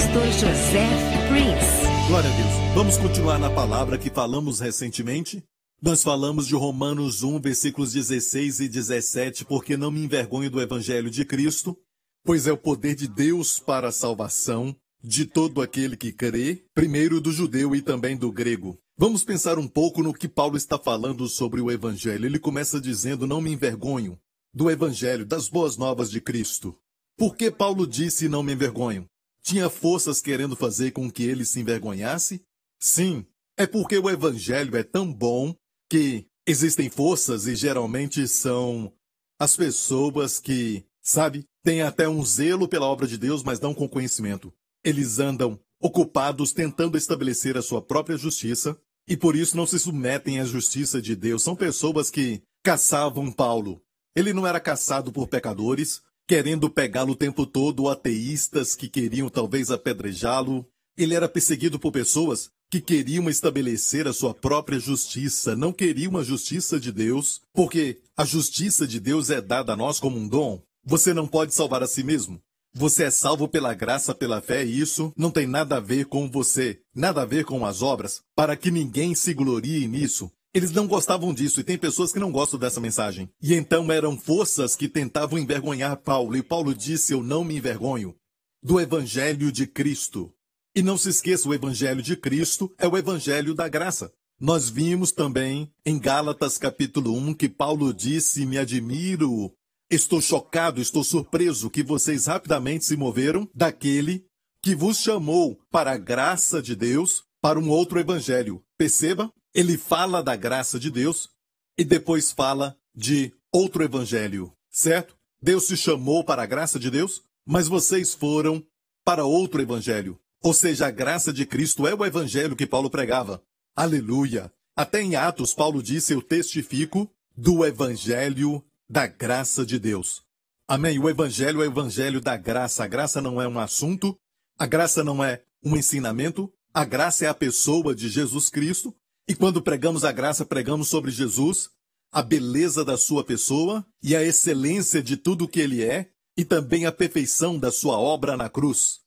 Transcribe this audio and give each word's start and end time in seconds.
Pastor 0.00 0.24
José 0.32 0.88
Prince. 1.28 2.08
Glória 2.08 2.30
a 2.30 2.34
Deus. 2.34 2.74
Vamos 2.74 2.96
continuar 2.96 3.38
na 3.38 3.50
palavra 3.50 3.98
que 3.98 4.08
falamos 4.08 4.58
recentemente. 4.58 5.44
Nós 5.82 6.02
falamos 6.02 6.46
de 6.46 6.54
Romanos 6.54 7.22
1, 7.22 7.38
versículos 7.38 7.92
16 7.92 8.60
e 8.60 8.68
17, 8.70 9.44
porque 9.44 9.76
não 9.76 9.90
me 9.90 10.02
envergonho 10.02 10.50
do 10.50 10.58
evangelho 10.58 11.10
de 11.10 11.22
Cristo, 11.26 11.76
pois 12.24 12.46
é 12.46 12.52
o 12.52 12.56
poder 12.56 12.94
de 12.94 13.06
Deus 13.06 13.60
para 13.60 13.88
a 13.88 13.92
salvação 13.92 14.74
de 15.04 15.26
todo 15.26 15.60
aquele 15.60 15.98
que 15.98 16.12
crê, 16.12 16.64
primeiro 16.74 17.20
do 17.20 17.30
judeu 17.30 17.76
e 17.76 17.82
também 17.82 18.16
do 18.16 18.32
grego. 18.32 18.78
Vamos 18.96 19.22
pensar 19.22 19.58
um 19.58 19.68
pouco 19.68 20.02
no 20.02 20.14
que 20.14 20.28
Paulo 20.28 20.56
está 20.56 20.78
falando 20.78 21.28
sobre 21.28 21.60
o 21.60 21.70
evangelho. 21.70 22.24
Ele 22.24 22.38
começa 22.38 22.80
dizendo: 22.80 23.26
Não 23.26 23.42
me 23.42 23.52
envergonho 23.52 24.18
do 24.54 24.70
evangelho, 24.70 25.26
das 25.26 25.50
boas 25.50 25.76
novas 25.76 26.10
de 26.10 26.22
Cristo. 26.22 26.74
Por 27.18 27.36
que 27.36 27.50
Paulo 27.50 27.86
disse 27.86 28.30
não 28.30 28.42
me 28.42 28.54
envergonho? 28.54 29.06
Tinha 29.42 29.70
forças 29.70 30.20
querendo 30.20 30.54
fazer 30.54 30.90
com 30.90 31.10
que 31.10 31.22
ele 31.22 31.44
se 31.44 31.60
envergonhasse? 31.60 32.42
Sim, 32.78 33.26
é 33.56 33.66
porque 33.66 33.98
o 33.98 34.08
evangelho 34.08 34.76
é 34.76 34.82
tão 34.82 35.12
bom 35.12 35.54
que 35.88 36.26
existem 36.46 36.88
forças 36.88 37.46
e 37.46 37.54
geralmente 37.54 38.26
são 38.26 38.92
as 39.38 39.56
pessoas 39.56 40.38
que, 40.38 40.84
sabe, 41.02 41.46
têm 41.62 41.82
até 41.82 42.08
um 42.08 42.24
zelo 42.24 42.68
pela 42.68 42.86
obra 42.86 43.06
de 43.06 43.18
Deus, 43.18 43.42
mas 43.42 43.60
não 43.60 43.74
com 43.74 43.88
conhecimento. 43.88 44.52
Eles 44.84 45.18
andam 45.18 45.58
ocupados 45.80 46.52
tentando 46.52 46.96
estabelecer 46.96 47.56
a 47.56 47.62
sua 47.62 47.80
própria 47.80 48.16
justiça 48.16 48.78
e 49.08 49.16
por 49.16 49.34
isso 49.34 49.56
não 49.56 49.66
se 49.66 49.78
submetem 49.78 50.40
à 50.40 50.44
justiça 50.44 51.00
de 51.00 51.16
Deus. 51.16 51.42
São 51.42 51.56
pessoas 51.56 52.10
que 52.10 52.42
caçavam 52.62 53.32
Paulo. 53.32 53.82
Ele 54.14 54.32
não 54.32 54.46
era 54.46 54.60
caçado 54.60 55.10
por 55.10 55.26
pecadores, 55.26 56.02
querendo 56.30 56.70
pegá-lo 56.70 57.14
o 57.14 57.16
tempo 57.16 57.44
todo, 57.44 57.88
ateístas 57.88 58.76
que 58.76 58.88
queriam 58.88 59.28
talvez 59.28 59.68
apedrejá-lo. 59.68 60.64
Ele 60.96 61.12
era 61.12 61.28
perseguido 61.28 61.76
por 61.76 61.90
pessoas 61.90 62.50
que 62.70 62.80
queriam 62.80 63.28
estabelecer 63.28 64.06
a 64.06 64.12
sua 64.12 64.32
própria 64.32 64.78
justiça, 64.78 65.56
não 65.56 65.72
queriam 65.72 66.16
a 66.16 66.22
justiça 66.22 66.78
de 66.78 66.92
Deus, 66.92 67.40
porque 67.52 67.98
a 68.16 68.24
justiça 68.24 68.86
de 68.86 69.00
Deus 69.00 69.28
é 69.28 69.40
dada 69.40 69.72
a 69.72 69.76
nós 69.76 69.98
como 69.98 70.16
um 70.16 70.28
dom. 70.28 70.62
Você 70.84 71.12
não 71.12 71.26
pode 71.26 71.52
salvar 71.52 71.82
a 71.82 71.88
si 71.88 72.04
mesmo. 72.04 72.40
Você 72.72 73.02
é 73.02 73.10
salvo 73.10 73.48
pela 73.48 73.74
graça, 73.74 74.14
pela 74.14 74.40
fé, 74.40 74.64
e 74.64 74.78
isso 74.78 75.12
não 75.16 75.32
tem 75.32 75.48
nada 75.48 75.78
a 75.78 75.80
ver 75.80 76.04
com 76.04 76.30
você, 76.30 76.78
nada 76.94 77.22
a 77.22 77.26
ver 77.26 77.44
com 77.44 77.66
as 77.66 77.82
obras, 77.82 78.22
para 78.36 78.56
que 78.56 78.70
ninguém 78.70 79.16
se 79.16 79.34
glorie 79.34 79.88
nisso. 79.88 80.30
Eles 80.52 80.72
não 80.72 80.88
gostavam 80.88 81.32
disso 81.32 81.60
e 81.60 81.64
tem 81.64 81.78
pessoas 81.78 82.12
que 82.12 82.18
não 82.18 82.32
gostam 82.32 82.58
dessa 82.58 82.80
mensagem. 82.80 83.30
E 83.40 83.54
então 83.54 83.90
eram 83.92 84.18
forças 84.18 84.74
que 84.74 84.88
tentavam 84.88 85.38
envergonhar 85.38 85.96
Paulo, 85.96 86.36
e 86.36 86.42
Paulo 86.42 86.74
disse: 86.74 87.12
Eu 87.12 87.22
não 87.22 87.44
me 87.44 87.56
envergonho 87.56 88.16
do 88.62 88.80
Evangelho 88.80 89.52
de 89.52 89.66
Cristo. 89.66 90.32
E 90.74 90.82
não 90.82 90.98
se 90.98 91.08
esqueça: 91.08 91.48
o 91.48 91.54
Evangelho 91.54 92.02
de 92.02 92.16
Cristo 92.16 92.72
é 92.78 92.88
o 92.88 92.96
Evangelho 92.96 93.54
da 93.54 93.68
graça. 93.68 94.12
Nós 94.40 94.68
vimos 94.68 95.12
também 95.12 95.70
em 95.84 95.98
Gálatas 95.98 96.58
capítulo 96.58 97.14
1 97.14 97.34
que 97.34 97.48
Paulo 97.48 97.94
disse: 97.94 98.44
Me 98.44 98.58
admiro, 98.58 99.52
estou 99.88 100.20
chocado, 100.20 100.80
estou 100.80 101.04
surpreso 101.04 101.70
que 101.70 101.84
vocês 101.84 102.26
rapidamente 102.26 102.84
se 102.84 102.96
moveram 102.96 103.48
daquele 103.54 104.24
que 104.62 104.74
vos 104.74 104.98
chamou 104.98 105.58
para 105.70 105.92
a 105.92 105.96
graça 105.96 106.60
de 106.60 106.74
Deus 106.74 107.22
para 107.40 107.58
um 107.58 107.68
outro 107.70 107.98
evangelho. 107.98 108.62
Perceba 108.76 109.32
ele 109.54 109.76
fala 109.76 110.22
da 110.22 110.36
graça 110.36 110.78
de 110.78 110.90
Deus 110.90 111.28
e 111.76 111.84
depois 111.84 112.30
fala 112.30 112.76
de 112.94 113.32
outro 113.52 113.82
evangelho, 113.82 114.52
certo? 114.70 115.16
Deus 115.42 115.66
se 115.66 115.76
chamou 115.76 116.22
para 116.22 116.42
a 116.42 116.46
graça 116.46 116.78
de 116.78 116.90
Deus, 116.90 117.22
mas 117.46 117.66
vocês 117.66 118.14
foram 118.14 118.64
para 119.04 119.24
outro 119.24 119.60
evangelho. 119.60 120.18
Ou 120.42 120.54
seja, 120.54 120.86
a 120.86 120.90
graça 120.90 121.32
de 121.32 121.44
Cristo 121.44 121.86
é 121.86 121.94
o 121.94 122.04
evangelho 122.04 122.56
que 122.56 122.66
Paulo 122.66 122.90
pregava. 122.90 123.42
Aleluia! 123.74 124.52
Até 124.76 125.02
em 125.02 125.16
Atos, 125.16 125.52
Paulo 125.52 125.82
disse: 125.82 126.12
Eu 126.12 126.22
testifico 126.22 127.10
do 127.36 127.64
evangelho 127.64 128.64
da 128.88 129.06
graça 129.06 129.64
de 129.64 129.78
Deus. 129.78 130.22
Amém? 130.66 130.98
O 130.98 131.08
evangelho 131.08 131.62
é 131.62 131.66
o 131.66 131.70
evangelho 131.70 132.20
da 132.20 132.36
graça. 132.36 132.84
A 132.84 132.86
graça 132.86 133.20
não 133.20 133.40
é 133.40 133.48
um 133.48 133.58
assunto, 133.58 134.16
a 134.58 134.66
graça 134.66 135.02
não 135.02 135.22
é 135.22 135.42
um 135.64 135.76
ensinamento, 135.76 136.52
a 136.72 136.84
graça 136.84 137.24
é 137.24 137.28
a 137.28 137.34
pessoa 137.34 137.94
de 137.94 138.08
Jesus 138.08 138.48
Cristo 138.48 138.94
e 139.30 139.34
quando 139.36 139.62
pregamos 139.62 140.04
a 140.04 140.10
graça, 140.10 140.44
pregamos 140.44 140.88
sobre 140.88 141.12
Jesus, 141.12 141.70
a 142.10 142.20
beleza 142.20 142.84
da 142.84 142.96
sua 142.96 143.22
pessoa 143.22 143.86
e 144.02 144.16
a 144.16 144.24
excelência 144.24 145.00
de 145.00 145.16
tudo 145.16 145.44
o 145.44 145.48
que 145.48 145.60
ele 145.60 145.84
é, 145.84 146.10
e 146.36 146.44
também 146.44 146.84
a 146.84 146.90
perfeição 146.90 147.56
da 147.56 147.70
sua 147.70 147.96
obra 147.96 148.36
na 148.36 148.48
cruz. 148.48 148.98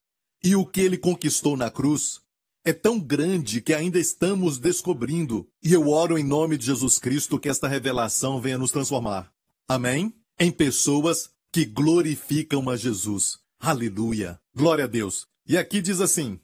E 0.41 0.55
o 0.55 0.65
que 0.65 0.79
ele 0.79 0.97
conquistou 0.97 1.57
na 1.57 1.69
cruz 1.69 2.21
é 2.63 2.71
tão 2.71 3.01
grande 3.01 3.59
que 3.59 3.73
ainda 3.73 3.99
estamos 3.99 4.57
descobrindo. 4.57 5.45
E 5.61 5.73
eu 5.73 5.89
oro 5.89 6.17
em 6.17 6.23
nome 6.23 6.57
de 6.57 6.67
Jesus 6.67 6.97
Cristo 6.97 7.37
que 7.37 7.49
esta 7.49 7.67
revelação 7.67 8.39
venha 8.39 8.57
nos 8.57 8.71
transformar. 8.71 9.29
Amém? 9.67 10.13
Em 10.39 10.53
pessoas 10.53 11.31
que 11.51 11.65
glorificam 11.65 12.69
a 12.69 12.77
Jesus. 12.77 13.39
Aleluia. 13.59 14.39
Glória 14.55 14.85
a 14.85 14.87
Deus. 14.87 15.27
E 15.45 15.57
aqui 15.57 15.81
diz 15.81 15.99
assim: 15.99 16.39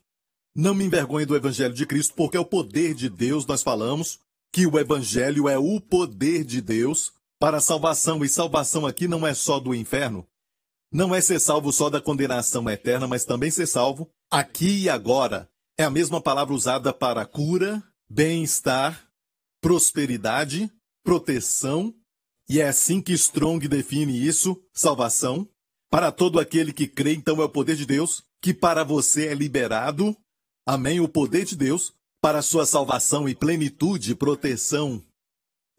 não 0.56 0.74
me 0.74 0.86
envergonhe 0.86 1.26
do 1.26 1.36
Evangelho 1.36 1.74
de 1.74 1.86
Cristo, 1.86 2.14
porque 2.16 2.38
é 2.38 2.40
o 2.40 2.46
poder 2.46 2.94
de 2.94 3.10
Deus, 3.10 3.46
nós 3.46 3.64
falamos 3.64 4.20
que 4.52 4.66
o 4.66 4.80
Evangelho 4.80 5.48
é 5.48 5.58
o 5.58 5.80
poder 5.80 6.44
de 6.44 6.62
Deus 6.62 7.14
para 7.40 7.58
a 7.58 7.62
salvação, 7.62 8.24
e 8.24 8.30
salvação 8.30 8.86
aqui 8.86 9.08
não 9.08 9.26
é 9.26 9.34
só 9.34 9.60
do 9.60 9.74
inferno, 9.74 10.28
não 10.92 11.14
é 11.14 11.22
ser 11.22 11.40
salvo 11.40 11.72
só 11.72 11.90
da 11.90 12.02
condenação 12.02 12.70
eterna, 12.70 13.08
mas 13.08 13.24
também 13.24 13.52
ser 13.52 13.68
salvo 13.68 14.10
aqui 14.30 14.84
e 14.84 14.90
agora. 14.90 15.50
É 15.78 15.84
a 15.84 15.90
mesma 15.90 16.20
palavra 16.20 16.54
usada 16.54 16.92
para 16.92 17.26
cura, 17.26 17.82
bem-estar, 18.10 19.08
prosperidade, 19.62 20.70
proteção, 21.04 21.94
e 22.50 22.60
é 22.60 22.68
assim 22.68 23.00
que 23.02 23.14
Strong 23.14 23.68
define 23.68 24.26
isso, 24.28 24.62
salvação. 24.74 25.48
Para 25.90 26.12
todo 26.12 26.40
aquele 26.40 26.74
que 26.74 26.88
crê, 26.88 27.14
então 27.14 27.42
é 27.42 27.46
o 27.46 27.50
poder 27.50 27.76
de 27.76 27.86
Deus, 27.86 28.24
que 28.42 28.54
para 28.54 28.84
você 28.84 29.28
é 29.28 29.34
liberado 29.34 30.18
Amém? 30.72 31.00
O 31.00 31.10
poder 31.10 31.46
de 31.46 31.56
Deus 31.56 31.96
para 32.22 32.44
sua 32.44 32.64
salvação 32.64 33.28
e 33.28 33.34
plenitude 33.34 34.12
e 34.12 34.16
proteção. 34.16 35.04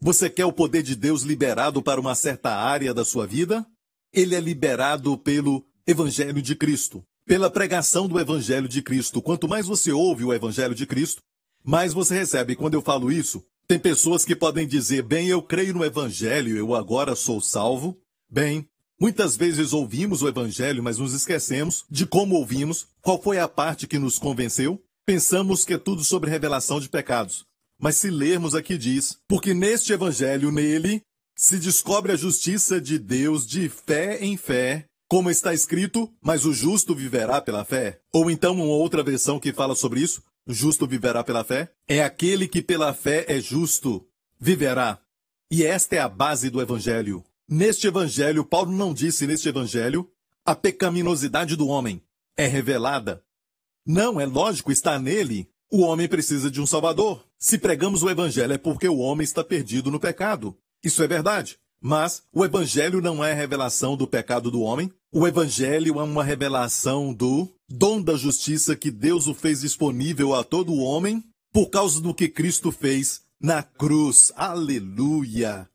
Você 0.01 0.29
quer 0.29 0.43
o 0.43 0.51
poder 0.51 0.83
de 0.83 0.97
Deus 0.97 1.21
liberado 1.21 1.81
para 1.81 2.01
uma 2.01 2.13
certa 2.13 2.53
área 2.53 2.93
da 2.93 3.05
sua 3.05 3.25
vida? 3.25 3.65
Ele 4.11 4.35
é 4.35 4.39
liberado 4.41 5.17
pelo 5.17 5.65
Evangelho 5.87 6.41
de 6.41 6.57
Cristo, 6.57 7.01
pela 7.25 7.49
pregação 7.49 8.05
do 8.05 8.19
Evangelho 8.19 8.67
de 8.67 8.81
Cristo. 8.81 9.21
Quanto 9.21 9.47
mais 9.47 9.65
você 9.65 9.93
ouve 9.93 10.25
o 10.25 10.33
Evangelho 10.33 10.75
de 10.75 10.85
Cristo, 10.85 11.21
mais 11.63 11.93
você 11.93 12.13
recebe. 12.15 12.57
Quando 12.57 12.73
eu 12.73 12.81
falo 12.81 13.09
isso, 13.09 13.41
tem 13.69 13.79
pessoas 13.79 14.25
que 14.25 14.35
podem 14.35 14.67
dizer: 14.67 15.03
bem, 15.03 15.29
eu 15.29 15.41
creio 15.41 15.73
no 15.73 15.85
Evangelho, 15.85 16.57
eu 16.57 16.75
agora 16.75 17.15
sou 17.15 17.39
salvo. 17.39 17.97
Bem, 18.29 18.67
muitas 19.01 19.35
vezes 19.35 19.73
ouvimos 19.73 20.21
o 20.21 20.27
Evangelho, 20.27 20.83
mas 20.83 20.99
nos 20.99 21.15
esquecemos 21.15 21.83
de 21.89 22.05
como 22.05 22.35
ouvimos, 22.35 22.85
qual 23.01 23.19
foi 23.19 23.39
a 23.39 23.47
parte 23.47 23.87
que 23.87 23.97
nos 23.97 24.19
convenceu? 24.19 24.79
Pensamos 25.07 25.65
que 25.65 25.73
é 25.73 25.77
tudo 25.79 26.03
sobre 26.03 26.29
revelação 26.29 26.79
de 26.79 26.87
pecados. 26.87 27.43
Mas 27.79 27.95
se 27.95 28.11
lermos 28.11 28.53
aqui 28.53 28.77
diz, 28.77 29.17
porque 29.27 29.55
neste 29.55 29.91
Evangelho, 29.91 30.51
nele, 30.51 31.01
se 31.35 31.57
descobre 31.57 32.11
a 32.11 32.15
justiça 32.15 32.79
de 32.79 32.99
Deus 32.99 33.47
de 33.47 33.67
fé 33.69 34.19
em 34.23 34.37
fé, 34.37 34.85
como 35.09 35.31
está 35.31 35.51
escrito, 35.51 36.07
mas 36.21 36.45
o 36.45 36.53
justo 36.53 36.93
viverá 36.93 37.41
pela 37.41 37.65
fé. 37.65 37.99
Ou 38.13 38.29
então 38.29 38.53
uma 38.53 38.65
outra 38.65 39.01
versão 39.01 39.39
que 39.39 39.51
fala 39.51 39.75
sobre 39.75 40.01
isso, 40.01 40.21
justo 40.45 40.85
viverá 40.85 41.23
pela 41.23 41.43
fé. 41.43 41.71
É 41.87 42.03
aquele 42.03 42.47
que 42.47 42.61
pela 42.61 42.93
fé 42.93 43.25
é 43.27 43.41
justo, 43.41 44.07
viverá. 44.39 45.01
E 45.49 45.65
esta 45.65 45.95
é 45.95 45.99
a 45.99 46.07
base 46.07 46.51
do 46.51 46.61
Evangelho. 46.61 47.23
Neste 47.51 47.85
Evangelho, 47.85 48.45
Paulo 48.45 48.71
não 48.71 48.93
disse 48.93 49.27
neste 49.27 49.49
Evangelho, 49.49 50.09
a 50.45 50.55
pecaminosidade 50.55 51.57
do 51.57 51.67
homem 51.67 52.01
é 52.37 52.47
revelada. 52.47 53.21
Não, 53.85 54.21
é 54.21 54.25
lógico, 54.25 54.71
está 54.71 54.97
nele. 54.97 55.49
O 55.69 55.81
homem 55.81 56.07
precisa 56.07 56.49
de 56.49 56.61
um 56.61 56.65
Salvador. 56.65 57.25
Se 57.37 57.57
pregamos 57.57 58.03
o 58.03 58.09
Evangelho 58.09 58.53
é 58.53 58.57
porque 58.57 58.87
o 58.87 58.99
homem 58.99 59.25
está 59.25 59.43
perdido 59.43 59.91
no 59.91 59.99
pecado. 59.99 60.57
Isso 60.81 61.03
é 61.03 61.07
verdade. 61.09 61.59
Mas 61.81 62.23
o 62.31 62.45
Evangelho 62.45 63.01
não 63.01 63.21
é 63.21 63.33
revelação 63.33 63.97
do 63.97 64.07
pecado 64.07 64.49
do 64.49 64.61
homem. 64.61 64.89
O 65.11 65.27
Evangelho 65.27 65.99
é 65.99 66.03
uma 66.03 66.23
revelação 66.23 67.13
do 67.13 67.49
dom 67.69 68.01
da 68.01 68.15
justiça 68.15 68.77
que 68.77 68.89
Deus 68.89 69.27
o 69.27 69.33
fez 69.33 69.59
disponível 69.59 70.33
a 70.33 70.41
todo 70.45 70.73
homem 70.77 71.21
por 71.51 71.69
causa 71.69 71.99
do 71.99 72.13
que 72.13 72.29
Cristo 72.29 72.71
fez 72.71 73.23
na 73.41 73.61
cruz. 73.61 74.31
Aleluia! 74.37 75.70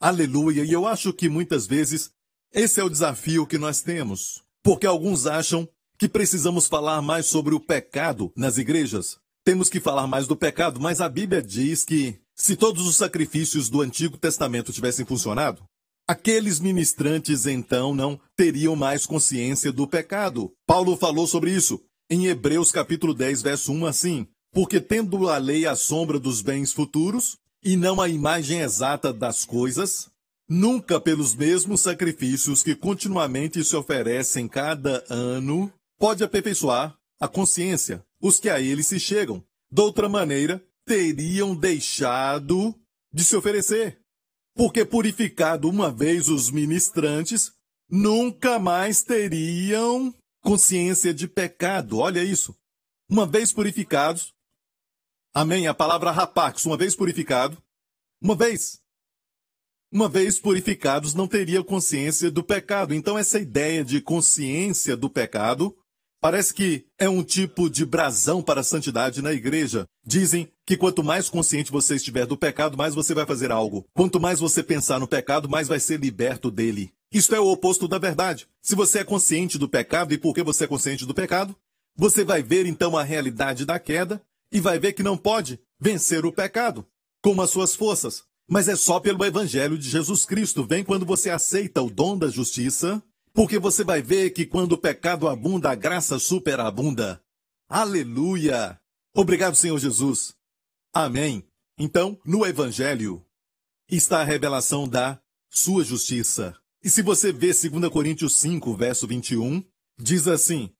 Aleluia! 0.00 0.64
E 0.64 0.72
eu 0.72 0.86
acho 0.86 1.12
que 1.12 1.28
muitas 1.28 1.66
vezes 1.66 2.10
esse 2.52 2.80
é 2.80 2.84
o 2.84 2.90
desafio 2.90 3.46
que 3.46 3.58
nós 3.58 3.80
temos. 3.80 4.42
Porque 4.62 4.86
alguns 4.86 5.26
acham 5.26 5.68
que 5.98 6.08
precisamos 6.08 6.66
falar 6.66 7.00
mais 7.00 7.26
sobre 7.26 7.54
o 7.54 7.60
pecado 7.60 8.30
nas 8.36 8.58
igrejas. 8.58 9.18
Temos 9.44 9.68
que 9.68 9.80
falar 9.80 10.06
mais 10.06 10.26
do 10.26 10.36
pecado, 10.36 10.80
mas 10.80 11.00
a 11.00 11.08
Bíblia 11.08 11.42
diz 11.42 11.84
que 11.84 12.18
se 12.34 12.56
todos 12.56 12.86
os 12.86 12.96
sacrifícios 12.96 13.70
do 13.70 13.80
Antigo 13.80 14.18
Testamento 14.18 14.72
tivessem 14.72 15.06
funcionado, 15.06 15.62
aqueles 16.06 16.60
ministrantes 16.60 17.46
então 17.46 17.94
não 17.94 18.20
teriam 18.36 18.76
mais 18.76 19.06
consciência 19.06 19.72
do 19.72 19.86
pecado. 19.86 20.52
Paulo 20.66 20.96
falou 20.96 21.26
sobre 21.26 21.52
isso. 21.52 21.80
em 22.10 22.26
Hebreus 22.26 22.70
capítulo 22.70 23.14
10, 23.14 23.40
verso 23.40 23.72
1 23.72 23.86
assim: 23.86 24.26
Porque 24.52 24.80
tendo 24.80 25.28
a 25.28 25.38
lei 25.38 25.64
a 25.64 25.74
sombra 25.74 26.18
dos 26.18 26.42
bens 26.42 26.72
futuros, 26.72 27.38
e 27.66 27.76
não 27.76 28.00
a 28.00 28.08
imagem 28.08 28.60
exata 28.60 29.12
das 29.12 29.44
coisas, 29.44 30.08
nunca 30.48 31.00
pelos 31.00 31.34
mesmos 31.34 31.80
sacrifícios 31.80 32.62
que 32.62 32.76
continuamente 32.76 33.64
se 33.64 33.74
oferecem 33.74 34.46
cada 34.46 35.04
ano, 35.10 35.72
pode 35.98 36.22
aperfeiçoar 36.22 36.96
a 37.18 37.26
consciência, 37.26 38.06
os 38.22 38.38
que 38.38 38.48
a 38.48 38.60
ele 38.60 38.84
se 38.84 39.00
chegam. 39.00 39.42
De 39.68 39.82
outra 39.82 40.08
maneira, 40.08 40.64
teriam 40.86 41.56
deixado 41.56 42.72
de 43.12 43.24
se 43.24 43.34
oferecer. 43.34 43.98
Porque 44.54 44.84
purificado 44.84 45.68
uma 45.68 45.90
vez 45.90 46.28
os 46.28 46.52
ministrantes, 46.52 47.50
nunca 47.90 48.60
mais 48.60 49.02
teriam 49.02 50.14
consciência 50.40 51.12
de 51.12 51.26
pecado. 51.26 51.98
Olha 51.98 52.22
isso. 52.22 52.54
Uma 53.10 53.26
vez 53.26 53.52
purificados, 53.52 54.32
amém, 55.40 55.66
a 55.66 55.74
palavra 55.74 56.10
rapax, 56.10 56.64
uma 56.64 56.76
vez 56.76 56.94
purificado, 56.94 57.62
uma 58.20 58.34
vez, 58.34 58.80
uma 59.92 60.08
vez 60.08 60.40
purificados, 60.40 61.14
não 61.14 61.28
teria 61.28 61.62
consciência 61.62 62.30
do 62.30 62.42
pecado. 62.42 62.94
Então 62.94 63.18
essa 63.18 63.38
ideia 63.38 63.84
de 63.84 64.00
consciência 64.00 64.96
do 64.96 65.10
pecado 65.10 65.76
Parece 66.20 66.54
que 66.54 66.86
é 66.98 67.08
um 67.08 67.22
tipo 67.22 67.68
de 67.68 67.84
brasão 67.84 68.42
para 68.42 68.60
a 68.60 68.64
santidade 68.64 69.22
na 69.22 69.32
igreja. 69.32 69.86
Dizem 70.04 70.50
que 70.64 70.76
quanto 70.76 71.04
mais 71.04 71.28
consciente 71.28 71.70
você 71.70 71.96
estiver 71.96 72.26
do 72.26 72.36
pecado, 72.36 72.76
mais 72.76 72.94
você 72.94 73.14
vai 73.14 73.26
fazer 73.26 73.52
algo. 73.52 73.86
Quanto 73.94 74.18
mais 74.18 74.40
você 74.40 74.62
pensar 74.62 74.98
no 74.98 75.06
pecado, 75.06 75.48
mais 75.48 75.68
vai 75.68 75.78
ser 75.78 76.00
liberto 76.00 76.50
dele. 76.50 76.90
Isto 77.12 77.34
é 77.34 77.40
o 77.40 77.46
oposto 77.46 77.86
da 77.86 77.98
verdade. 77.98 78.48
Se 78.60 78.74
você 78.74 79.00
é 79.00 79.04
consciente 79.04 79.58
do 79.58 79.68
pecado, 79.68 80.12
e 80.12 80.18
por 80.18 80.34
que 80.34 80.42
você 80.42 80.64
é 80.64 80.66
consciente 80.66 81.06
do 81.06 81.14
pecado? 81.14 81.54
Você 81.94 82.24
vai 82.24 82.42
ver 82.42 82.66
então 82.66 82.96
a 82.96 83.04
realidade 83.04 83.64
da 83.64 83.78
queda 83.78 84.20
e 84.56 84.60
vai 84.60 84.78
ver 84.78 84.94
que 84.94 85.02
não 85.02 85.18
pode 85.18 85.60
vencer 85.78 86.24
o 86.24 86.32
pecado 86.32 86.86
com 87.22 87.38
as 87.42 87.50
suas 87.50 87.74
forças. 87.74 88.24
Mas 88.48 88.68
é 88.68 88.74
só 88.74 88.98
pelo 88.98 89.22
Evangelho 89.22 89.76
de 89.76 89.86
Jesus 89.86 90.24
Cristo. 90.24 90.64
Vem 90.64 90.82
quando 90.82 91.04
você 91.04 91.28
aceita 91.28 91.82
o 91.82 91.90
dom 91.90 92.16
da 92.16 92.28
justiça 92.28 93.02
porque 93.34 93.58
você 93.58 93.84
vai 93.84 94.00
ver 94.00 94.30
que 94.30 94.46
quando 94.46 94.72
o 94.72 94.78
pecado 94.78 95.28
abunda, 95.28 95.70
a 95.70 95.74
graça 95.74 96.18
superabunda. 96.18 97.22
Aleluia! 97.68 98.80
Obrigado, 99.14 99.54
Senhor 99.56 99.78
Jesus. 99.78 100.34
Amém. 100.90 101.46
Então, 101.78 102.18
no 102.24 102.46
Evangelho 102.46 103.22
está 103.90 104.22
a 104.22 104.24
revelação 104.24 104.88
da 104.88 105.20
sua 105.50 105.84
justiça. 105.84 106.56
E 106.82 106.88
se 106.88 107.02
você 107.02 107.30
vê 107.30 107.48
2 107.48 107.92
Coríntios 107.92 108.36
5, 108.36 108.74
verso 108.74 109.06
21, 109.06 109.62
diz 109.98 110.26
assim: 110.26 110.72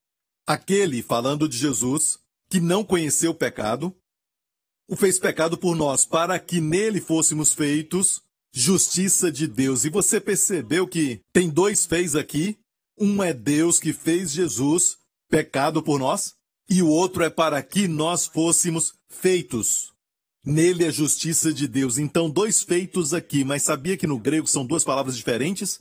Aquele, 0.47 1.03
falando 1.03 1.47
de 1.47 1.59
Jesus, 1.59 2.19
que 2.49 2.61
não 2.61 2.85
conheceu 2.85 3.33
o 3.33 3.35
pecado, 3.35 3.95
o 4.89 4.97
fez 4.97 5.19
pecado 5.19 5.59
por 5.59 5.75
nós, 5.75 6.05
para 6.05 6.39
que 6.39 6.61
nele 6.61 7.01
fôssemos 7.01 7.53
feitos 7.53 8.23
justiça 8.53 9.31
de 9.31 9.47
Deus. 9.47 9.85
E 9.85 9.91
você 9.91 10.21
percebeu 10.21 10.87
que 10.87 11.21
tem 11.33 11.51
dois 11.51 11.85
fez 11.85 12.15
aqui? 12.15 12.59
Um 12.99 13.23
é 13.23 13.35
Deus 13.35 13.79
que 13.79 13.93
fez 13.93 14.31
Jesus 14.31 14.97
pecado 15.29 15.83
por 15.83 15.99
nós, 15.99 16.35
e 16.71 16.83
o 16.83 16.89
outro 16.89 17.23
é 17.23 17.31
para 17.31 17.63
que 17.63 17.87
nós 17.87 18.27
fôssemos 18.27 18.95
feitos. 19.09 19.93
Nele 20.45 20.85
é 20.85 20.91
justiça 20.93 21.53
de 21.53 21.67
Deus. 21.67 21.99
Então, 21.99 22.31
dois 22.31 22.63
feitos 22.63 23.13
aqui, 23.13 23.45
mas 23.45 23.65
sabia 23.65 23.97
que 23.97 24.07
no 24.07 24.19
grego 24.19 24.47
são 24.47 24.65
duas 24.65 24.85
palavras 24.85 25.17
diferentes? 25.17 25.81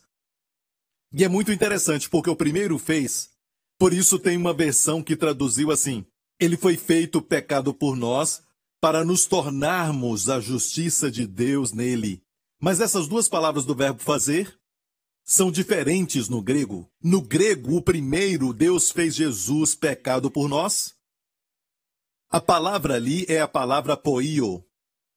E 1.13 1.23
é 1.23 1.27
muito 1.27 1.51
interessante, 1.51 2.09
porque 2.09 2.29
o 2.29 2.35
primeiro 2.35 2.77
fez, 2.79 3.29
por 3.77 3.93
isso 3.93 4.17
tem 4.17 4.35
uma 4.35 4.53
versão 4.53 5.03
que 5.03 5.15
traduziu 5.15 5.71
assim: 5.71 6.05
Ele 6.39 6.57
foi 6.57 6.75
feito 6.75 7.21
pecado 7.21 7.73
por 7.73 7.95
nós, 7.95 8.43
para 8.81 9.03
nos 9.03 9.25
tornarmos 9.25 10.29
a 10.29 10.39
justiça 10.39 11.09
de 11.09 11.25
Deus 11.25 11.71
nele. 11.71 12.21
Mas 12.59 12.79
essas 12.79 13.07
duas 13.07 13.27
palavras 13.27 13.65
do 13.65 13.75
verbo 13.75 14.01
fazer 14.01 14.59
são 15.23 15.51
diferentes 15.51 16.29
no 16.29 16.41
grego. 16.41 16.87
No 17.01 17.19
grego, 17.21 17.77
o 17.77 17.81
primeiro, 17.81 18.53
Deus 18.53 18.91
fez 18.91 19.15
Jesus 19.15 19.73
pecado 19.73 20.29
por 20.29 20.47
nós. 20.47 20.93
A 22.29 22.39
palavra 22.39 22.95
ali 22.95 23.25
é 23.27 23.41
a 23.41 23.47
palavra 23.47 23.97
poio. 23.97 24.63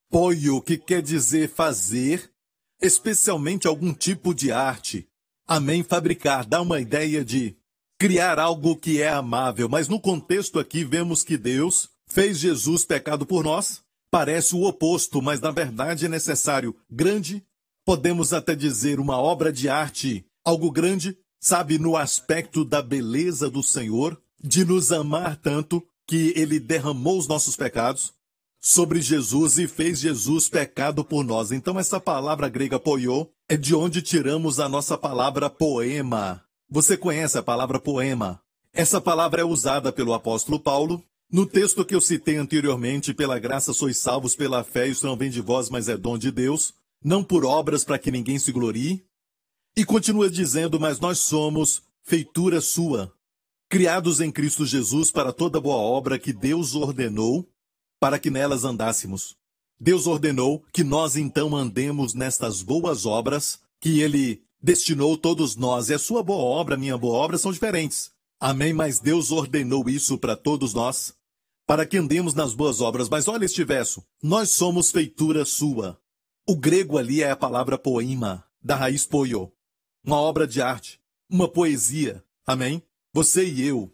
Poio, 0.09 0.61
que 0.61 0.77
quer 0.77 1.03
dizer 1.03 1.49
fazer, 1.49 2.33
especialmente 2.81 3.67
algum 3.67 3.93
tipo 3.93 4.33
de 4.33 4.51
arte. 4.51 5.07
Amém, 5.45 5.83
fabricar, 5.83 6.45
dá 6.45 6.61
uma 6.61 6.79
ideia 6.79 7.23
de 7.23 7.55
criar 7.99 8.39
algo 8.39 8.75
que 8.75 9.01
é 9.01 9.09
amável. 9.09 9.69
Mas 9.69 9.87
no 9.87 9.99
contexto 9.99 10.57
aqui 10.57 10.83
vemos 10.83 11.21
que 11.21 11.37
Deus 11.37 11.89
fez 12.07 12.39
Jesus 12.39 12.83
pecado 12.83 13.25
por 13.25 13.43
nós 13.43 13.83
Parece 14.11 14.55
o 14.55 14.63
oposto, 14.63 15.21
mas 15.21 15.39
na 15.39 15.51
verdade 15.51 16.05
é 16.05 16.09
necessário 16.09 16.75
grande, 16.89 17.45
podemos 17.85 18.33
até 18.33 18.55
dizer 18.55 18.99
uma 18.99 19.17
obra 19.17 19.53
de 19.53 19.69
arte, 19.69 20.25
algo 20.43 20.71
grande, 20.71 21.15
sabe, 21.39 21.77
no 21.77 21.95
aspecto 21.95 22.65
da 22.65 22.81
beleza 22.81 23.49
do 23.49 23.61
Senhor, 23.61 24.19
de 24.43 24.65
nos 24.65 24.91
amar 24.91 25.35
tanto 25.37 25.83
que 26.07 26.33
ele 26.35 26.59
derramou 26.59 27.19
os 27.19 27.27
nossos 27.27 27.55
pecados 27.55 28.13
sobre 28.59 28.99
Jesus 28.99 29.59
e 29.59 29.67
fez 29.67 29.99
Jesus 29.99 30.49
pecado 30.49 31.03
por 31.05 31.23
nós. 31.23 31.51
Então 31.51 31.77
essa 31.77 31.99
palavra 31.99 32.49
grega 32.49 32.79
poiô 32.79 33.27
é 33.47 33.55
de 33.55 33.75
onde 33.75 34.01
tiramos 34.01 34.59
a 34.59 34.67
nossa 34.67 34.97
palavra 34.97 35.51
poema. 35.51 36.48
Você 36.69 36.95
conhece 36.95 37.37
a 37.37 37.43
palavra 37.43 37.79
poema? 37.79 38.41
Essa 38.71 39.01
palavra 39.01 39.41
é 39.41 39.45
usada 39.45 39.91
pelo 39.91 40.13
apóstolo 40.13 40.59
Paulo 40.59 41.03
no 41.31 41.45
texto 41.45 41.85
que 41.85 41.93
eu 41.93 42.01
citei 42.01 42.37
anteriormente, 42.37 43.13
pela 43.13 43.37
graça 43.37 43.71
sois 43.71 43.97
salvos 43.97 44.35
pela 44.35 44.63
fé, 44.63 44.87
isso 44.87 45.05
não 45.05 45.15
vem 45.15 45.29
de 45.29 45.41
vós, 45.41 45.69
mas 45.69 45.87
é 45.87 45.95
dom 45.95 46.17
de 46.17 46.31
Deus, 46.31 46.73
não 47.03 47.23
por 47.23 47.45
obras 47.45 47.83
para 47.83 47.99
que 47.99 48.09
ninguém 48.09 48.39
se 48.39 48.51
glorie. 48.51 49.05
E 49.77 49.85
continua 49.85 50.27
dizendo, 50.27 50.79
mas 50.79 50.99
nós 50.99 51.19
somos 51.19 51.83
feitura 52.01 52.59
sua, 52.59 53.13
criados 53.69 54.19
em 54.21 54.31
Cristo 54.31 54.65
Jesus 54.65 55.11
para 55.11 55.31
toda 55.31 55.61
boa 55.61 55.77
obra 55.77 56.17
que 56.17 56.33
Deus 56.33 56.73
ordenou 56.73 57.47
para 57.99 58.17
que 58.17 58.31
nelas 58.31 58.63
andássemos. 58.63 59.37
Deus 59.79 60.07
ordenou 60.07 60.65
que 60.73 60.83
nós 60.83 61.15
então 61.15 61.55
andemos 61.55 62.15
nestas 62.15 62.63
boas 62.63 63.05
obras 63.05 63.59
que 63.79 64.01
Ele 64.01 64.41
destinou 64.61 65.17
todos 65.17 65.55
nós. 65.55 65.89
E 65.89 65.93
a 65.93 65.99
sua 65.99 66.23
boa 66.23 66.43
obra, 66.43 66.77
minha 66.77 66.97
boa 66.97 67.17
obra, 67.17 67.37
são 67.37 67.51
diferentes. 67.51 68.11
Amém? 68.39 68.73
Mas 68.73 68.99
Deus 68.99 69.31
ordenou 69.31 69.89
isso 69.89 70.17
para 70.17 70.35
todos 70.35 70.73
nós 70.73 71.13
para 71.69 71.85
que 71.85 71.97
andemos 71.97 72.33
nas 72.33 72.55
boas 72.55 72.81
obras. 72.81 73.07
Mas 73.07 73.27
olha 73.27 73.45
este 73.45 73.63
verso: 73.63 74.03
Nós 74.23 74.49
somos 74.49 74.89
feitura 74.89 75.45
sua. 75.45 76.01
O 76.47 76.55
grego 76.55 76.97
ali 76.97 77.21
é 77.21 77.29
a 77.29 77.35
palavra 77.35 77.77
poema, 77.77 78.43
da 78.59 78.75
raiz 78.75 79.05
poio. 79.05 79.53
Uma 80.03 80.17
obra 80.19 80.47
de 80.47 80.63
arte, 80.63 80.99
uma 81.29 81.47
poesia. 81.47 82.25
Amém? 82.43 82.81
Você 83.13 83.47
e 83.47 83.61
eu 83.61 83.93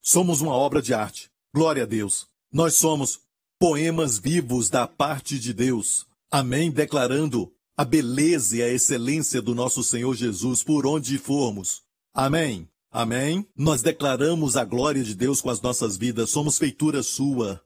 somos 0.00 0.40
uma 0.40 0.52
obra 0.52 0.80
de 0.80 0.94
arte. 0.94 1.28
Glória 1.52 1.82
a 1.82 1.86
Deus. 1.86 2.28
Nós 2.52 2.74
somos 2.74 3.20
poemas 3.58 4.16
vivos 4.16 4.70
da 4.70 4.86
parte 4.86 5.40
de 5.40 5.52
Deus. 5.52 6.06
Amém? 6.30 6.70
Declarando 6.70 7.52
a 7.78 7.84
beleza 7.84 8.56
e 8.56 8.62
a 8.62 8.68
excelência 8.68 9.40
do 9.40 9.54
nosso 9.54 9.84
Senhor 9.84 10.12
Jesus 10.12 10.64
por 10.64 10.84
onde 10.84 11.16
formos. 11.16 11.82
Amém. 12.12 12.68
Amém? 12.90 13.46
Nós 13.56 13.82
declaramos 13.82 14.56
a 14.56 14.64
glória 14.64 15.04
de 15.04 15.14
Deus 15.14 15.40
com 15.40 15.48
as 15.48 15.60
nossas 15.60 15.96
vidas, 15.96 16.30
somos 16.30 16.58
feitura 16.58 17.04
sua. 17.04 17.62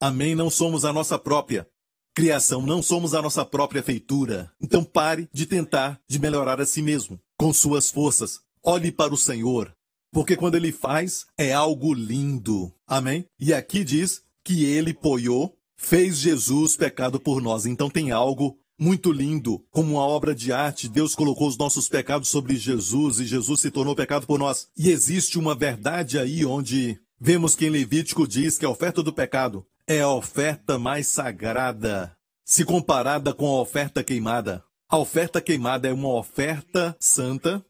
Amém? 0.00 0.34
Não 0.34 0.48
somos 0.48 0.86
a 0.86 0.94
nossa 0.94 1.18
própria 1.18 1.68
criação, 2.14 2.62
não 2.62 2.82
somos 2.82 3.12
a 3.12 3.20
nossa 3.20 3.44
própria 3.44 3.82
feitura. 3.82 4.50
Então 4.58 4.82
pare 4.82 5.28
de 5.30 5.44
tentar 5.44 6.00
de 6.08 6.18
melhorar 6.18 6.58
a 6.58 6.64
si 6.64 6.80
mesmo 6.80 7.20
com 7.36 7.52
suas 7.52 7.90
forças. 7.90 8.40
Olhe 8.62 8.90
para 8.90 9.12
o 9.12 9.18
Senhor, 9.18 9.76
porque 10.10 10.36
quando 10.36 10.54
ele 10.54 10.72
faz 10.72 11.26
é 11.36 11.52
algo 11.52 11.92
lindo. 11.92 12.72
Amém? 12.86 13.26
E 13.38 13.52
aqui 13.52 13.84
diz 13.84 14.22
que 14.42 14.64
ele 14.64 14.94
poiou, 14.94 15.54
fez 15.76 16.16
Jesus 16.16 16.78
pecado 16.78 17.20
por 17.20 17.42
nós. 17.42 17.66
Então 17.66 17.90
tem 17.90 18.10
algo 18.10 18.58
muito 18.78 19.12
lindo, 19.12 19.64
como 19.70 19.94
uma 19.94 20.06
obra 20.06 20.34
de 20.34 20.52
arte, 20.52 20.88
Deus 20.88 21.14
colocou 21.14 21.48
os 21.48 21.56
nossos 21.56 21.88
pecados 21.88 22.28
sobre 22.28 22.56
Jesus 22.56 23.20
e 23.20 23.26
Jesus 23.26 23.60
se 23.60 23.70
tornou 23.70 23.94
pecado 23.94 24.26
por 24.26 24.38
nós. 24.38 24.68
E 24.76 24.90
existe 24.90 25.38
uma 25.38 25.54
verdade 25.54 26.18
aí 26.18 26.44
onde 26.44 26.98
vemos 27.20 27.54
que 27.54 27.66
em 27.66 27.70
Levítico 27.70 28.26
diz 28.26 28.58
que 28.58 28.64
a 28.64 28.70
oferta 28.70 29.02
do 29.02 29.12
pecado 29.12 29.64
é 29.86 30.00
a 30.00 30.10
oferta 30.10 30.78
mais 30.78 31.06
sagrada, 31.06 32.16
se 32.44 32.64
comparada 32.64 33.32
com 33.32 33.46
a 33.46 33.60
oferta 33.60 34.02
queimada. 34.02 34.64
A 34.88 34.98
oferta 34.98 35.40
queimada 35.40 35.88
é 35.88 35.92
uma 35.92 36.14
oferta 36.14 36.96
santa. 36.98 37.64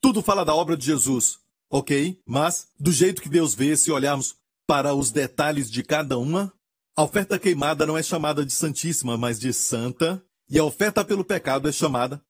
Tudo 0.00 0.22
fala 0.22 0.44
da 0.44 0.54
obra 0.54 0.76
de 0.76 0.86
Jesus, 0.86 1.38
ok? 1.70 2.18
Mas, 2.26 2.68
do 2.78 2.92
jeito 2.92 3.22
que 3.22 3.28
Deus 3.28 3.54
vê, 3.54 3.76
se 3.76 3.90
olharmos 3.90 4.36
para 4.66 4.94
os 4.94 5.10
detalhes 5.10 5.70
de 5.70 5.82
cada 5.82 6.18
uma, 6.18 6.52
a 6.96 7.02
oferta 7.02 7.38
queimada 7.38 7.86
não 7.86 7.96
é 7.96 8.02
chamada 8.02 8.44
de 8.44 8.52
santíssima, 8.52 9.16
mas 9.16 9.38
de 9.40 9.52
santa. 9.52 10.22
E 10.52 10.58
a 10.58 10.64
oferta 10.64 11.02
pelo 11.02 11.24
pecado 11.24 11.66
é 11.66 11.72
chamada 11.72 12.22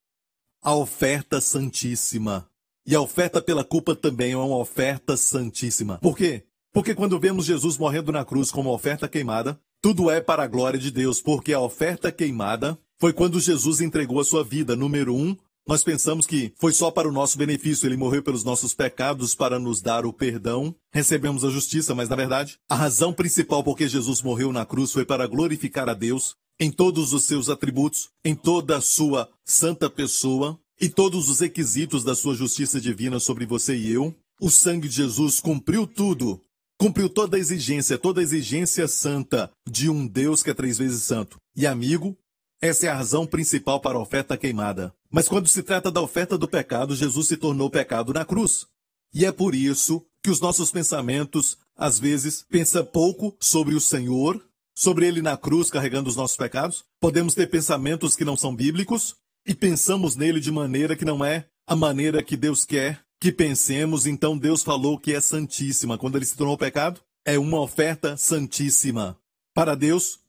a 0.63 0.73
oferta 0.73 1.41
santíssima. 1.41 2.47
E 2.87 2.95
a 2.95 3.01
oferta 3.01 3.41
pela 3.41 3.65
culpa 3.65 3.97
também 3.97 4.31
é 4.31 4.37
uma 4.37 4.55
oferta 4.55 5.17
santíssima. 5.17 5.97
Por 5.97 6.15
quê? 6.15 6.45
Porque 6.71 6.95
quando 6.95 7.19
vemos 7.19 7.43
Jesus 7.45 7.77
morrendo 7.77 8.13
na 8.13 8.23
cruz 8.23 8.49
como 8.49 8.73
oferta 8.73 9.09
queimada, 9.09 9.59
tudo 9.81 10.09
é 10.09 10.21
para 10.21 10.41
a 10.41 10.47
glória 10.47 10.79
de 10.79 10.89
Deus, 10.89 11.21
porque 11.21 11.51
a 11.51 11.59
oferta 11.59 12.13
queimada 12.13 12.79
foi 12.97 13.11
quando 13.11 13.41
Jesus 13.41 13.81
entregou 13.81 14.21
a 14.21 14.23
sua 14.23 14.41
vida. 14.41 14.73
Número 14.73 15.13
um, 15.13 15.35
nós 15.67 15.83
pensamos 15.83 16.25
que 16.25 16.53
foi 16.57 16.71
só 16.71 16.89
para 16.91 17.09
o 17.09 17.11
nosso 17.11 17.37
benefício, 17.37 17.85
ele 17.85 17.97
morreu 17.97 18.23
pelos 18.23 18.45
nossos 18.45 18.73
pecados 18.73 19.35
para 19.35 19.59
nos 19.59 19.81
dar 19.81 20.05
o 20.05 20.13
perdão, 20.13 20.73
recebemos 20.93 21.43
a 21.43 21.49
justiça, 21.49 21.93
mas 21.93 22.07
na 22.07 22.15
verdade, 22.15 22.57
a 22.69 22.75
razão 22.75 23.11
principal 23.11 23.65
por 23.65 23.75
que 23.75 23.85
Jesus 23.85 24.21
morreu 24.21 24.53
na 24.53 24.65
cruz 24.65 24.93
foi 24.93 25.03
para 25.03 25.27
glorificar 25.27 25.89
a 25.89 25.93
Deus 25.93 26.37
em 26.59 26.71
todos 26.71 27.13
os 27.13 27.23
seus 27.23 27.49
atributos, 27.49 28.09
em 28.23 28.35
toda 28.35 28.77
a 28.77 28.81
sua 28.81 29.29
santa 29.45 29.89
pessoa 29.89 30.59
e 30.79 30.89
todos 30.89 31.29
os 31.29 31.39
requisitos 31.39 32.03
da 32.03 32.15
sua 32.15 32.35
justiça 32.35 32.79
divina 32.79 33.19
sobre 33.19 33.45
você 33.45 33.75
e 33.75 33.91
eu. 33.91 34.15
O 34.39 34.49
sangue 34.49 34.87
de 34.87 34.95
Jesus 34.95 35.39
cumpriu 35.39 35.87
tudo 35.87 36.41
cumpriu 36.83 37.09
toda 37.09 37.37
a 37.37 37.39
exigência, 37.39 37.97
toda 37.97 38.19
a 38.19 38.23
exigência 38.23 38.87
santa 38.89 39.49
de 39.65 39.89
um 39.89 40.05
Deus 40.05 40.43
que 40.43 40.49
é 40.49 40.53
três 40.53 40.77
vezes 40.77 41.03
santo. 41.03 41.37
E 41.55 41.65
amigo, 41.65 42.17
essa 42.61 42.87
é 42.87 42.89
a 42.89 42.95
razão 42.95 43.25
principal 43.25 43.79
para 43.79 43.97
a 43.97 44.01
oferta 44.01 44.37
queimada. 44.37 44.93
Mas 45.09 45.29
quando 45.29 45.47
se 45.47 45.63
trata 45.63 45.89
da 45.89 46.01
oferta 46.01 46.37
do 46.37 46.45
pecado, 46.45 46.93
Jesus 46.93 47.27
se 47.27 47.37
tornou 47.37 47.69
pecado 47.69 48.13
na 48.13 48.25
cruz. 48.25 48.65
E 49.13 49.25
é 49.25 49.31
por 49.31 49.55
isso 49.55 50.05
que 50.21 50.29
os 50.29 50.41
nossos 50.41 50.71
pensamentos, 50.71 51.57
às 51.73 51.99
vezes, 51.99 52.43
pensam 52.49 52.85
pouco 52.85 53.33
sobre 53.39 53.75
o 53.75 53.79
Senhor, 53.79 54.43
sobre 54.75 55.07
ele 55.07 55.21
na 55.21 55.37
cruz 55.37 55.69
carregando 55.69 56.09
os 56.09 56.15
nossos 56.15 56.37
pecados. 56.37 56.83
Podemos 56.99 57.33
ter 57.35 57.47
pensamentos 57.47 58.15
que 58.15 58.25
não 58.25 58.35
são 58.35 58.55
bíblicos 58.55 59.15
e 59.45 59.53
pensamos 59.53 60.15
nele 60.15 60.39
de 60.39 60.51
maneira 60.51 60.95
que 60.95 61.05
não 61.05 61.23
é 61.23 61.47
a 61.67 61.75
maneira 61.75 62.23
que 62.23 62.35
Deus 62.35 62.65
quer 62.65 63.03
que 63.23 63.31
pensemos, 63.31 64.05
então 64.05 64.37
Deus 64.37 64.63
falou 64.63 64.99
que 64.99 65.13
é 65.13 65.21
santíssima. 65.21 65.97
Quando 65.97 66.17
ele 66.17 66.25
se 66.25 66.35
tornou 66.35 66.57
pecado, 66.57 66.99
é 67.25 67.39
uma 67.39 67.61
oferta 67.61 68.17
santíssima. 68.17 69.17
Para 69.53 69.75
Deus, 69.75 70.19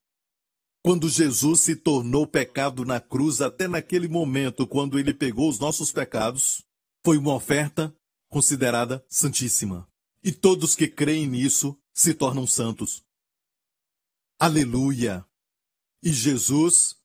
quando 0.81 1.09
Jesus 1.09 1.63
se 1.63 1.75
tornou 1.75 2.25
pecado 2.25 2.85
na 2.85 3.01
cruz, 3.01 3.41
até 3.41 3.67
naquele 3.67 4.07
momento, 4.07 4.65
quando 4.65 4.97
ele 4.97 5.13
pegou 5.13 5.49
os 5.49 5.59
nossos 5.59 5.91
pecados, 5.91 6.63
foi 7.05 7.19
uma 7.19 7.35
oferta 7.35 7.93
considerada 8.31 9.05
santíssima. 9.09 9.89
E 10.23 10.31
todos 10.31 10.77
que 10.77 10.87
creem 10.87 11.27
nisso 11.27 11.77
se 11.93 12.15
tornam 12.15 12.47
santos. 12.47 13.04
Aleluia! 14.45 15.25
E 16.03 16.13
Jesus 16.13 16.97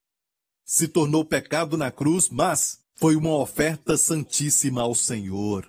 se 0.66 0.90
tornou 0.90 1.24
pecado 1.24 1.78
na 1.78 1.90
cruz, 1.90 2.28
mas 2.28 2.80
foi 2.98 3.16
uma 3.16 3.34
oferta 3.38 3.96
santíssima 3.96 4.82
ao 4.82 4.94
Senhor. 4.94 5.66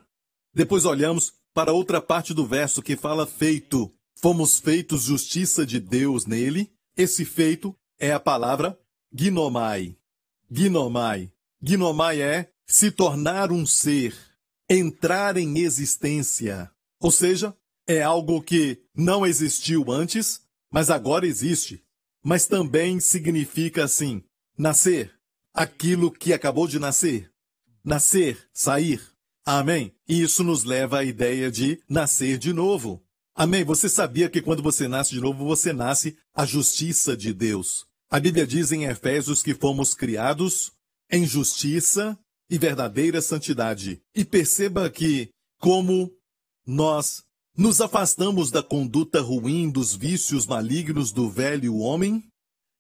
Depois 0.53 0.85
olhamos 0.85 1.33
para 1.55 1.73
outra 1.73 2.03
parte 2.03 2.35
do 2.35 2.45
verso 2.45 2.83
que 2.83 2.97
fala 2.97 3.25
feito. 3.25 3.89
Fomos 4.17 4.59
feitos 4.59 5.05
justiça 5.05 5.65
de 5.65 5.79
Deus 5.79 6.27
nele. 6.27 6.73
Esse 6.97 7.25
feito 7.25 7.73
é 8.01 8.11
a 8.11 8.19
palavra 8.19 8.77
ginomai. 9.15 9.97
Ginomai. 10.51 11.31
Ginomai 11.63 12.21
é 12.21 12.51
se 12.67 12.91
tornar 12.91 13.53
um 13.53 13.65
ser, 13.65 14.13
entrar 14.69 15.37
em 15.37 15.59
existência. 15.59 16.69
Ou 16.99 17.13
seja, 17.13 17.57
é 17.87 18.03
algo 18.03 18.43
que 18.43 18.83
não 18.93 19.25
existiu 19.25 19.93
antes, 19.93 20.43
mas 20.71 20.91
agora 20.91 21.27
existe. 21.27 21.85
Mas 22.23 22.47
também 22.47 23.01
significa 23.01 23.85
assim, 23.85 24.23
nascer, 24.57 25.13
aquilo 25.55 26.11
que 26.11 26.33
acabou 26.33 26.69
de 26.69 26.79
nascer. 26.79 27.31
Nascer, 27.83 28.49
sair. 28.53 29.03
Amém? 29.45 29.95
E 30.07 30.21
isso 30.21 30.45
nos 30.45 30.65
leva 30.65 30.99
à 30.99 31.05
ideia 31.05 31.51
de 31.51 31.83
nascer 31.89 32.39
de 32.39 32.53
novo. 32.53 33.03
Amém? 33.35 33.65
Você 33.65 33.89
sabia 33.89 34.29
que 34.29 34.43
quando 34.43 34.63
você 34.63 34.87
nasce 34.87 35.13
de 35.13 35.21
novo, 35.21 35.45
você 35.47 35.73
nasce 35.73 36.17
a 36.35 36.45
justiça 36.45 37.17
de 37.17 37.33
Deus. 37.33 37.87
A 38.11 38.21
Bíblia 38.21 38.47
diz 38.47 38.71
em 38.71 38.85
Efésios 38.85 39.43
que 39.43 39.55
fomos 39.55 39.95
criados 39.95 40.73
em 41.11 41.25
justiça 41.25 42.19
e 42.51 42.59
verdadeira 42.59 43.23
santidade. 43.23 44.03
E 44.15 44.25
perceba 44.25 44.91
que, 44.91 45.31
como 45.59 46.13
nós 46.67 47.25
nos 47.61 47.83
afastamos 47.83 48.51
da 48.51 48.63
conduta 48.63 49.21
ruim 49.21 49.69
dos 49.69 49.95
vícios 49.95 50.47
malignos 50.47 51.13
do 51.13 51.29
velho 51.29 51.77
homem, 51.77 52.25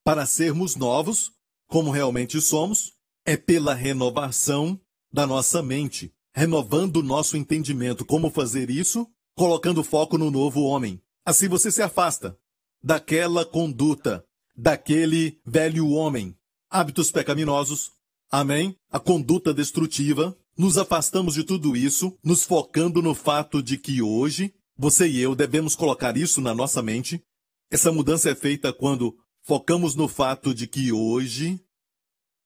para 0.03 0.25
sermos 0.25 0.75
novos, 0.75 1.31
como 1.69 1.91
realmente 1.91 2.41
somos, 2.41 2.95
é 3.27 3.37
pela 3.37 3.75
renovação 3.75 4.81
da 5.13 5.27
nossa 5.27 5.63
mente 5.63 6.11
renovando 6.33 6.97
o 6.97 7.03
nosso 7.03 7.37
entendimento. 7.37 8.07
Como 8.07 8.31
fazer 8.31 8.71
isso? 8.71 9.07
Colocando 9.37 9.85
foco 9.85 10.17
no 10.17 10.31
novo 10.31 10.63
homem. 10.63 10.99
Assim 11.27 11.47
você 11.47 11.71
se 11.71 11.83
afasta 11.83 12.35
daquela 12.83 13.45
conduta, 13.45 14.25
daquele 14.57 15.39
velho 15.45 15.91
homem, 15.91 16.35
hábitos 16.71 17.11
pecaminosos, 17.11 17.91
amém? 18.31 18.75
A 18.91 18.99
conduta 18.99 19.53
destrutiva. 19.53 20.35
Nos 20.57 20.79
afastamos 20.79 21.35
de 21.35 21.45
tudo 21.45 21.77
isso, 21.77 22.19
nos 22.25 22.45
focando 22.45 23.03
no 23.03 23.15
fato 23.15 23.63
de 23.63 23.77
que 23.77 24.01
hoje, 24.01 24.55
você 24.81 25.07
e 25.07 25.21
eu 25.21 25.35
devemos 25.35 25.77
colocar 25.77 26.17
isso 26.17 26.41
na 26.41 26.55
nossa 26.55 26.83
mente. 26.83 27.23
Essa 27.71 27.93
mudança 27.93 28.31
é 28.31 28.35
feita 28.35 28.73
quando 28.73 29.15
focamos 29.43 29.95
no 29.95 30.09
fato 30.09 30.55
de 30.55 30.67
que 30.67 30.91
hoje 30.91 31.61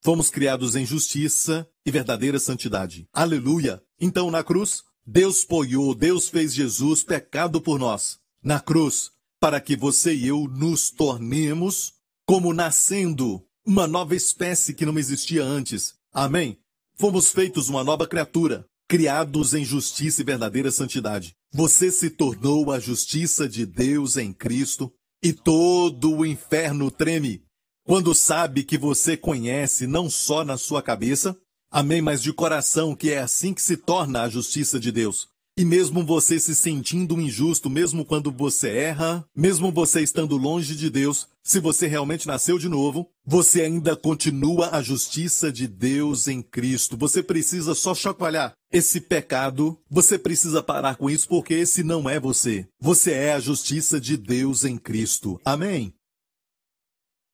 Fomos 0.04 0.28
criados 0.28 0.76
em 0.76 0.84
justiça 0.84 1.66
e 1.86 1.90
verdadeira 1.90 2.38
santidade. 2.38 3.08
Aleluia! 3.10 3.82
Então, 3.98 4.30
na 4.30 4.44
cruz, 4.44 4.82
Deus 5.06 5.46
poiou, 5.46 5.94
Deus 5.94 6.28
fez 6.28 6.52
Jesus 6.52 7.02
pecado 7.02 7.58
por 7.58 7.78
nós. 7.78 8.18
Na 8.42 8.60
cruz, 8.60 9.12
para 9.40 9.58
que 9.62 9.74
você 9.74 10.14
e 10.14 10.28
eu 10.28 10.46
nos 10.46 10.90
tornemos 10.90 11.94
como 12.26 12.52
nascendo 12.52 13.42
uma 13.64 13.86
nova 13.86 14.14
espécie 14.14 14.74
que 14.74 14.84
não 14.84 14.98
existia 14.98 15.42
antes. 15.42 15.94
Amém? 16.12 16.58
Fomos 16.96 17.32
feitos 17.32 17.70
uma 17.70 17.82
nova 17.82 18.06
criatura, 18.06 18.68
criados 18.88 19.54
em 19.54 19.64
justiça 19.64 20.22
e 20.22 20.24
verdadeira 20.24 20.70
santidade. 20.70 21.34
Você 21.52 21.90
se 21.90 22.10
tornou 22.10 22.70
a 22.70 22.78
justiça 22.78 23.48
de 23.48 23.64
Deus 23.64 24.16
em 24.16 24.32
Cristo 24.32 24.92
e 25.22 25.32
todo 25.32 26.16
o 26.16 26.26
inferno 26.26 26.90
treme 26.90 27.44
quando 27.86 28.14
sabe 28.14 28.64
que 28.64 28.78
você 28.78 29.14
conhece 29.14 29.86
não 29.86 30.08
só 30.08 30.42
na 30.42 30.56
sua 30.56 30.82
cabeça, 30.82 31.36
amém, 31.70 32.00
mas 32.00 32.22
de 32.22 32.32
coração, 32.32 32.96
que 32.96 33.10
é 33.10 33.18
assim 33.18 33.52
que 33.52 33.60
se 33.60 33.76
torna 33.76 34.22
a 34.22 34.28
justiça 34.28 34.80
de 34.80 34.90
Deus. 34.90 35.28
E 35.56 35.64
mesmo 35.64 36.04
você 36.04 36.40
se 36.40 36.52
sentindo 36.52 37.20
injusto, 37.20 37.70
mesmo 37.70 38.04
quando 38.04 38.32
você 38.32 38.70
erra, 38.70 39.24
mesmo 39.36 39.70
você 39.70 40.02
estando 40.02 40.36
longe 40.36 40.74
de 40.74 40.90
Deus, 40.90 41.28
se 41.44 41.60
você 41.60 41.86
realmente 41.86 42.26
nasceu 42.26 42.58
de 42.58 42.68
novo, 42.68 43.08
você 43.24 43.62
ainda 43.62 43.94
continua 43.94 44.70
a 44.70 44.82
justiça 44.82 45.52
de 45.52 45.68
Deus 45.68 46.26
em 46.26 46.42
Cristo. 46.42 46.96
Você 46.96 47.22
precisa 47.22 47.72
só 47.72 47.94
chacoalhar 47.94 48.52
esse 48.72 49.00
pecado, 49.00 49.80
você 49.88 50.18
precisa 50.18 50.60
parar 50.60 50.96
com 50.96 51.08
isso 51.08 51.28
porque 51.28 51.54
esse 51.54 51.84
não 51.84 52.10
é 52.10 52.18
você. 52.18 52.66
Você 52.80 53.12
é 53.12 53.34
a 53.34 53.40
justiça 53.40 54.00
de 54.00 54.16
Deus 54.16 54.64
em 54.64 54.76
Cristo. 54.76 55.40
Amém? 55.44 55.94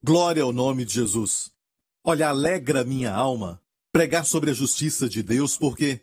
Glória 0.04 0.42
ao 0.42 0.52
nome 0.52 0.84
de 0.84 0.92
Jesus. 0.92 1.50
Olha, 2.04 2.28
alegra 2.28 2.84
minha 2.84 3.14
alma 3.14 3.62
pregar 3.92 4.26
sobre 4.26 4.50
a 4.50 4.54
justiça 4.54 5.08
de 5.08 5.22
Deus, 5.22 5.56
porque 5.56 6.00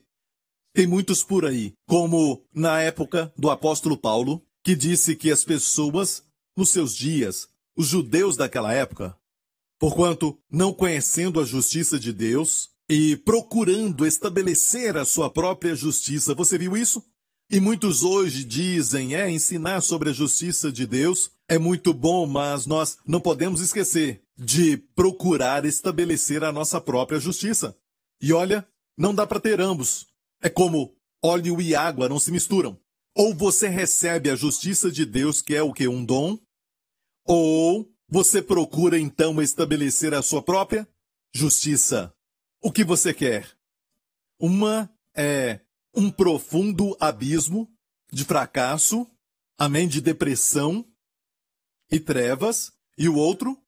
tem 0.77 0.85
muitos 0.85 1.23
por 1.23 1.43
aí, 1.43 1.73
como 1.87 2.45
na 2.53 2.79
época 2.79 3.33
do 3.35 3.49
apóstolo 3.49 3.97
Paulo, 3.97 4.45
que 4.63 4.75
disse 4.75 5.15
que 5.15 5.31
as 5.31 5.43
pessoas, 5.43 6.21
nos 6.55 6.69
seus 6.69 6.95
dias, 6.95 7.47
os 7.75 7.87
judeus 7.87 8.37
daquela 8.37 8.71
época, 8.71 9.17
porquanto 9.79 10.37
não 10.51 10.71
conhecendo 10.71 11.39
a 11.39 11.45
justiça 11.45 11.99
de 11.99 12.13
Deus 12.13 12.69
e 12.87 13.17
procurando 13.17 14.05
estabelecer 14.05 14.97
a 14.97 15.03
sua 15.03 15.31
própria 15.31 15.73
justiça, 15.73 16.35
você 16.35 16.59
viu 16.59 16.77
isso? 16.77 17.03
E 17.49 17.59
muitos 17.59 18.03
hoje 18.03 18.43
dizem, 18.43 19.15
é, 19.15 19.31
ensinar 19.31 19.81
sobre 19.81 20.11
a 20.11 20.13
justiça 20.13 20.71
de 20.71 20.85
Deus 20.85 21.31
é 21.49 21.57
muito 21.57 21.91
bom, 21.91 22.27
mas 22.27 22.67
nós 22.67 22.99
não 23.03 23.19
podemos 23.19 23.61
esquecer 23.61 24.21
de 24.37 24.77
procurar 24.77 25.65
estabelecer 25.65 26.43
a 26.43 26.51
nossa 26.51 26.79
própria 26.79 27.19
justiça. 27.19 27.75
E 28.21 28.31
olha, 28.31 28.63
não 28.95 29.15
dá 29.15 29.25
para 29.25 29.39
ter 29.39 29.59
ambos. 29.59 30.05
É 30.41 30.49
como 30.49 30.95
óleo 31.23 31.61
e 31.61 31.75
água 31.75 32.07
não 32.07 32.19
se 32.19 32.31
misturam. 32.31 32.79
Ou 33.15 33.33
você 33.33 33.67
recebe 33.67 34.29
a 34.29 34.35
justiça 34.35 34.91
de 34.91 35.05
Deus, 35.05 35.41
que 35.41 35.55
é 35.55 35.63
o 35.63 35.73
que? 35.73 35.87
Um 35.87 36.05
dom, 36.05 36.37
ou 37.25 37.91
você 38.07 38.41
procura 38.41 38.99
então 38.99 39.41
estabelecer 39.41 40.13
a 40.13 40.21
sua 40.21 40.41
própria 40.41 40.87
justiça. 41.33 42.13
O 42.61 42.71
que 42.71 42.83
você 42.83 43.13
quer? 43.13 43.51
Uma 44.39 44.89
é 45.15 45.61
um 45.93 46.11
profundo 46.11 46.95
abismo 46.99 47.67
de 48.11 48.23
fracasso, 48.23 49.05
amém, 49.57 49.87
de 49.87 49.99
depressão 49.99 50.85
e 51.91 51.99
trevas, 51.99 52.71
e 52.97 53.09
o 53.09 53.15
outro 53.15 53.59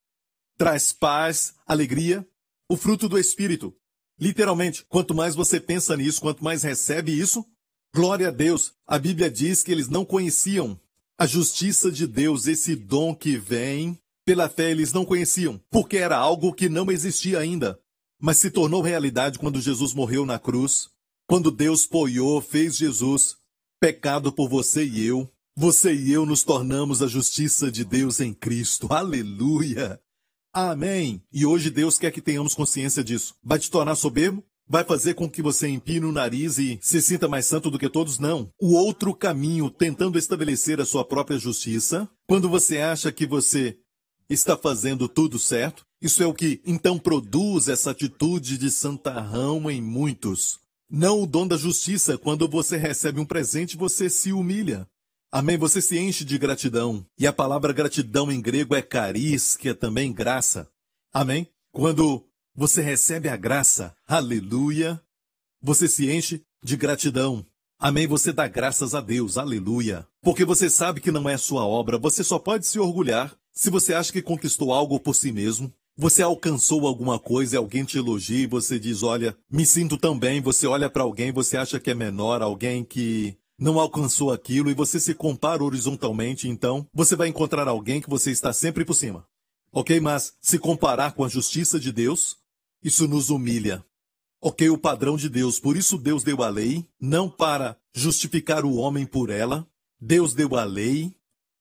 traz 0.58 0.94
paz, 0.94 1.56
alegria, 1.66 2.28
o 2.68 2.78
fruto 2.78 3.10
do 3.10 3.18
Espírito. 3.18 3.76
Literalmente, 4.20 4.86
quanto 4.90 5.16
mais 5.16 5.34
você 5.34 5.60
pensa 5.60 5.96
nisso, 5.96 6.22
quanto 6.22 6.44
mais 6.44 6.64
recebe 6.64 7.18
isso, 7.18 7.46
glória 7.94 8.28
a 8.28 8.32
Deus. 8.32 8.74
A 8.86 9.00
Bíblia 9.00 9.30
diz 9.30 9.64
que 9.64 9.72
eles 9.72 9.88
não 9.88 10.04
conheciam 10.04 10.80
A 11.18 11.26
justiça 11.26 11.92
de 11.92 12.08
Deus, 12.08 12.48
esse 12.48 12.76
dom 12.76 13.14
que 13.14 13.38
vem 13.38 14.00
pela 14.26 14.48
fé, 14.48 14.72
eles 14.72 14.94
não 14.94 15.04
conheciam, 15.04 15.60
porque 15.70 15.98
era 15.98 16.18
algo 16.18 16.54
que 16.54 16.70
não 16.70 16.92
existia 16.92 17.40
ainda. 17.40 17.80
Mas 18.22 18.38
se 18.38 18.52
tornou 18.52 18.82
realidade 18.82 19.40
quando 19.40 19.60
Jesus 19.60 19.94
morreu 19.94 20.26
na 20.26 20.38
cruz, 20.38 20.90
quando 21.28 21.52
Deus 21.52 21.86
poiou, 21.86 22.40
fez 22.42 22.78
Jesus 22.78 23.36
pecado 23.80 24.32
por 24.32 24.50
você 24.50 24.86
e 24.86 25.06
eu. 25.06 25.30
Você 25.56 25.94
e 25.94 26.12
eu 26.12 26.26
nos 26.26 26.44
tornamos 26.44 27.02
a 27.02 27.08
justiça 27.08 27.72
de 27.72 27.84
Deus 27.84 28.20
em 28.20 28.34
Cristo. 28.34 28.88
Aleluia! 28.94 30.00
Amém! 30.53 31.22
E 31.32 31.46
hoje 31.46 31.70
Deus 31.70 31.98
quer 31.98 32.12
que 32.12 32.22
tenhamos 32.22 32.56
consciência 32.56 33.03
disso. 33.03 33.36
Vai 33.44 33.60
te 33.60 33.70
tornar 33.70 33.96
soberbo? 33.96 34.44
Vai 34.68 34.84
fazer 34.84 35.15
com 35.15 35.29
que 35.29 35.41
você 35.41 35.68
empine 35.68 36.06
o 36.06 36.12
nariz 36.12 36.60
e 36.60 36.77
se 36.82 37.01
sinta 37.01 37.27
mais 37.27 37.46
santo 37.48 37.72
do 37.72 37.79
que 37.79 37.89
todos? 37.89 38.20
Não. 38.20 38.51
O 38.60 38.75
outro 38.75 39.15
caminho, 39.15 39.70
tentando 39.70 40.18
estabelecer 40.18 40.79
a 40.79 40.86
sua 40.86 41.03
própria 41.03 41.39
justiça, 41.39 42.08
quando 42.27 42.48
você 42.48 42.77
acha 42.77 43.12
que 43.12 43.25
você 43.25 43.77
está 44.29 44.56
fazendo 44.56 45.10
tudo 45.10 45.39
certo, 45.39 45.84
isso 46.00 46.22
é 46.22 46.27
o 46.27 46.34
que 46.34 46.62
então 46.65 47.00
produz 47.00 47.68
essa 47.68 47.91
atitude 47.91 48.60
de 48.60 48.70
santarrão 48.70 49.70
em 49.72 49.82
muitos. 49.82 50.60
Não 50.89 51.24
o 51.24 51.27
dom 51.27 51.48
da 51.48 51.58
justiça, 51.58 52.18
quando 52.18 52.48
você 52.48 52.77
recebe 52.77 53.20
um 53.20 53.25
presente, 53.25 53.75
você 53.75 54.10
se 54.10 54.32
humilha. 54.32 54.88
Amém? 55.32 55.58
Você 55.58 55.80
se 55.80 55.98
enche 55.98 56.26
de 56.26 56.38
gratidão. 56.40 57.06
E 57.18 57.28
a 57.28 57.34
palavra 57.34 57.72
gratidão 57.72 58.32
em 58.32 58.42
grego 58.42 58.76
é 58.76 58.82
caris, 58.82 59.56
que 59.56 59.70
é 59.70 59.74
também 59.76 60.12
graça. 60.12 60.68
Amém? 61.14 61.48
Quando 61.72 62.26
você 62.56 62.82
recebe 62.82 63.30
a 63.30 63.38
graça, 63.38 63.96
aleluia. 64.08 65.00
Você 65.62 65.88
se 65.88 66.12
enche 66.12 66.42
de 66.64 66.76
gratidão. 66.76 67.46
Amém. 67.80 68.08
Você 68.08 68.34
dá 68.34 68.48
graças 68.48 68.96
a 68.96 69.02
Deus, 69.02 69.38
aleluia. 69.38 70.08
Porque 70.22 70.44
você 70.44 70.68
sabe 70.68 71.00
que 71.00 71.12
não 71.12 71.30
é 71.30 71.38
sua 71.38 71.66
obra, 71.66 71.98
você 71.98 72.24
só 72.24 72.40
pode 72.40 72.66
se 72.66 72.80
orgulhar 72.80 73.34
se 73.54 73.70
você 73.70 73.94
acha 73.94 74.12
que 74.12 74.22
conquistou 74.22 74.74
algo 74.74 75.00
por 75.00 75.16
si 75.16 75.32
mesmo. 75.32 75.72
Você 75.96 76.24
alcançou 76.24 76.88
alguma 76.88 77.20
coisa 77.20 77.56
e 77.56 77.58
alguém 77.58 77.84
te 77.84 77.98
elogia 77.98 78.44
e 78.44 78.48
você 78.48 78.80
diz: 78.80 79.04
Olha, 79.04 79.38
me 79.52 79.66
sinto 79.66 79.98
tão 79.98 80.18
bem. 80.18 80.42
Você 80.42 80.66
olha 80.66 80.90
para 80.90 81.04
alguém, 81.04 81.32
você 81.32 81.56
acha 81.56 81.80
que 81.80 81.92
é 81.92 81.94
menor, 81.94 82.42
alguém 82.42 82.84
que 82.84 83.38
não 83.60 83.80
alcançou 83.80 84.32
aquilo 84.32 84.72
e 84.72 84.74
você 84.74 85.00
se 85.00 85.13
compara 85.13 85.63
horizontalmente, 85.63 86.48
então 86.48 86.88
você 86.94 87.16
vai 87.16 87.28
encontrar 87.28 87.68
alguém 87.68 88.00
que 88.00 88.10
você 88.10 88.32
está 88.32 88.54
sempre 88.54 88.86
por 88.86 88.94
cima. 88.94 89.28
Ok? 89.72 90.00
Mas 90.00 90.34
se 90.42 90.58
comparar 90.58 91.13
com 91.13 91.24
a 91.24 91.30
justiça 91.30 91.80
de 91.80 91.92
Deus, 91.92 92.38
isso 92.84 93.08
nos 93.08 93.30
humilha. 93.30 93.86
Ok, 94.42 94.70
o 94.70 94.78
padrão 94.78 95.18
de 95.18 95.28
Deus. 95.28 95.60
Por 95.60 95.75
isso 95.75 95.98
Deus 95.98 96.24
deu 96.24 96.42
a 96.42 96.50
lei, 96.50 96.88
não 97.00 97.30
para 97.30 97.78
justificar 97.94 98.63
o 98.63 98.75
homem 98.75 99.06
por 99.06 99.30
ela. 99.30 99.68
Deus 100.00 100.34
deu 100.34 100.56
a 100.56 100.63
lei 100.63 101.13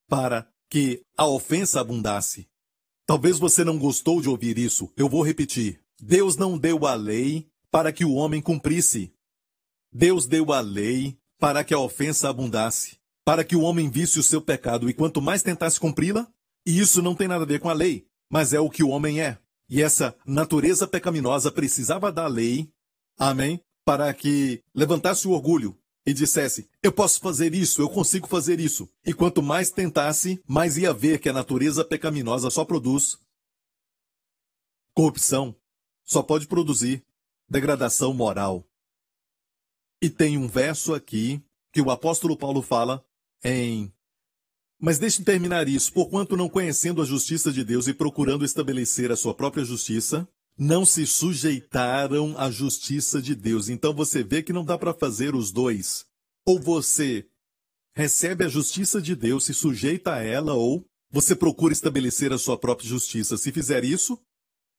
para 0.08 0.48
que 0.70 1.02
a 1.16 1.26
ofensa 1.26 1.80
abundasse. 1.80 2.48
Talvez 3.04 3.38
você 3.38 3.64
não 3.64 3.78
gostou 3.78 4.20
de 4.20 4.28
ouvir 4.28 4.58
isso. 4.58 4.92
Eu 4.96 5.08
vou 5.08 5.22
repetir. 5.22 5.80
Deus 6.00 6.36
não 6.36 6.56
deu 6.56 6.86
a 6.86 6.94
lei 6.94 7.50
para 7.70 7.92
que 7.92 8.04
o 8.04 8.12
homem 8.12 8.40
cumprisse. 8.40 9.12
Deus 9.92 10.26
deu 10.26 10.52
a 10.52 10.60
lei 10.60 11.18
para 11.38 11.62
que 11.62 11.72
a 11.72 11.78
ofensa 11.78 12.28
abundasse, 12.28 12.98
para 13.24 13.44
que 13.44 13.56
o 13.56 13.62
homem 13.62 13.88
visse 13.88 14.18
o 14.18 14.22
seu 14.22 14.40
pecado 14.40 14.88
e 14.88 14.94
quanto 14.94 15.22
mais 15.22 15.42
tentasse 15.42 15.78
cumpri-la, 15.78 16.26
e 16.66 16.78
isso 16.78 17.00
não 17.00 17.14
tem 17.14 17.28
nada 17.28 17.44
a 17.44 17.46
ver 17.46 17.60
com 17.60 17.68
a 17.68 17.74
lei, 17.74 18.06
mas 18.30 18.52
é 18.52 18.60
o 18.60 18.70
que 18.70 18.82
o 18.82 18.88
homem 18.88 19.20
é. 19.20 19.38
E 19.68 19.82
essa 19.82 20.16
natureza 20.26 20.88
pecaminosa 20.88 21.52
precisava 21.52 22.10
da 22.10 22.26
lei, 22.26 22.70
amém, 23.18 23.60
para 23.84 24.12
que 24.12 24.62
levantasse 24.74 25.28
o 25.28 25.32
orgulho 25.32 25.78
e 26.04 26.12
dissesse: 26.12 26.68
Eu 26.82 26.90
posso 26.90 27.20
fazer 27.20 27.54
isso, 27.54 27.80
eu 27.82 27.88
consigo 27.88 28.26
fazer 28.26 28.60
isso. 28.60 28.88
E 29.04 29.12
quanto 29.12 29.42
mais 29.42 29.70
tentasse, 29.70 30.42
mais 30.46 30.76
ia 30.76 30.92
ver 30.92 31.18
que 31.18 31.28
a 31.28 31.32
natureza 31.32 31.84
pecaminosa 31.84 32.50
só 32.50 32.64
produz 32.64 33.18
corrupção, 34.94 35.54
só 36.04 36.22
pode 36.22 36.46
produzir 36.46 37.04
degradação 37.48 38.12
moral. 38.12 38.67
E 40.00 40.08
tem 40.08 40.38
um 40.38 40.46
verso 40.46 40.94
aqui 40.94 41.42
que 41.72 41.80
o 41.80 41.90
apóstolo 41.90 42.36
Paulo 42.36 42.62
fala 42.62 43.04
em 43.42 43.92
mas 44.80 44.98
deixe 44.98 45.24
terminar 45.24 45.66
isso, 45.66 45.92
porquanto 45.92 46.36
não 46.36 46.48
conhecendo 46.48 47.02
a 47.02 47.04
justiça 47.04 47.50
de 47.50 47.64
Deus 47.64 47.88
e 47.88 47.92
procurando 47.92 48.44
estabelecer 48.44 49.10
a 49.10 49.16
sua 49.16 49.34
própria 49.34 49.64
justiça, 49.64 50.28
não 50.56 50.86
se 50.86 51.04
sujeitaram 51.04 52.38
à 52.38 52.48
justiça 52.48 53.20
de 53.20 53.34
Deus. 53.34 53.68
Então 53.68 53.92
você 53.92 54.22
vê 54.22 54.40
que 54.40 54.52
não 54.52 54.64
dá 54.64 54.78
para 54.78 54.94
fazer 54.94 55.34
os 55.34 55.50
dois. 55.50 56.06
Ou 56.46 56.60
você 56.60 57.26
recebe 57.94 58.44
a 58.44 58.48
justiça 58.48 59.02
de 59.02 59.16
Deus, 59.16 59.44
se 59.44 59.54
sujeita 59.54 60.14
a 60.14 60.22
ela, 60.22 60.54
ou 60.54 60.86
você 61.10 61.34
procura 61.34 61.72
estabelecer 61.72 62.32
a 62.32 62.38
sua 62.38 62.56
própria 62.56 62.88
justiça. 62.88 63.36
Se 63.36 63.50
fizer 63.50 63.82
isso, 63.84 64.16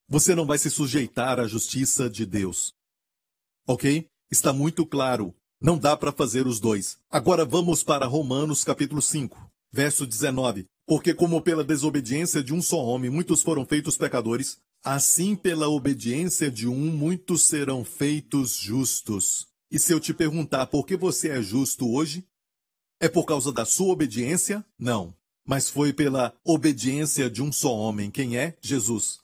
você 0.07 0.33
não 0.33 0.45
vai 0.45 0.57
se 0.57 0.69
sujeitar 0.69 1.39
à 1.39 1.47
justiça 1.47 2.09
de 2.09 2.25
Deus. 2.25 2.73
Ok? 3.67 4.09
Está 4.31 4.53
muito 4.53 4.85
claro. 4.85 5.33
Não 5.59 5.75
dá 5.75 5.97
para 5.97 6.11
fazer 6.11 6.45
os 6.45 6.59
dois. 6.59 6.99
Agora 7.09 7.43
vamos 7.43 7.83
para 7.83 8.05
Romanos 8.05 8.63
capítulo 8.63 9.01
5. 9.01 9.35
Verso 9.71 10.05
19. 10.05 10.67
Porque 10.85 11.15
como 11.15 11.41
pela 11.41 11.63
desobediência 11.63 12.43
de 12.43 12.53
um 12.53 12.61
só 12.61 12.77
homem 12.77 13.09
muitos 13.09 13.41
foram 13.41 13.65
feitos 13.65 13.97
pecadores, 13.97 14.59
assim 14.83 15.35
pela 15.35 15.67
obediência 15.67 16.51
de 16.51 16.67
um 16.67 16.91
muitos 16.91 17.45
serão 17.45 17.83
feitos 17.83 18.55
justos. 18.55 19.47
E 19.71 19.79
se 19.79 19.91
eu 19.91 19.99
te 19.99 20.13
perguntar 20.13 20.67
por 20.67 20.85
que 20.85 20.95
você 20.95 21.29
é 21.29 21.41
justo 21.41 21.91
hoje? 21.91 22.23
É 22.99 23.09
por 23.09 23.25
causa 23.25 23.51
da 23.51 23.65
sua 23.65 23.93
obediência? 23.93 24.63
Não. 24.77 25.15
Mas 25.43 25.71
foi 25.71 25.91
pela 25.91 26.35
obediência 26.43 27.31
de 27.31 27.41
um 27.41 27.51
só 27.51 27.75
homem. 27.75 28.11
Quem 28.11 28.37
é? 28.37 28.55
Jesus. 28.61 29.19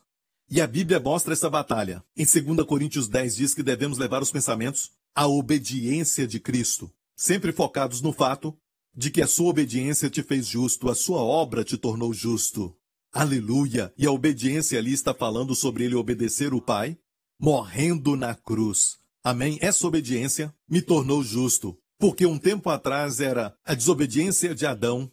E 0.50 0.62
a 0.62 0.68
Bíblia 0.68 1.00
mostra 1.00 1.34
essa 1.34 1.50
batalha. 1.50 2.04
Em 2.16 2.24
2 2.24 2.68
Coríntios 2.68 3.08
10 3.08 3.36
diz 3.36 3.54
que 3.54 3.64
devemos 3.64 3.98
levar 3.98 4.22
os 4.22 4.32
pensamentos 4.32 4.92
à 5.16 5.28
obediência 5.28 6.28
de 6.28 6.40
Cristo, 6.40 6.92
sempre 7.16 7.54
focados 7.54 8.02
no 8.02 8.12
fato 8.12 8.56
de 8.94 9.10
que 9.10 9.22
a 9.22 9.28
sua 9.28 9.50
obediência 9.50 10.10
te 10.10 10.22
fez 10.22 10.46
justo, 10.46 10.90
a 10.90 10.96
sua 10.96 11.22
obra 11.22 11.64
te 11.64 11.78
tornou 11.78 12.14
justo. 12.14 12.76
Aleluia! 13.14 13.94
E 13.98 14.06
a 14.06 14.12
obediência 14.12 14.78
ali 14.78 14.92
está 14.92 15.14
falando 15.14 15.56
sobre 15.56 15.86
ele 15.86 15.96
obedecer 15.96 16.54
o 16.54 16.62
Pai, 16.62 16.98
morrendo 17.40 18.16
na 18.18 18.36
cruz. 18.36 18.98
Amém? 19.24 19.58
Essa 19.62 19.88
obediência 19.88 20.54
me 20.70 20.82
tornou 20.82 21.24
justo, 21.24 21.78
porque 21.98 22.26
um 22.26 22.38
tempo 22.38 22.70
atrás 22.70 23.20
era 23.22 23.58
a 23.66 23.74
desobediência 23.74 24.54
de 24.54 24.66
Adão 24.66 25.10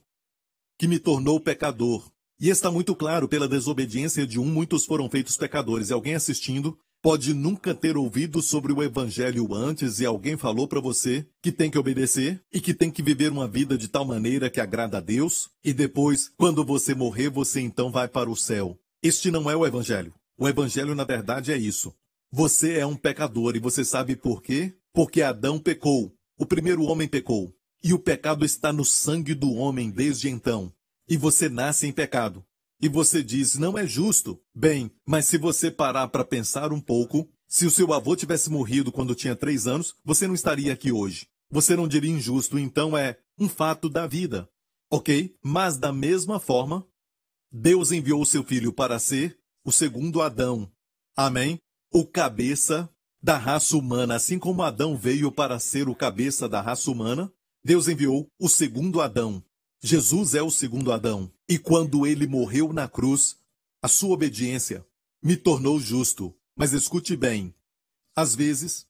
que 0.78 0.88
me 0.88 0.98
tornou 0.98 1.38
pecador. 1.38 2.10
E 2.40 2.48
está 2.48 2.70
muito 2.70 2.96
claro, 2.96 3.28
pela 3.28 3.46
desobediência 3.46 4.26
de 4.26 4.40
um, 4.40 4.44
muitos 4.44 4.84
foram 4.84 5.08
feitos 5.08 5.36
pecadores. 5.36 5.90
E 5.90 5.92
alguém 5.92 6.16
assistindo 6.16 6.76
pode 7.02 7.34
nunca 7.34 7.74
ter 7.74 7.96
ouvido 7.96 8.40
sobre 8.40 8.72
o 8.72 8.80
evangelho 8.80 9.52
antes 9.52 9.98
e 9.98 10.06
alguém 10.06 10.36
falou 10.36 10.68
para 10.68 10.80
você 10.80 11.26
que 11.42 11.50
tem 11.50 11.68
que 11.68 11.76
obedecer 11.76 12.40
e 12.52 12.60
que 12.60 12.72
tem 12.72 12.92
que 12.92 13.02
viver 13.02 13.32
uma 13.32 13.48
vida 13.48 13.76
de 13.76 13.88
tal 13.88 14.04
maneira 14.04 14.48
que 14.48 14.60
agrada 14.60 14.98
a 14.98 15.00
Deus 15.00 15.50
e 15.64 15.72
depois, 15.72 16.30
quando 16.36 16.64
você 16.64 16.94
morrer, 16.94 17.28
você 17.28 17.60
então 17.60 17.90
vai 17.90 18.06
para 18.06 18.30
o 18.30 18.36
céu. 18.36 18.78
Este 19.02 19.32
não 19.32 19.50
é 19.50 19.56
o 19.56 19.66
evangelho. 19.66 20.14
O 20.38 20.48
evangelho, 20.48 20.94
na 20.94 21.02
verdade, 21.02 21.50
é 21.50 21.56
isso. 21.56 21.92
Você 22.30 22.78
é 22.78 22.86
um 22.86 22.96
pecador 22.96 23.56
e 23.56 23.58
você 23.58 23.84
sabe 23.84 24.14
por 24.14 24.40
quê? 24.40 24.72
Porque 24.92 25.22
Adão 25.22 25.58
pecou. 25.58 26.14
O 26.38 26.46
primeiro 26.46 26.84
homem 26.84 27.08
pecou. 27.08 27.52
E 27.82 27.92
o 27.92 27.98
pecado 27.98 28.44
está 28.44 28.72
no 28.72 28.84
sangue 28.84 29.34
do 29.34 29.52
homem 29.52 29.90
desde 29.90 30.30
então. 30.30 30.72
E 31.08 31.16
você 31.16 31.48
nasce 31.48 31.84
em 31.84 31.92
pecado. 31.92 32.44
E 32.82 32.88
você 32.88 33.22
diz, 33.22 33.56
não 33.56 33.78
é 33.78 33.86
justo. 33.86 34.42
Bem, 34.52 34.90
mas 35.06 35.26
se 35.26 35.38
você 35.38 35.70
parar 35.70 36.08
para 36.08 36.24
pensar 36.24 36.72
um 36.72 36.80
pouco, 36.80 37.30
se 37.46 37.64
o 37.64 37.70
seu 37.70 37.92
avô 37.92 38.16
tivesse 38.16 38.50
morrido 38.50 38.90
quando 38.90 39.14
tinha 39.14 39.36
três 39.36 39.68
anos, 39.68 39.94
você 40.04 40.26
não 40.26 40.34
estaria 40.34 40.72
aqui 40.72 40.90
hoje. 40.90 41.28
Você 41.48 41.76
não 41.76 41.86
diria 41.86 42.10
injusto, 42.10 42.58
então 42.58 42.96
é 42.96 43.18
um 43.38 43.48
fato 43.48 43.88
da 43.88 44.06
vida. 44.06 44.48
Ok? 44.90 45.36
Mas 45.40 45.76
da 45.76 45.92
mesma 45.92 46.40
forma, 46.40 46.84
Deus 47.52 47.92
enviou 47.92 48.20
o 48.20 48.26
seu 48.26 48.42
filho 48.42 48.72
para 48.72 48.98
ser 48.98 49.38
o 49.64 49.70
segundo 49.70 50.20
Adão. 50.20 50.68
Amém? 51.16 51.60
O 51.92 52.04
cabeça 52.04 52.90
da 53.22 53.38
raça 53.38 53.76
humana, 53.76 54.16
assim 54.16 54.40
como 54.40 54.62
Adão 54.62 54.96
veio 54.96 55.30
para 55.30 55.60
ser 55.60 55.88
o 55.88 55.94
cabeça 55.94 56.48
da 56.48 56.60
raça 56.60 56.90
humana, 56.90 57.32
Deus 57.64 57.86
enviou 57.86 58.26
o 58.40 58.48
segundo 58.48 59.00
Adão. 59.00 59.40
Jesus 59.80 60.34
é 60.34 60.42
o 60.42 60.50
segundo 60.50 60.92
Adão. 60.92 61.31
E 61.52 61.58
quando 61.58 62.06
ele 62.06 62.26
morreu 62.26 62.72
na 62.72 62.88
cruz, 62.88 63.36
a 63.82 63.86
sua 63.86 64.14
obediência 64.14 64.86
me 65.22 65.36
tornou 65.36 65.78
justo. 65.78 66.34
Mas 66.56 66.72
escute 66.72 67.14
bem: 67.14 67.54
às 68.16 68.34
vezes, 68.34 68.86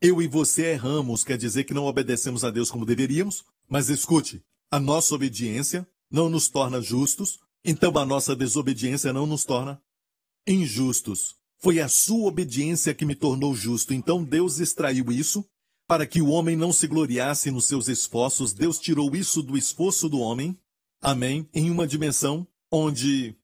eu 0.00 0.20
e 0.20 0.26
você 0.26 0.72
erramos, 0.72 1.22
quer 1.22 1.38
dizer 1.38 1.62
que 1.62 1.72
não 1.72 1.84
obedecemos 1.84 2.42
a 2.42 2.50
Deus 2.50 2.68
como 2.68 2.84
deveríamos, 2.84 3.44
mas 3.68 3.88
escute, 3.88 4.42
a 4.72 4.80
nossa 4.80 5.14
obediência 5.14 5.86
não 6.10 6.28
nos 6.28 6.48
torna 6.48 6.82
justos, 6.82 7.38
então 7.64 7.96
a 7.96 8.04
nossa 8.04 8.34
desobediência 8.34 9.12
não 9.12 9.24
nos 9.24 9.44
torna 9.44 9.80
injustos. 10.44 11.36
Foi 11.60 11.78
a 11.78 11.88
sua 11.88 12.26
obediência 12.26 12.92
que 12.92 13.04
me 13.04 13.14
tornou 13.14 13.54
justo, 13.54 13.94
então 13.94 14.24
Deus 14.24 14.58
extraiu 14.58 15.12
isso 15.12 15.48
para 15.86 16.04
que 16.04 16.20
o 16.20 16.30
homem 16.30 16.56
não 16.56 16.72
se 16.72 16.88
gloriasse 16.88 17.52
nos 17.52 17.66
seus 17.66 17.86
esforços, 17.86 18.52
Deus 18.52 18.80
tirou 18.80 19.14
isso 19.14 19.40
do 19.40 19.56
esforço 19.56 20.08
do 20.08 20.18
homem 20.18 20.58
Amém? 21.00 21.48
Em 21.54 21.70
uma 21.70 21.86
dimensão 21.86 22.46
onde 22.70 23.34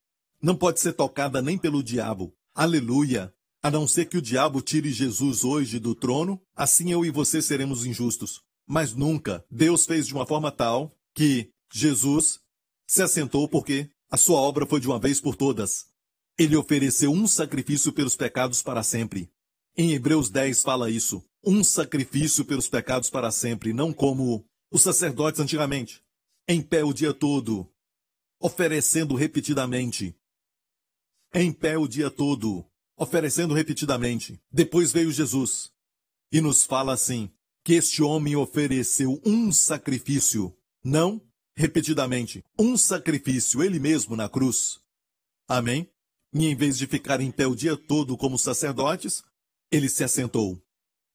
não 0.42 0.54
pode 0.54 0.78
ser 0.78 0.92
tocada 0.92 1.40
nem 1.40 1.56
pelo 1.56 1.82
diabo. 1.82 2.34
Aleluia! 2.54 3.32
A 3.62 3.70
não 3.70 3.88
ser 3.88 4.04
que 4.04 4.18
o 4.18 4.22
diabo 4.22 4.60
tire 4.60 4.92
Jesus 4.92 5.42
hoje 5.42 5.78
do 5.78 5.94
trono, 5.94 6.40
assim 6.54 6.92
eu 6.92 7.04
e 7.04 7.10
você 7.10 7.40
seremos 7.40 7.86
injustos. 7.86 8.42
Mas 8.66 8.94
nunca 8.94 9.44
Deus 9.50 9.86
fez 9.86 10.06
de 10.06 10.14
uma 10.14 10.26
forma 10.26 10.52
tal 10.52 10.94
que 11.14 11.50
Jesus 11.72 12.40
se 12.86 13.02
assentou 13.02 13.48
porque 13.48 13.90
a 14.10 14.16
sua 14.16 14.38
obra 14.38 14.66
foi 14.66 14.78
de 14.78 14.86
uma 14.86 14.98
vez 14.98 15.20
por 15.20 15.34
todas. 15.34 15.86
Ele 16.38 16.56
ofereceu 16.56 17.10
um 17.10 17.26
sacrifício 17.26 17.92
pelos 17.92 18.14
pecados 18.14 18.62
para 18.62 18.82
sempre. 18.82 19.30
Em 19.76 19.92
Hebreus 19.92 20.30
10 20.30 20.62
fala 20.62 20.90
isso. 20.90 21.24
Um 21.42 21.64
sacrifício 21.64 22.44
pelos 22.44 22.68
pecados 22.68 23.08
para 23.08 23.30
sempre, 23.30 23.72
não 23.72 23.92
como 23.92 24.44
os 24.70 24.82
sacerdotes 24.82 25.40
antigamente, 25.40 26.02
em 26.48 26.62
pé 26.62 26.84
o 26.84 26.92
dia 26.92 27.12
todo, 27.12 27.68
oferecendo 28.40 29.14
repetidamente. 29.14 30.16
Em 31.34 31.52
pé 31.52 31.76
o 31.76 31.88
dia 31.88 32.10
todo, 32.10 32.64
oferecendo 32.96 33.52
repetidamente. 33.52 34.40
Depois 34.50 34.92
veio 34.92 35.10
Jesus 35.10 35.72
e 36.32 36.40
nos 36.40 36.62
fala 36.62 36.92
assim: 36.92 37.30
que 37.64 37.74
este 37.74 38.02
homem 38.02 38.36
ofereceu 38.36 39.20
um 39.24 39.50
sacrifício, 39.50 40.56
não 40.84 41.20
repetidamente, 41.56 42.44
um 42.56 42.76
sacrifício, 42.76 43.62
ele 43.62 43.80
mesmo 43.80 44.14
na 44.14 44.28
cruz. 44.28 44.78
Amém? 45.48 45.90
E 46.32 46.46
em 46.46 46.54
vez 46.54 46.78
de 46.78 46.86
ficar 46.86 47.20
em 47.20 47.32
pé 47.32 47.46
o 47.46 47.56
dia 47.56 47.76
todo 47.76 48.16
como 48.16 48.38
sacerdotes, 48.38 49.24
ele 49.70 49.88
se 49.88 50.04
assentou. 50.04 50.62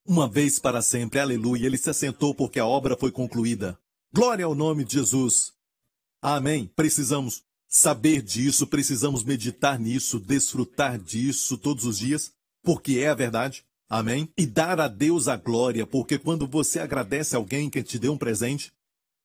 Uma 0.04 0.28
vez 0.28 0.58
para 0.58 0.82
sempre, 0.82 1.20
aleluia, 1.20 1.64
ele 1.64 1.78
se 1.78 1.88
assentou 1.88 2.34
porque 2.34 2.58
a 2.58 2.66
obra 2.66 2.96
foi 2.98 3.12
concluída. 3.12 3.78
Glória 4.14 4.44
ao 4.44 4.54
nome 4.54 4.84
de 4.84 4.92
Jesus. 4.92 5.54
Amém. 6.20 6.70
Precisamos 6.76 7.42
saber 7.66 8.20
disso, 8.20 8.66
precisamos 8.66 9.24
meditar 9.24 9.80
nisso, 9.80 10.20
desfrutar 10.20 10.98
disso 10.98 11.56
todos 11.56 11.86
os 11.86 11.98
dias, 11.98 12.30
porque 12.62 12.98
é 12.98 13.08
a 13.08 13.14
verdade. 13.14 13.64
Amém? 13.88 14.28
E 14.36 14.44
dar 14.44 14.78
a 14.78 14.86
Deus 14.86 15.28
a 15.28 15.36
glória, 15.38 15.86
porque 15.86 16.18
quando 16.18 16.46
você 16.46 16.78
agradece 16.78 17.34
alguém 17.34 17.70
que 17.70 17.82
te 17.82 17.98
deu 17.98 18.12
um 18.12 18.18
presente, 18.18 18.70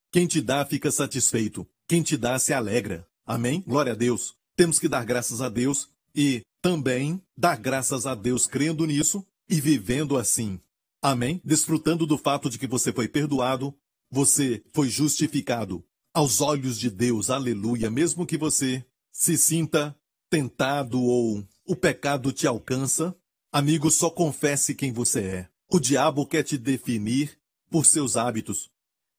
quem 0.10 0.26
te 0.26 0.40
dá 0.40 0.66
fica 0.66 0.90
satisfeito, 0.90 1.68
quem 1.86 2.02
te 2.02 2.16
dá 2.16 2.40
se 2.40 2.54
alegra. 2.54 3.06
Amém? 3.26 3.62
Glória 3.68 3.92
a 3.92 3.96
Deus. 3.96 4.38
Temos 4.56 4.80
que 4.80 4.88
dar 4.88 5.04
graças 5.04 5.42
a 5.42 5.50
Deus 5.50 5.90
e 6.16 6.44
também 6.62 7.22
dar 7.38 7.58
graças 7.58 8.06
a 8.06 8.16
Deus 8.16 8.48
crendo 8.48 8.86
nisso 8.86 9.26
e 9.50 9.60
vivendo 9.60 10.18
assim. 10.18 10.62
Amém? 11.02 11.42
Desfrutando 11.44 12.08
do 12.08 12.18
fato 12.18 12.50
de 12.50 12.58
que 12.58 12.68
você 12.68 12.94
foi 12.94 13.10
perdoado, 13.10 13.76
você 14.10 14.64
foi 14.74 14.90
justificado, 14.90 15.84
aos 16.14 16.42
olhos 16.42 16.80
de 16.80 16.90
Deus, 16.90 17.30
aleluia, 17.30 17.92
mesmo 17.92 18.26
que 18.26 18.38
você 18.38 18.84
se 19.12 19.38
sinta 19.38 19.96
tentado 20.30 21.00
ou 21.02 21.48
o 21.66 21.76
pecado 21.76 22.32
te 22.32 22.48
alcança, 22.48 23.16
amigo, 23.52 23.92
só 23.92 24.10
confesse 24.10 24.74
quem 24.74 24.92
você 24.92 25.22
é. 25.22 25.50
O 25.70 25.80
diabo 25.80 26.26
quer 26.26 26.44
te 26.44 26.58
definir 26.58 27.38
por 27.70 27.86
seus 27.86 28.16
hábitos. 28.16 28.72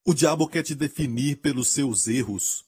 O 0.05 0.13
diabo 0.13 0.47
quer 0.47 0.63
te 0.63 0.73
definir 0.75 1.37
pelos 1.37 1.69
seus 1.69 2.07
erros. 2.07 2.65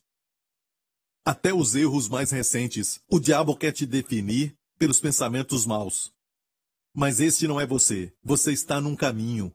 Até 1.25 1.53
os 1.53 1.75
erros 1.75 2.07
mais 2.07 2.31
recentes, 2.31 3.01
o 3.09 3.19
diabo 3.19 3.55
quer 3.55 3.71
te 3.71 3.85
definir 3.85 4.55
pelos 4.77 4.99
pensamentos 4.99 5.65
maus. 5.65 6.13
Mas 6.93 7.19
este 7.19 7.47
não 7.47 7.59
é 7.59 7.65
você. 7.65 8.13
Você 8.23 8.51
está 8.51 8.79
num 8.79 8.95
caminho. 8.95 9.53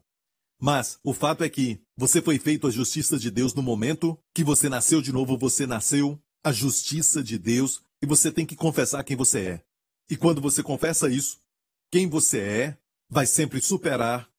Mas 0.60 0.98
o 1.02 1.12
fato 1.12 1.44
é 1.44 1.48
que 1.48 1.80
você 1.96 2.22
foi 2.22 2.38
feito 2.38 2.66
a 2.66 2.70
justiça 2.70 3.18
de 3.18 3.30
Deus 3.30 3.52
no 3.54 3.62
momento 3.62 4.18
que 4.34 4.42
você 4.42 4.68
nasceu 4.68 5.02
de 5.02 5.12
novo, 5.12 5.36
você 5.36 5.66
nasceu 5.66 6.20
a 6.42 6.52
justiça 6.52 7.22
de 7.22 7.38
Deus 7.38 7.82
e 8.02 8.06
você 8.06 8.30
tem 8.30 8.46
que 8.46 8.56
confessar 8.56 9.04
quem 9.04 9.16
você 9.16 9.40
é. 9.40 9.64
E 10.08 10.16
quando 10.16 10.40
você 10.40 10.62
confessa 10.62 11.10
isso, 11.10 11.40
quem 11.90 12.08
você 12.08 12.40
é 12.40 12.78
vai 13.08 13.26
sempre 13.26 13.60
superar 13.60 14.30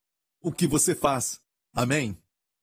o 0.42 0.52
que 0.52 0.66
você 0.66 0.96
faz. 0.96 1.40
Amém? 1.74 2.18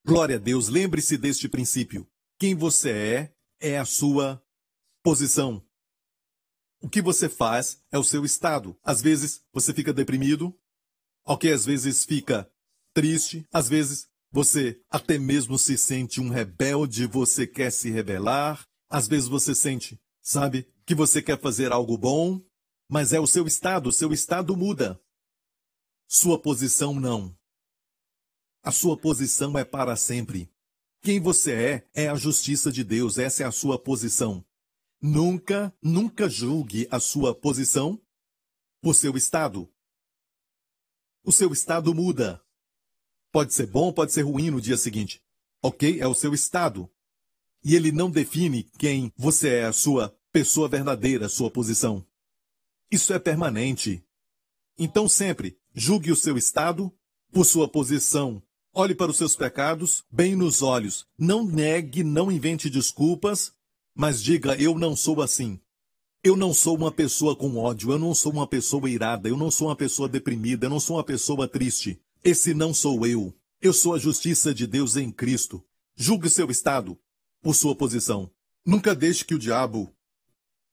Glória 0.04 0.36
a 0.36 0.38
Deus, 0.38 0.68
lembre-se 0.68 1.16
deste 1.16 1.48
princípio. 1.48 2.06
Quem 2.38 2.54
você 2.54 2.90
é 2.90 3.34
é 3.60 3.78
a 3.78 3.84
sua 3.84 4.42
posição. 5.02 5.64
O 6.80 6.88
que 6.88 7.00
você 7.00 7.28
faz 7.28 7.82
é 7.90 7.98
o 7.98 8.04
seu 8.04 8.24
estado. 8.24 8.76
Às 8.82 9.00
vezes 9.00 9.42
você 9.52 9.72
fica 9.72 9.92
deprimido, 9.92 10.54
ok, 11.24 11.50
às 11.52 11.64
vezes 11.64 12.04
fica 12.04 12.50
triste, 12.94 13.46
às 13.52 13.68
vezes 13.68 14.08
você 14.30 14.80
até 14.88 15.18
mesmo 15.18 15.58
se 15.58 15.76
sente 15.76 16.20
um 16.20 16.28
rebelde, 16.28 17.06
você 17.06 17.46
quer 17.46 17.70
se 17.70 17.90
rebelar, 17.90 18.66
às 18.88 19.06
vezes 19.06 19.28
você 19.28 19.54
sente, 19.54 20.00
sabe, 20.22 20.66
que 20.86 20.94
você 20.94 21.20
quer 21.20 21.40
fazer 21.40 21.72
algo 21.72 21.98
bom, 21.98 22.40
mas 22.88 23.12
é 23.12 23.20
o 23.20 23.26
seu 23.26 23.46
estado, 23.46 23.92
seu 23.92 24.12
estado 24.12 24.56
muda. 24.56 25.00
Sua 26.06 26.40
posição 26.40 26.94
não. 26.98 27.36
A 28.62 28.70
sua 28.70 28.96
posição 28.96 29.58
é 29.58 29.64
para 29.64 29.96
sempre. 29.96 30.50
Quem 31.02 31.20
você 31.20 31.52
é 31.52 31.88
é 31.94 32.08
a 32.08 32.14
justiça 32.14 32.72
de 32.72 32.82
Deus, 32.82 33.18
essa 33.18 33.42
é 33.42 33.46
a 33.46 33.52
sua 33.52 33.78
posição. 33.78 34.44
Nunca, 35.00 35.76
nunca 35.82 36.28
julgue 36.28 36.88
a 36.90 36.98
sua 36.98 37.34
posição 37.34 38.00
por 38.80 38.94
seu 38.94 39.16
estado. 39.16 39.70
O 41.22 41.32
seu 41.32 41.52
estado 41.52 41.94
muda. 41.94 42.43
Pode 43.34 43.52
ser 43.52 43.66
bom, 43.66 43.92
pode 43.92 44.12
ser 44.12 44.22
ruim 44.22 44.48
no 44.48 44.60
dia 44.60 44.76
seguinte. 44.76 45.20
Ok? 45.60 46.00
É 46.00 46.06
o 46.06 46.14
seu 46.14 46.32
estado. 46.32 46.88
E 47.64 47.74
ele 47.74 47.90
não 47.90 48.08
define 48.08 48.62
quem 48.78 49.12
você 49.16 49.48
é, 49.48 49.64
a 49.64 49.72
sua 49.72 50.16
pessoa 50.30 50.68
verdadeira, 50.68 51.28
sua 51.28 51.50
posição. 51.50 52.06
Isso 52.88 53.12
é 53.12 53.18
permanente. 53.18 54.04
Então 54.78 55.08
sempre 55.08 55.58
julgue 55.74 56.12
o 56.12 56.16
seu 56.16 56.38
estado 56.38 56.94
por 57.32 57.44
sua 57.44 57.66
posição. 57.66 58.40
Olhe 58.72 58.94
para 58.94 59.10
os 59.10 59.16
seus 59.16 59.34
pecados 59.34 60.04
bem 60.08 60.36
nos 60.36 60.62
olhos. 60.62 61.04
Não 61.18 61.44
negue, 61.44 62.04
não 62.04 62.30
invente 62.30 62.70
desculpas, 62.70 63.52
mas 63.96 64.22
diga: 64.22 64.54
eu 64.62 64.78
não 64.78 64.94
sou 64.94 65.20
assim. 65.20 65.58
Eu 66.22 66.36
não 66.36 66.54
sou 66.54 66.76
uma 66.76 66.92
pessoa 66.92 67.34
com 67.34 67.56
ódio, 67.56 67.90
eu 67.90 67.98
não 67.98 68.14
sou 68.14 68.30
uma 68.30 68.46
pessoa 68.46 68.88
irada, 68.88 69.28
eu 69.28 69.36
não 69.36 69.50
sou 69.50 69.66
uma 69.66 69.76
pessoa 69.76 70.08
deprimida, 70.08 70.66
eu 70.66 70.70
não 70.70 70.78
sou 70.78 70.98
uma 70.98 71.04
pessoa 71.04 71.48
triste. 71.48 72.00
Esse 72.24 72.54
não 72.54 72.72
sou 72.72 73.06
eu. 73.06 73.36
Eu 73.60 73.74
sou 73.74 73.94
a 73.94 73.98
justiça 73.98 74.54
de 74.54 74.66
Deus 74.66 74.96
em 74.96 75.12
Cristo. 75.12 75.62
Julgue 75.94 76.30
seu 76.30 76.50
estado 76.50 76.98
por 77.42 77.54
sua 77.54 77.76
posição. 77.76 78.30
Nunca 78.64 78.94
deixe 78.94 79.26
que 79.26 79.34
o 79.34 79.38
diabo 79.38 79.94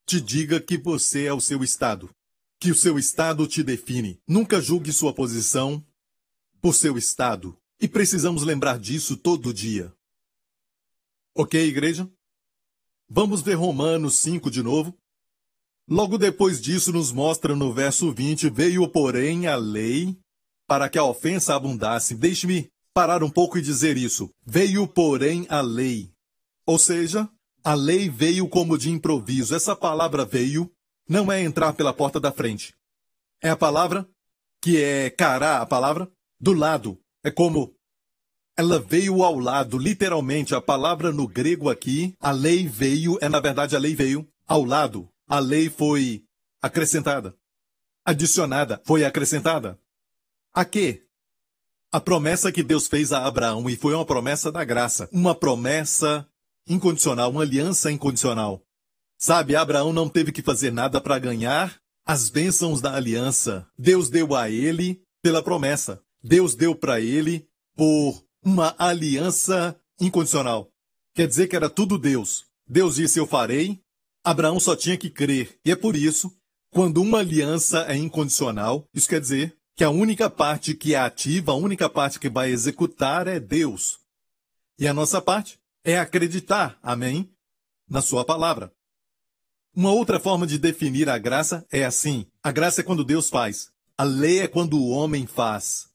te 0.06 0.18
diga 0.18 0.58
que 0.58 0.78
você 0.78 1.26
é 1.26 1.32
o 1.34 1.42
seu 1.42 1.62
estado, 1.62 2.08
que 2.58 2.70
o 2.70 2.74
seu 2.74 2.98
estado 2.98 3.46
te 3.46 3.62
define. 3.62 4.18
Nunca 4.26 4.62
julgue 4.62 4.94
sua 4.94 5.12
posição 5.12 5.84
por 6.58 6.74
seu 6.74 6.96
estado. 6.96 7.54
E 7.78 7.86
precisamos 7.86 8.44
lembrar 8.44 8.78
disso 8.78 9.14
todo 9.14 9.52
dia. 9.52 9.94
Ok, 11.34 11.62
igreja? 11.62 12.10
Vamos 13.06 13.42
ver 13.42 13.54
Romanos 13.54 14.16
5 14.16 14.50
de 14.50 14.62
novo. 14.62 14.96
Logo 15.86 16.16
depois 16.16 16.62
disso, 16.62 16.92
nos 16.92 17.12
mostra 17.12 17.54
no 17.54 17.74
verso 17.74 18.10
20: 18.10 18.48
Veio, 18.48 18.88
porém, 18.88 19.46
a 19.46 19.56
lei 19.56 20.16
para 20.66 20.88
que 20.88 20.98
a 20.98 21.04
ofensa 21.04 21.54
abundasse. 21.54 22.14
Deixe-me 22.14 22.70
parar 22.92 23.22
um 23.22 23.30
pouco 23.30 23.58
e 23.58 23.62
dizer 23.62 23.96
isso. 23.96 24.30
Veio, 24.44 24.86
porém, 24.86 25.46
a 25.48 25.60
lei. 25.60 26.12
Ou 26.66 26.78
seja, 26.78 27.28
a 27.64 27.74
lei 27.74 28.08
veio 28.08 28.48
como 28.48 28.78
de 28.78 28.90
improviso. 28.90 29.54
Essa 29.54 29.74
palavra 29.74 30.24
veio 30.24 30.70
não 31.08 31.30
é 31.30 31.42
entrar 31.42 31.72
pela 31.72 31.92
porta 31.92 32.18
da 32.18 32.32
frente. 32.32 32.74
É 33.40 33.50
a 33.50 33.56
palavra 33.56 34.08
que 34.60 34.80
é 34.80 35.10
cará, 35.10 35.58
a 35.58 35.66
palavra 35.66 36.08
do 36.40 36.52
lado. 36.52 36.98
É 37.24 37.30
como 37.30 37.74
ela 38.56 38.78
veio 38.78 39.22
ao 39.22 39.38
lado, 39.38 39.78
literalmente, 39.78 40.54
a 40.54 40.60
palavra 40.60 41.10
no 41.10 41.26
grego 41.26 41.70
aqui, 41.70 42.14
a 42.20 42.30
lei 42.30 42.68
veio, 42.68 43.18
é 43.20 43.28
na 43.28 43.40
verdade 43.40 43.74
a 43.74 43.78
lei 43.78 43.94
veio 43.94 44.28
ao 44.46 44.64
lado. 44.64 45.08
A 45.26 45.38
lei 45.38 45.70
foi 45.70 46.22
acrescentada, 46.60 47.34
adicionada, 48.04 48.80
foi 48.84 49.04
acrescentada. 49.04 49.78
A 50.54 50.66
quê? 50.66 51.02
A 51.90 51.98
promessa 51.98 52.52
que 52.52 52.62
Deus 52.62 52.86
fez 52.86 53.10
a 53.10 53.24
Abraão, 53.24 53.70
e 53.70 53.76
foi 53.76 53.94
uma 53.94 54.04
promessa 54.04 54.52
da 54.52 54.62
graça, 54.62 55.08
uma 55.10 55.34
promessa 55.34 56.28
incondicional, 56.68 57.30
uma 57.30 57.40
aliança 57.40 57.90
incondicional. 57.90 58.62
Sabe, 59.16 59.56
Abraão 59.56 59.94
não 59.94 60.10
teve 60.10 60.30
que 60.30 60.42
fazer 60.42 60.70
nada 60.70 61.00
para 61.00 61.18
ganhar 61.18 61.80
as 62.04 62.28
bênçãos 62.28 62.82
da 62.82 62.94
aliança. 62.94 63.66
Deus 63.78 64.10
deu 64.10 64.34
a 64.34 64.50
ele 64.50 65.02
pela 65.22 65.42
promessa. 65.42 66.02
Deus 66.22 66.54
deu 66.54 66.74
para 66.74 67.00
ele 67.00 67.48
por 67.74 68.22
uma 68.44 68.74
aliança 68.76 69.74
incondicional. 69.98 70.70
Quer 71.14 71.26
dizer 71.26 71.46
que 71.46 71.56
era 71.56 71.70
tudo 71.70 71.96
Deus. 71.96 72.44
Deus 72.68 72.96
disse: 72.96 73.18
Eu 73.18 73.26
farei. 73.26 73.80
Abraão 74.22 74.60
só 74.60 74.76
tinha 74.76 74.98
que 74.98 75.08
crer. 75.08 75.58
E 75.64 75.70
é 75.70 75.76
por 75.76 75.96
isso, 75.96 76.30
quando 76.70 77.00
uma 77.00 77.18
aliança 77.20 77.86
é 77.88 77.96
incondicional, 77.96 78.84
isso 78.92 79.08
quer 79.08 79.20
dizer 79.20 79.56
que 79.82 79.86
a 79.86 79.90
única 79.90 80.30
parte 80.30 80.74
que 80.74 80.94
é 80.94 80.98
ativa, 81.00 81.50
a 81.50 81.56
única 81.56 81.90
parte 81.90 82.20
que 82.20 82.30
vai 82.30 82.52
executar 82.52 83.26
é 83.26 83.40
Deus. 83.40 83.98
E 84.78 84.86
a 84.86 84.94
nossa 84.94 85.20
parte 85.20 85.58
é 85.82 85.98
acreditar, 85.98 86.78
amém? 86.80 87.28
na 87.90 88.00
sua 88.00 88.24
palavra. 88.24 88.72
Uma 89.74 89.90
outra 89.90 90.20
forma 90.20 90.46
de 90.46 90.56
definir 90.56 91.08
a 91.08 91.18
graça 91.18 91.66
é 91.68 91.84
assim: 91.84 92.24
a 92.40 92.52
graça 92.52 92.80
é 92.80 92.84
quando 92.84 93.02
Deus 93.02 93.28
faz, 93.28 93.72
a 93.98 94.04
lei 94.04 94.38
é 94.38 94.46
quando 94.46 94.78
o 94.78 94.88
homem 94.88 95.26
faz. 95.26 95.88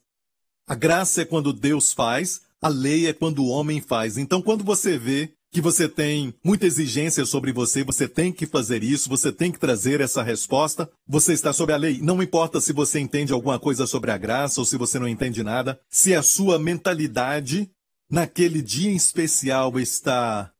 A 0.67 0.76
graça 0.76 1.21
é 1.21 1.26
quando 1.26 1.54
Deus 1.54 1.93
faz, 1.93 2.41
a 2.62 2.67
lei 2.67 3.08
é 3.08 3.13
quando 3.13 3.41
o 3.41 3.47
homem 3.47 3.80
faz. 3.80 4.17
Então, 4.17 4.41
quando 4.41 4.65
você 4.65 4.97
vê 4.97 5.34
que 5.51 5.62
você 5.62 5.88
tem 5.88 6.33
muita 6.43 6.65
exigência 6.65 7.25
sobre 7.25 7.51
você, 7.51 7.83
você 7.83 8.07
tem 8.07 8.31
que 8.31 8.45
fazer 8.45 8.83
isso, 8.83 9.10
você 9.10 9.31
tem 9.31 9.51
que 9.51 9.60
trazer 9.60 10.01
essa 10.01 10.21
resposta, 10.21 10.89
você 11.07 11.33
está 11.33 11.53
sob 11.53 11.71
a 11.71 11.77
lei. 11.77 11.99
Não 12.01 12.21
importa 12.21 12.60
se 12.60 12.73
você 12.73 12.99
entende 12.99 13.33
alguma 13.33 13.60
coisa 13.60 13.88
sobre 13.88 14.12
a 14.12 14.17
graça 14.17 14.60
ou 14.60 14.65
se 14.65 14.77
você 14.77 14.99
não 14.99 15.07
entende 15.07 15.43
nada, 15.43 15.79
se 15.89 16.13
a 16.13 16.21
sua 16.21 16.60
mentalidade 16.60 17.69
naquele 18.10 18.62
dia 18.62 18.91
em 18.91 18.95
especial 18.95 19.79
está 19.79 20.51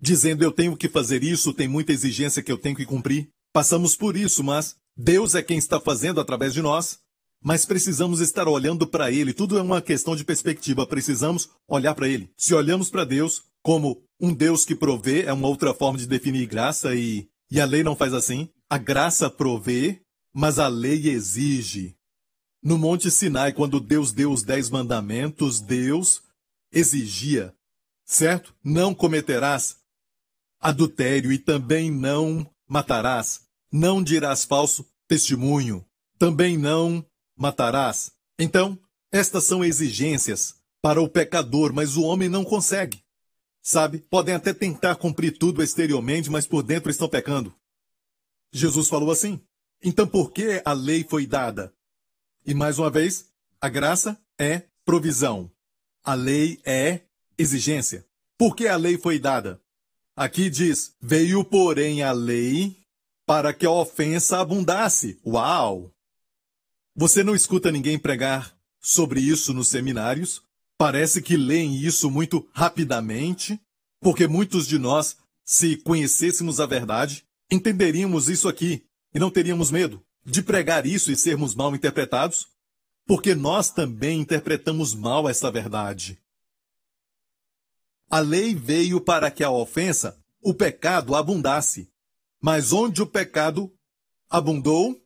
dizendo 0.00 0.42
eu 0.42 0.52
tenho 0.52 0.76
que 0.76 0.88
fazer 0.88 1.22
isso, 1.22 1.52
tem 1.52 1.68
muita 1.68 1.92
exigência 1.92 2.42
que 2.42 2.52
eu 2.52 2.58
tenho 2.58 2.76
que 2.76 2.86
cumprir. 2.86 3.28
Passamos 3.52 3.96
por 3.96 4.16
isso, 4.16 4.44
mas 4.44 4.76
Deus 4.96 5.34
é 5.34 5.42
quem 5.42 5.58
está 5.58 5.80
fazendo 5.80 6.20
através 6.20 6.52
de 6.52 6.62
nós. 6.62 6.98
Mas 7.40 7.64
precisamos 7.64 8.20
estar 8.20 8.48
olhando 8.48 8.84
para 8.84 9.12
Ele. 9.12 9.32
Tudo 9.32 9.56
é 9.58 9.62
uma 9.62 9.80
questão 9.80 10.16
de 10.16 10.24
perspectiva. 10.24 10.84
Precisamos 10.84 11.48
olhar 11.68 11.94
para 11.94 12.08
Ele. 12.08 12.28
Se 12.36 12.52
olhamos 12.52 12.90
para 12.90 13.04
Deus 13.04 13.44
como 13.62 14.02
um 14.20 14.32
Deus 14.32 14.64
que 14.64 14.74
provê, 14.74 15.22
é 15.22 15.32
uma 15.32 15.48
outra 15.48 15.72
forma 15.72 15.98
de 15.98 16.06
definir 16.06 16.46
graça 16.46 16.94
e, 16.94 17.28
e 17.50 17.60
a 17.60 17.64
lei 17.64 17.82
não 17.82 17.94
faz 17.94 18.12
assim. 18.12 18.48
A 18.68 18.76
graça 18.76 19.30
provê, 19.30 20.02
mas 20.32 20.58
a 20.58 20.68
lei 20.68 21.08
exige. 21.08 21.96
No 22.62 22.76
Monte 22.76 23.10
Sinai, 23.10 23.52
quando 23.52 23.78
Deus 23.78 24.12
deu 24.12 24.32
os 24.32 24.42
dez 24.42 24.68
mandamentos, 24.68 25.60
Deus 25.60 26.22
exigia, 26.72 27.54
certo? 28.04 28.54
Não 28.62 28.94
cometerás 28.94 29.76
adultério 30.60 31.32
e 31.32 31.38
também 31.38 31.90
não 31.90 32.48
matarás. 32.66 33.42
Não 33.70 34.02
dirás 34.02 34.44
falso 34.44 34.84
testemunho. 35.06 35.84
Também 36.18 36.58
não 36.58 37.04
matarás. 37.36 38.10
Então, 38.38 38.78
estas 39.12 39.44
são 39.44 39.64
exigências 39.64 40.54
para 40.82 41.00
o 41.00 41.08
pecador, 41.08 41.72
mas 41.72 41.96
o 41.96 42.02
homem 42.02 42.28
não 42.28 42.44
consegue. 42.44 43.02
Sabe, 43.62 43.98
podem 43.98 44.34
até 44.34 44.52
tentar 44.54 44.96
cumprir 44.96 45.36
tudo 45.36 45.62
exteriormente, 45.62 46.30
mas 46.30 46.46
por 46.46 46.62
dentro 46.62 46.90
estão 46.90 47.08
pecando. 47.08 47.54
Jesus 48.52 48.88
falou 48.88 49.10
assim. 49.10 49.40
Então, 49.82 50.06
por 50.06 50.32
que 50.32 50.62
a 50.64 50.72
lei 50.72 51.04
foi 51.04 51.26
dada? 51.26 51.72
E 52.46 52.54
mais 52.54 52.78
uma 52.78 52.90
vez, 52.90 53.26
a 53.60 53.68
graça 53.68 54.18
é 54.38 54.62
provisão. 54.84 55.50
A 56.02 56.14
lei 56.14 56.60
é 56.64 57.02
exigência. 57.36 58.06
Por 58.36 58.56
que 58.56 58.66
a 58.66 58.76
lei 58.76 58.96
foi 58.96 59.18
dada? 59.18 59.60
Aqui 60.16 60.48
diz: 60.48 60.94
Veio, 61.00 61.44
porém, 61.44 62.02
a 62.02 62.12
lei 62.12 62.76
para 63.26 63.52
que 63.52 63.66
a 63.66 63.70
ofensa 63.70 64.38
abundasse. 64.38 65.20
Uau! 65.24 65.94
Você 66.96 67.22
não 67.22 67.34
escuta 67.34 67.70
ninguém 67.70 67.98
pregar 67.98 68.56
sobre 68.80 69.20
isso 69.20 69.52
nos 69.52 69.68
seminários? 69.68 70.42
Parece 70.78 71.20
que 71.20 71.36
leem 71.36 71.74
isso 71.74 72.08
muito 72.08 72.48
rapidamente, 72.52 73.60
porque 74.00 74.28
muitos 74.28 74.66
de 74.66 74.78
nós, 74.78 75.16
se 75.44 75.76
conhecêssemos 75.76 76.60
a 76.60 76.66
verdade, 76.66 77.26
entenderíamos 77.50 78.28
isso 78.28 78.48
aqui 78.48 78.86
e 79.12 79.18
não 79.18 79.30
teríamos 79.30 79.70
medo 79.72 80.02
de 80.24 80.42
pregar 80.42 80.86
isso 80.86 81.10
e 81.10 81.16
sermos 81.16 81.54
mal 81.54 81.74
interpretados, 81.74 82.46
porque 83.06 83.34
nós 83.34 83.70
também 83.70 84.20
interpretamos 84.20 84.94
mal 84.94 85.28
essa 85.28 85.50
verdade. 85.50 86.20
A 88.10 88.20
lei 88.20 88.54
veio 88.54 89.00
para 89.00 89.30
que 89.30 89.42
a 89.42 89.50
ofensa, 89.50 90.18
o 90.40 90.54
pecado, 90.54 91.14
abundasse. 91.14 91.90
Mas 92.40 92.72
onde 92.72 93.02
o 93.02 93.06
pecado 93.06 93.72
abundou, 94.30 94.96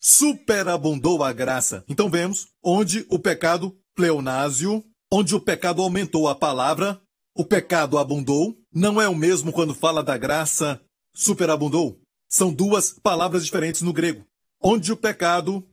superabundou 0.00 1.22
a 1.22 1.32
graça. 1.32 1.84
Então 1.88 2.10
vemos 2.10 2.48
onde 2.62 3.06
o 3.08 3.18
pecado 3.18 3.78
pleonásio, 3.94 4.84
onde 5.10 5.34
o 5.34 5.40
pecado 5.40 5.82
aumentou 5.82 6.28
a 6.28 6.34
palavra, 6.34 7.00
o 7.34 7.44
pecado 7.44 7.98
abundou, 7.98 8.56
não 8.72 9.00
é 9.00 9.08
o 9.08 9.14
mesmo 9.14 9.52
quando 9.52 9.74
fala 9.74 10.02
da 10.02 10.16
graça 10.16 10.80
superabundou. 11.14 12.00
São 12.28 12.52
duas 12.52 12.90
palavras 12.90 13.44
diferentes 13.44 13.82
no 13.82 13.92
grego. 13.92 14.26
Onde 14.60 14.92
o 14.92 14.96
pecado 14.96 15.66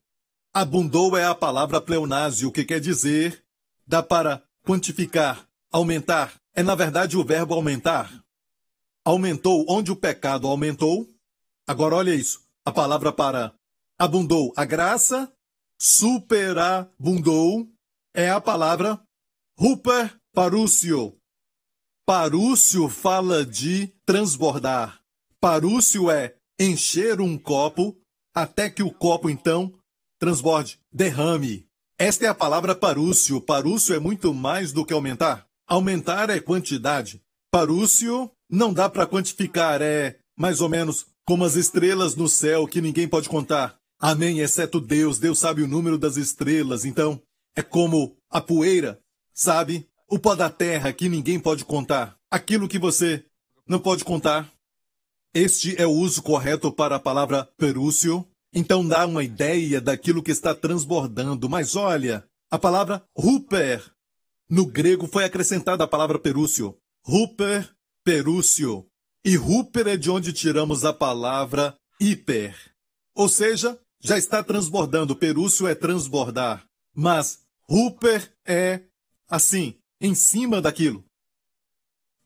abundou 0.54 1.18
é 1.18 1.26
a 1.26 1.34
palavra 1.36 1.82
pleonásio, 1.82 2.52
que 2.52 2.64
quer 2.64 2.80
dizer 2.80 3.44
dá 3.86 4.02
para 4.02 4.42
quantificar, 4.66 5.48
aumentar. 5.72 6.36
É 6.56 6.64
na 6.64 6.76
verdade 6.76 7.18
o 7.18 7.26
verbo 7.26 7.54
aumentar. 7.54 8.24
Aumentou 9.04 9.66
onde 9.68 9.92
o 9.92 9.96
pecado 9.96 10.48
aumentou. 10.48 11.10
Agora 11.68 11.96
olha 11.96 12.14
isso. 12.16 12.42
A 12.66 12.72
palavra 12.72 13.12
para 13.12 13.54
abundou 13.98 14.54
a 14.56 14.64
graça, 14.64 15.30
superabundou, 15.78 17.68
é 18.14 18.30
a 18.30 18.40
palavra 18.40 19.02
ruper 19.58 20.16
parúcio. 20.34 21.16
Parúcio 22.06 22.90
fala 22.90 23.46
de 23.46 23.88
transbordar. 24.06 25.00
Parúcio 25.40 26.10
é 26.10 26.36
encher 26.60 27.22
um 27.22 27.38
copo 27.38 27.96
até 28.34 28.70
que 28.70 28.84
o 28.84 28.92
copo 28.92 29.30
então 29.30 29.74
transborde, 30.20 30.80
derrame. 30.92 31.68
Esta 31.98 32.26
é 32.26 32.28
a 32.28 32.36
palavra 32.36 32.76
parúcio. 32.76 33.40
Parúcio 33.40 33.96
é 33.96 34.00
muito 34.00 34.34
mais 34.34 34.74
do 34.74 34.86
que 34.86 34.94
aumentar. 34.94 35.48
Aumentar 35.68 36.30
é 36.30 36.40
quantidade. 36.40 37.22
Parúcio 37.52 38.32
não 38.50 38.74
dá 38.74 38.90
para 38.90 39.06
quantificar, 39.06 39.82
é 39.82 40.18
mais 40.38 40.62
ou 40.62 40.70
menos 40.70 41.06
como 41.26 41.46
as 41.46 41.56
estrelas 41.56 42.16
no 42.16 42.28
céu 42.28 42.68
que 42.68 42.82
ninguém 42.82 43.08
pode 43.08 43.30
contar. 43.30 43.78
Amém, 44.00 44.40
exceto 44.40 44.82
Deus. 44.82 45.20
Deus 45.20 45.40
sabe 45.40 45.62
o 45.62 45.68
número 45.68 45.98
das 45.98 46.18
estrelas. 46.18 46.84
Então, 46.84 47.22
é 47.56 47.62
como 47.62 48.18
a 48.30 48.42
poeira, 48.42 49.00
sabe? 49.34 49.88
O 50.08 50.20
pó 50.20 50.36
da 50.36 50.50
terra 50.50 50.94
que 50.94 51.10
ninguém 51.10 51.40
pode 51.40 51.66
contar. 51.66 52.18
Aquilo 52.30 52.68
que 52.68 52.78
você 52.78 53.26
não 53.68 53.80
pode 53.80 54.04
contar. 54.04 54.52
Este 55.34 55.80
é 55.82 55.88
o 55.88 55.92
uso 55.92 56.22
correto 56.22 56.72
para 56.72 56.98
a 56.98 57.00
palavra 57.00 57.50
perúcio. 57.58 58.28
Então 58.54 58.88
dá 58.88 59.06
uma 59.06 59.24
ideia 59.24 59.82
daquilo 59.82 60.22
que 60.22 60.32
está 60.32 60.54
transbordando. 60.54 61.50
Mas 61.50 61.76
olha, 61.76 62.24
a 62.52 62.60
palavra 62.60 63.04
ruper 63.18 63.84
no 64.50 64.66
grego 64.66 65.08
foi 65.08 65.24
acrescentada 65.24 65.84
a 65.84 65.88
palavra 65.88 66.20
perúcio. 66.20 66.78
Ruper, 67.04 67.68
perúcio. 68.04 68.88
E 69.26 69.36
ruper 69.36 69.88
é 69.88 69.98
de 69.98 70.12
onde 70.12 70.34
tiramos 70.34 70.86
a 70.86 70.94
palavra 70.94 71.76
hiper. 72.00 72.56
Ou 73.16 73.28
seja, 73.28 73.80
já 74.00 74.18
está 74.18 74.44
transbordando. 74.44 75.16
Perúcio 75.16 75.66
é 75.66 75.74
transbordar. 75.74 76.68
Mas 76.94 77.40
Rupert 77.68 78.32
é 78.46 78.82
assim, 79.30 79.76
em 80.00 80.14
cima 80.16 80.62
daquilo. 80.62 81.06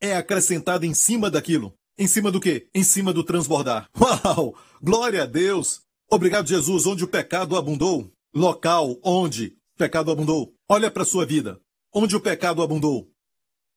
É 0.00 0.14
acrescentado 0.14 0.86
em 0.86 0.94
cima 0.94 1.30
daquilo. 1.30 1.74
Em 1.96 2.06
cima 2.06 2.30
do 2.30 2.40
quê? 2.40 2.68
Em 2.74 2.84
cima 2.84 3.12
do 3.12 3.24
transbordar. 3.24 3.88
Uau! 3.98 4.56
Glória 4.80 5.24
a 5.24 5.26
Deus! 5.26 5.82
Obrigado, 6.10 6.48
Jesus, 6.48 6.86
onde 6.86 7.04
o 7.04 7.08
pecado 7.08 7.56
abundou. 7.56 8.12
Local 8.32 8.98
onde 9.02 9.56
o 9.74 9.78
pecado 9.78 10.10
abundou. 10.10 10.54
Olha 10.68 10.90
para 10.90 11.02
a 11.02 11.06
sua 11.06 11.26
vida. 11.26 11.60
Onde 11.92 12.14
o 12.14 12.20
pecado 12.20 12.62
abundou. 12.62 13.10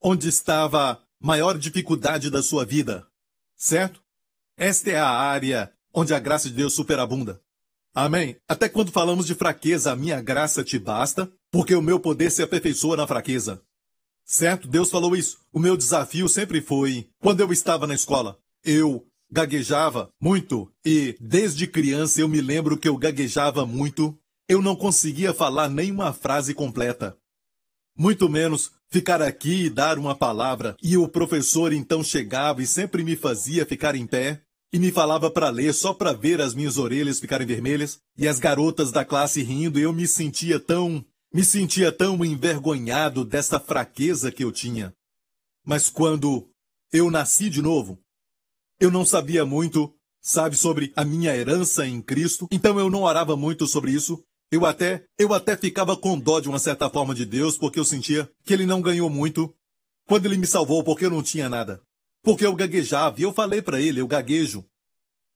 Onde 0.01 0.29
estava 0.29 0.91
a 0.91 0.99
maior 1.19 1.57
dificuldade 1.57 2.29
da 2.29 2.43
sua 2.43 2.63
vida. 2.65 3.07
Certo? 3.55 4.01
Esta 4.55 4.91
é 4.91 4.97
a 4.97 5.09
área 5.09 5.73
onde 5.93 6.13
a 6.13 6.19
graça 6.19 6.49
de 6.49 6.55
Deus 6.55 6.73
superabunda. 6.73 7.41
Amém? 7.93 8.37
Até 8.47 8.69
quando 8.69 8.91
falamos 8.91 9.25
de 9.25 9.35
fraqueza, 9.35 9.91
a 9.91 9.95
minha 9.95 10.21
graça 10.21 10.63
te 10.63 10.79
basta, 10.79 11.31
porque 11.51 11.75
o 11.75 11.81
meu 11.81 11.99
poder 11.99 12.31
se 12.31 12.41
aperfeiçoa 12.41 12.95
na 12.95 13.05
fraqueza. 13.05 13.61
Certo? 14.25 14.67
Deus 14.67 14.89
falou 14.89 15.15
isso. 15.15 15.39
O 15.51 15.59
meu 15.59 15.75
desafio 15.75 16.29
sempre 16.29 16.61
foi, 16.61 17.09
quando 17.19 17.41
eu 17.41 17.51
estava 17.51 17.85
na 17.85 17.93
escola, 17.93 18.39
eu 18.63 19.05
gaguejava 19.29 20.09
muito 20.19 20.71
e 20.85 21.15
desde 21.19 21.67
criança 21.67 22.21
eu 22.21 22.27
me 22.27 22.41
lembro 22.41 22.77
que 22.77 22.87
eu 22.87 22.97
gaguejava 22.97 23.65
muito. 23.65 24.17
Eu 24.47 24.61
não 24.61 24.75
conseguia 24.75 25.33
falar 25.33 25.69
nenhuma 25.69 26.13
frase 26.13 26.53
completa. 26.53 27.17
Muito 27.97 28.29
menos 28.29 28.71
ficar 28.89 29.21
aqui 29.21 29.65
e 29.65 29.69
dar 29.69 29.97
uma 29.97 30.15
palavra. 30.15 30.75
E 30.81 30.97
o 30.97 31.07
professor 31.07 31.71
então 31.71 32.03
chegava 32.03 32.61
e 32.61 32.67
sempre 32.67 33.03
me 33.03 33.15
fazia 33.15 33.65
ficar 33.65 33.95
em 33.95 34.05
pé 34.05 34.41
e 34.73 34.79
me 34.79 34.91
falava 34.91 35.29
para 35.29 35.49
ler 35.49 35.73
só 35.73 35.93
para 35.93 36.13
ver 36.13 36.41
as 36.41 36.53
minhas 36.53 36.77
orelhas 36.77 37.19
ficarem 37.19 37.47
vermelhas 37.47 37.99
e 38.17 38.27
as 38.27 38.39
garotas 38.39 38.91
da 38.91 39.03
classe 39.03 39.41
rindo 39.41 39.77
e 39.77 39.83
eu 39.83 39.91
me 39.91 40.07
sentia 40.07 40.59
tão, 40.59 41.03
me 41.33 41.43
sentia 41.43 41.91
tão 41.91 42.23
envergonhado 42.25 43.23
dessa 43.23 43.59
fraqueza 43.59 44.31
que 44.31 44.43
eu 44.43 44.51
tinha. 44.51 44.93
Mas 45.65 45.89
quando 45.89 46.49
eu 46.91 47.09
nasci 47.09 47.49
de 47.49 47.61
novo, 47.61 47.99
eu 48.79 48.91
não 48.91 49.05
sabia 49.05 49.45
muito, 49.45 49.93
sabe, 50.19 50.57
sobre 50.57 50.91
a 50.95 51.05
minha 51.05 51.35
herança 51.35 51.87
em 51.87 52.01
Cristo, 52.01 52.47
então 52.51 52.79
eu 52.79 52.89
não 52.89 53.03
orava 53.03 53.37
muito 53.37 53.65
sobre 53.67 53.91
isso. 53.91 54.23
Eu 54.51 54.65
até, 54.65 55.05
eu 55.17 55.33
até 55.33 55.55
ficava 55.55 55.95
com 55.95 56.19
dó 56.19 56.41
de 56.41 56.49
uma 56.49 56.59
certa 56.59 56.89
forma 56.89 57.15
de 57.15 57.25
Deus, 57.25 57.57
porque 57.57 57.79
eu 57.79 57.85
sentia 57.85 58.29
que 58.43 58.53
ele 58.53 58.65
não 58.65 58.81
ganhou 58.81 59.09
muito 59.09 59.53
quando 60.05 60.25
ele 60.25 60.37
me 60.37 60.45
salvou 60.45 60.83
porque 60.83 61.05
eu 61.05 61.09
não 61.09 61.23
tinha 61.23 61.47
nada. 61.47 61.81
porque 62.23 62.45
eu 62.45 62.55
gaguejava 62.55 63.19
e 63.19 63.23
eu 63.23 63.33
falei 63.33 63.61
para 63.61 63.79
ele, 63.81 64.01
eu 64.01 64.07
gaguejo. 64.07 64.65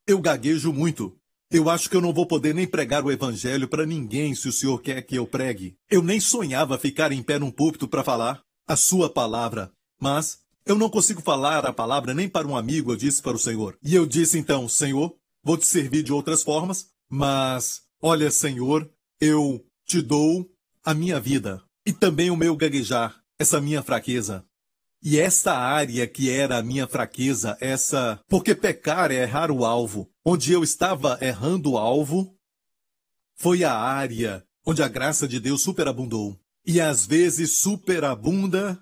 Eu 0.06 0.20
gaguejo 0.20 0.72
muito. 0.72 1.18
Eu 1.56 1.70
acho 1.70 1.90
que 1.90 1.96
eu 1.96 2.02
não 2.02 2.12
vou 2.12 2.28
poder 2.28 2.54
nem 2.54 2.68
pregar 2.68 3.06
o 3.06 3.10
evangelho 3.10 3.66
para 3.66 3.86
ninguém 3.86 4.36
se 4.36 4.50
o 4.50 4.52
senhor 4.52 4.78
quer 4.82 5.02
que 5.02 5.16
eu 5.16 5.26
pregue. 5.26 5.78
Eu 5.90 6.04
nem 6.04 6.20
sonhava 6.20 6.78
ficar 6.78 7.14
em 7.14 7.24
pé 7.24 7.40
num 7.40 7.50
púlpito 7.50 7.88
para 7.88 8.04
falar 8.04 8.42
a 8.68 8.76
sua 8.76 9.10
palavra. 9.10 9.72
Mas 9.98 10.40
eu 10.66 10.78
não 10.78 10.90
consigo 10.90 11.22
falar 11.22 11.66
a 11.66 11.72
palavra 11.72 12.14
nem 12.14 12.28
para 12.28 12.46
um 12.46 12.58
amigo, 12.58 12.92
eu 12.92 12.98
disse 12.98 13.22
para 13.22 13.38
o 13.38 13.40
Senhor. 13.40 13.78
E 13.82 13.96
eu 13.96 14.06
disse 14.06 14.38
então, 14.38 14.68
Senhor, 14.68 15.16
vou 15.42 15.58
te 15.58 15.66
servir 15.66 16.04
de 16.04 16.12
outras 16.12 16.44
formas, 16.44 16.88
mas 17.10 17.84
olha, 18.02 18.30
Senhor, 18.30 18.92
eu 19.22 19.64
te 19.86 20.02
dou 20.02 20.46
a 20.84 20.94
minha 20.94 21.22
vida 21.22 21.64
e 21.86 21.94
também 21.94 22.30
o 22.30 22.36
meu 22.36 22.58
gaguejar, 22.58 23.16
essa 23.40 23.62
minha 23.62 23.82
fraqueza. 23.82 24.44
E 25.02 25.18
essa 25.18 25.54
área 25.54 26.06
que 26.06 26.30
era 26.30 26.58
a 26.58 26.64
minha 26.64 26.86
fraqueza, 26.86 27.56
essa. 27.62 28.20
Porque 28.28 28.54
pecar 28.54 29.10
é 29.10 29.22
errar 29.22 29.52
o 29.52 29.64
alvo. 29.64 30.12
Onde 30.26 30.52
eu 30.52 30.64
estava 30.64 31.20
errando 31.22 31.74
o 31.74 31.78
alvo, 31.78 32.36
foi 33.36 33.64
a 33.64 33.74
área 33.74 34.44
onde 34.66 34.82
a 34.82 34.88
graça 34.88 35.28
de 35.28 35.40
Deus 35.40 35.62
superabundou. 35.62 36.36
E 36.66 36.82
às 36.82 37.06
vezes 37.06 37.60
superabunda. 37.60 38.80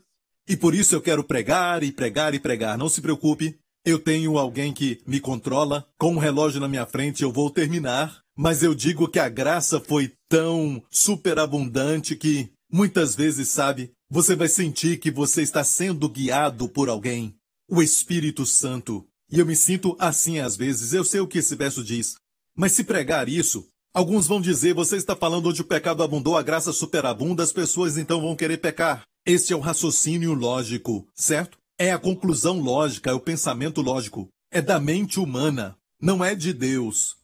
E 0.47 0.55
por 0.55 0.73
isso 0.73 0.95
eu 0.95 1.01
quero 1.01 1.21
pregar 1.21 1.83
e 1.83 1.91
pregar 1.91 2.33
e 2.33 2.39
pregar. 2.39 2.77
Não 2.77 2.87
se 2.87 3.01
preocupe, 3.01 3.59
eu 3.83 3.99
tenho 3.99 4.37
alguém 4.37 4.71
que 4.73 5.01
me 5.05 5.19
controla. 5.19 5.85
Com 5.97 6.13
um 6.13 6.17
relógio 6.17 6.61
na 6.61 6.69
minha 6.69 6.85
frente 6.85 7.23
eu 7.23 7.31
vou 7.31 7.49
terminar. 7.49 8.21
Mas 8.37 8.63
eu 8.63 8.73
digo 8.73 9.09
que 9.09 9.19
a 9.19 9.27
graça 9.27 9.81
foi 9.81 10.13
tão 10.29 10.81
superabundante 10.89 12.15
que 12.15 12.49
muitas 12.71 13.15
vezes, 13.15 13.49
sabe, 13.49 13.91
você 14.09 14.33
vai 14.35 14.47
sentir 14.47 14.97
que 14.97 15.11
você 15.11 15.41
está 15.41 15.63
sendo 15.63 16.07
guiado 16.07 16.69
por 16.69 16.87
alguém. 16.87 17.35
O 17.69 17.81
Espírito 17.81 18.45
Santo. 18.45 19.05
E 19.33 19.39
eu 19.39 19.47
me 19.47 19.55
sinto 19.55 19.95
assim 19.97 20.37
às 20.37 20.55
vezes, 20.55 20.93
eu 20.93 21.03
sei 21.03 21.19
o 21.19 21.27
que 21.27 21.39
esse 21.39 21.55
verso 21.55 21.83
diz. 21.83 22.13
Mas 22.55 22.73
se 22.73 22.83
pregar 22.83 23.27
isso, 23.27 23.67
alguns 23.91 24.27
vão 24.27 24.39
dizer, 24.39 24.75
você 24.75 24.95
está 24.95 25.15
falando 25.15 25.49
onde 25.49 25.59
o 25.59 25.65
pecado 25.65 26.03
abundou, 26.03 26.37
a 26.37 26.43
graça 26.43 26.71
superabunda, 26.71 27.41
as 27.41 27.51
pessoas 27.51 27.97
então 27.97 28.21
vão 28.21 28.35
querer 28.35 28.57
pecar. 28.57 29.01
Este 29.25 29.51
é 29.51 29.55
o 29.55 29.59
raciocínio 29.59 30.35
lógico, 30.35 31.07
certo? 31.15 31.57
É 31.79 31.91
a 31.91 31.97
conclusão 31.97 32.59
lógica, 32.59 33.09
é 33.09 33.13
o 33.13 33.19
pensamento 33.19 33.81
lógico. 33.81 34.29
É 34.51 34.61
da 34.61 34.79
mente 34.79 35.19
humana, 35.19 35.75
não 35.99 36.23
é 36.23 36.35
de 36.35 36.53
Deus. 36.53 37.15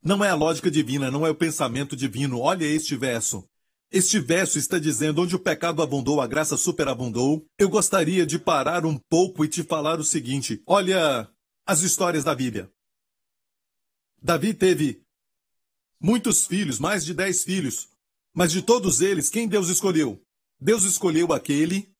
Não 0.00 0.24
é 0.24 0.28
a 0.28 0.36
lógica 0.36 0.70
divina, 0.70 1.10
não 1.10 1.26
é 1.26 1.30
o 1.30 1.34
pensamento 1.34 1.96
divino. 1.96 2.38
Olha 2.38 2.64
este 2.64 2.94
verso. 2.94 3.44
Este 3.90 4.20
verso 4.20 4.56
está 4.56 4.78
dizendo: 4.78 5.20
onde 5.20 5.34
o 5.34 5.40
pecado 5.40 5.82
abundou, 5.82 6.20
a 6.20 6.28
graça 6.28 6.56
superabundou. 6.56 7.44
Eu 7.58 7.68
gostaria 7.68 8.24
de 8.24 8.38
parar 8.38 8.86
um 8.86 8.96
pouco 9.10 9.44
e 9.44 9.48
te 9.48 9.64
falar 9.64 9.98
o 9.98 10.04
seguinte: 10.04 10.62
olha 10.64 11.28
as 11.66 11.82
histórias 11.82 12.24
da 12.24 12.34
Bíblia. 12.34 12.72
Davi 14.22 14.54
teve 14.54 15.04
muitos 16.00 16.46
filhos, 16.46 16.78
mais 16.78 17.04
de 17.04 17.12
dez 17.12 17.42
filhos. 17.42 17.88
Mas 18.32 18.52
de 18.52 18.62
todos 18.62 19.00
eles, 19.00 19.28
quem 19.28 19.48
Deus 19.48 19.68
escolheu? 19.68 20.22
Deus 20.60 20.84
escolheu 20.84 21.32
aquele 21.32 21.90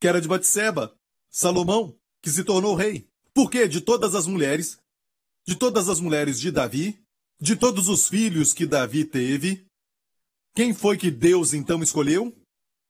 que 0.00 0.06
era 0.06 0.20
de 0.20 0.28
Batseba, 0.28 0.96
Salomão, 1.30 1.98
que 2.22 2.30
se 2.30 2.44
tornou 2.44 2.74
rei. 2.74 3.08
Por 3.34 3.50
quê? 3.50 3.66
De 3.66 3.80
todas 3.80 4.14
as 4.14 4.26
mulheres, 4.26 4.78
de 5.46 5.56
todas 5.56 5.88
as 5.88 5.98
mulheres 5.98 6.38
de 6.38 6.50
Davi, 6.50 7.02
de 7.40 7.56
todos 7.56 7.88
os 7.88 8.08
filhos 8.08 8.52
que 8.52 8.66
Davi 8.66 9.04
teve, 9.04 9.66
quem 10.54 10.72
foi 10.72 10.96
que 10.96 11.10
Deus 11.10 11.52
então 11.52 11.82
escolheu? 11.82 12.34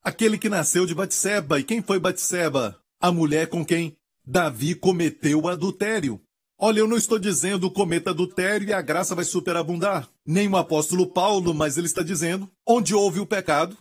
Aquele 0.00 0.38
que 0.38 0.48
nasceu 0.48 0.86
de 0.86 0.94
Batseba. 0.94 1.58
E 1.58 1.64
quem 1.64 1.82
foi 1.82 1.98
Batseba? 1.98 2.80
A 3.00 3.10
mulher 3.10 3.48
com 3.48 3.64
quem 3.64 3.95
Davi 4.26 4.74
cometeu 4.74 5.46
adultério. 5.46 6.20
Olha, 6.58 6.80
eu 6.80 6.88
não 6.88 6.96
estou 6.96 7.18
dizendo 7.18 7.70
cometa 7.70 8.10
adultério 8.10 8.68
e 8.68 8.72
a 8.72 8.82
graça 8.82 9.14
vai 9.14 9.24
superabundar. 9.24 10.08
Nem 10.26 10.48
o 10.48 10.56
apóstolo 10.56 11.06
Paulo, 11.06 11.54
mas 11.54 11.76
ele 11.76 11.86
está 11.86 12.02
dizendo 12.02 12.50
onde 12.66 12.92
houve 12.92 13.20
o 13.20 13.26
pecado, 13.26 13.76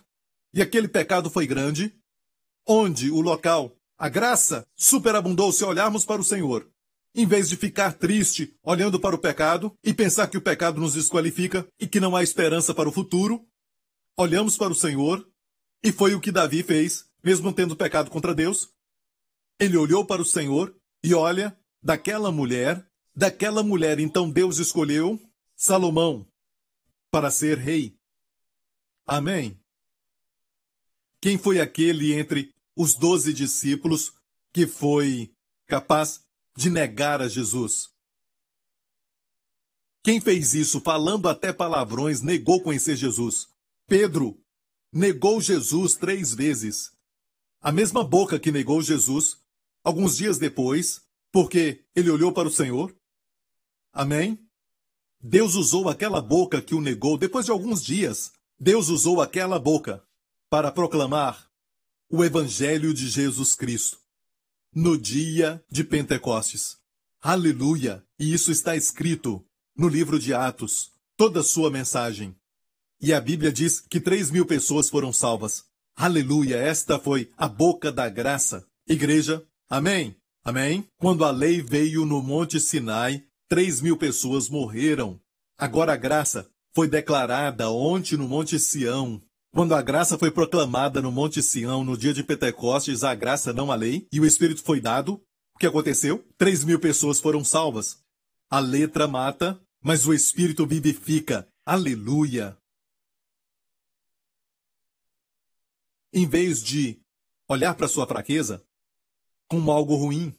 e 0.54 0.62
aquele 0.62 0.86
pecado 0.86 1.28
foi 1.28 1.46
grande, 1.46 1.92
onde 2.64 3.10
o 3.10 3.20
local, 3.20 3.76
a 3.98 4.08
graça 4.08 4.64
superabundou 4.76 5.50
se 5.50 5.64
olharmos 5.64 6.04
para 6.04 6.20
o 6.20 6.24
Senhor. 6.24 6.68
Em 7.14 7.26
vez 7.26 7.48
de 7.48 7.56
ficar 7.56 7.94
triste 7.94 8.54
olhando 8.62 9.00
para 9.00 9.16
o 9.16 9.18
pecado 9.18 9.74
e 9.82 9.92
pensar 9.92 10.28
que 10.28 10.36
o 10.36 10.42
pecado 10.42 10.80
nos 10.80 10.92
desqualifica 10.92 11.66
e 11.80 11.88
que 11.88 11.98
não 11.98 12.14
há 12.14 12.22
esperança 12.22 12.72
para 12.74 12.88
o 12.88 12.92
futuro, 12.92 13.44
olhamos 14.16 14.56
para 14.56 14.70
o 14.70 14.76
Senhor, 14.76 15.26
e 15.82 15.90
foi 15.90 16.14
o 16.14 16.20
que 16.20 16.30
Davi 16.30 16.62
fez, 16.62 17.06
mesmo 17.24 17.52
tendo 17.52 17.74
pecado 17.74 18.10
contra 18.10 18.34
Deus. 18.34 18.75
Ele 19.58 19.76
olhou 19.76 20.04
para 20.04 20.20
o 20.20 20.24
Senhor 20.24 20.74
e 21.02 21.14
olha, 21.14 21.58
daquela 21.82 22.32
mulher, 22.32 22.84
daquela 23.14 23.62
mulher 23.62 23.98
então 23.98 24.30
Deus 24.30 24.58
escolheu 24.58 25.20
Salomão 25.54 26.26
para 27.10 27.30
ser 27.30 27.58
rei. 27.58 27.98
Amém. 29.06 29.58
Quem 31.20 31.38
foi 31.38 31.60
aquele 31.60 32.12
entre 32.12 32.54
os 32.74 32.94
doze 32.94 33.32
discípulos 33.32 34.12
que 34.52 34.66
foi 34.66 35.34
capaz 35.66 36.24
de 36.56 36.68
negar 36.68 37.22
a 37.22 37.28
Jesus? 37.28 37.88
Quem 40.02 40.20
fez 40.20 40.54
isso 40.54 40.80
falando 40.80 41.28
até 41.28 41.52
palavrões 41.52 42.20
negou 42.20 42.62
conhecer 42.62 42.96
Jesus? 42.96 43.48
Pedro 43.86 44.40
negou 44.92 45.40
Jesus 45.40 45.94
três 45.94 46.34
vezes. 46.34 46.92
A 47.60 47.72
mesma 47.72 48.04
boca 48.04 48.38
que 48.38 48.52
negou 48.52 48.80
Jesus, 48.80 49.38
alguns 49.86 50.16
dias 50.16 50.36
depois, 50.36 51.00
porque 51.30 51.84
ele 51.94 52.10
olhou 52.10 52.32
para 52.32 52.48
o 52.48 52.50
Senhor. 52.50 52.92
Amém? 53.92 54.36
Deus 55.22 55.54
usou 55.54 55.88
aquela 55.88 56.20
boca 56.20 56.60
que 56.60 56.74
o 56.74 56.80
negou 56.80 57.16
depois 57.16 57.44
de 57.44 57.52
alguns 57.52 57.84
dias. 57.84 58.32
Deus 58.58 58.88
usou 58.88 59.22
aquela 59.22 59.60
boca 59.60 60.02
para 60.50 60.72
proclamar 60.72 61.48
o 62.10 62.24
Evangelho 62.24 62.92
de 62.92 63.08
Jesus 63.08 63.54
Cristo 63.54 63.98
no 64.74 64.98
dia 64.98 65.64
de 65.70 65.84
Pentecostes. 65.84 66.78
Aleluia! 67.22 68.04
E 68.18 68.34
isso 68.34 68.50
está 68.50 68.74
escrito 68.74 69.46
no 69.76 69.88
livro 69.88 70.18
de 70.18 70.34
Atos, 70.34 70.90
toda 71.16 71.40
a 71.40 71.44
sua 71.44 71.70
mensagem. 71.70 72.34
E 73.00 73.14
a 73.14 73.20
Bíblia 73.20 73.52
diz 73.52 73.78
que 73.78 74.00
três 74.00 74.32
mil 74.32 74.46
pessoas 74.46 74.90
foram 74.90 75.12
salvas. 75.12 75.64
Aleluia! 75.94 76.56
Esta 76.56 76.98
foi 76.98 77.30
a 77.36 77.46
boca 77.46 77.92
da 77.92 78.08
graça. 78.08 78.66
Igreja, 78.88 79.46
amém? 79.68 80.16
Amém? 80.44 80.88
Quando 80.98 81.24
a 81.24 81.30
lei 81.30 81.60
veio 81.60 82.04
no 82.04 82.22
Monte 82.22 82.60
Sinai, 82.60 83.24
três 83.48 83.80
mil 83.80 83.96
pessoas 83.96 84.48
morreram. 84.48 85.20
Agora 85.58 85.92
a 85.92 85.96
graça 85.96 86.48
foi 86.74 86.88
declarada 86.88 87.70
ontem 87.70 88.16
no 88.16 88.28
Monte 88.28 88.58
Sião. 88.58 89.20
Quando 89.52 89.74
a 89.74 89.82
graça 89.82 90.18
foi 90.18 90.30
proclamada 90.30 91.00
no 91.00 91.10
Monte 91.10 91.42
Sião 91.42 91.82
no 91.82 91.96
dia 91.96 92.12
de 92.12 92.22
Pentecostes, 92.22 93.02
a 93.02 93.14
graça 93.14 93.52
não 93.52 93.72
a 93.72 93.74
lei, 93.74 94.06
e 94.12 94.20
o 94.20 94.26
Espírito 94.26 94.62
foi 94.62 94.80
dado, 94.80 95.14
o 95.54 95.58
que 95.58 95.66
aconteceu? 95.66 96.24
Três 96.36 96.62
mil 96.62 96.78
pessoas 96.78 97.18
foram 97.18 97.44
salvas. 97.44 97.98
A 98.50 98.60
letra 98.60 99.08
mata, 99.08 99.58
mas 99.82 100.06
o 100.06 100.12
Espírito 100.12 100.66
vivifica. 100.66 101.48
Aleluia! 101.64 102.56
em 106.16 106.26
vez 106.26 106.62
de 106.62 106.98
olhar 107.46 107.74
para 107.74 107.86
sua 107.86 108.06
fraqueza 108.06 108.64
como 109.48 109.70
algo 109.70 109.94
ruim 109.94 110.34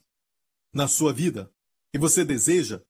na 0.74 0.88
sua 0.88 1.14
vida, 1.14 1.52
e 1.94 1.98
você 1.98 2.24
deseja 2.24 2.82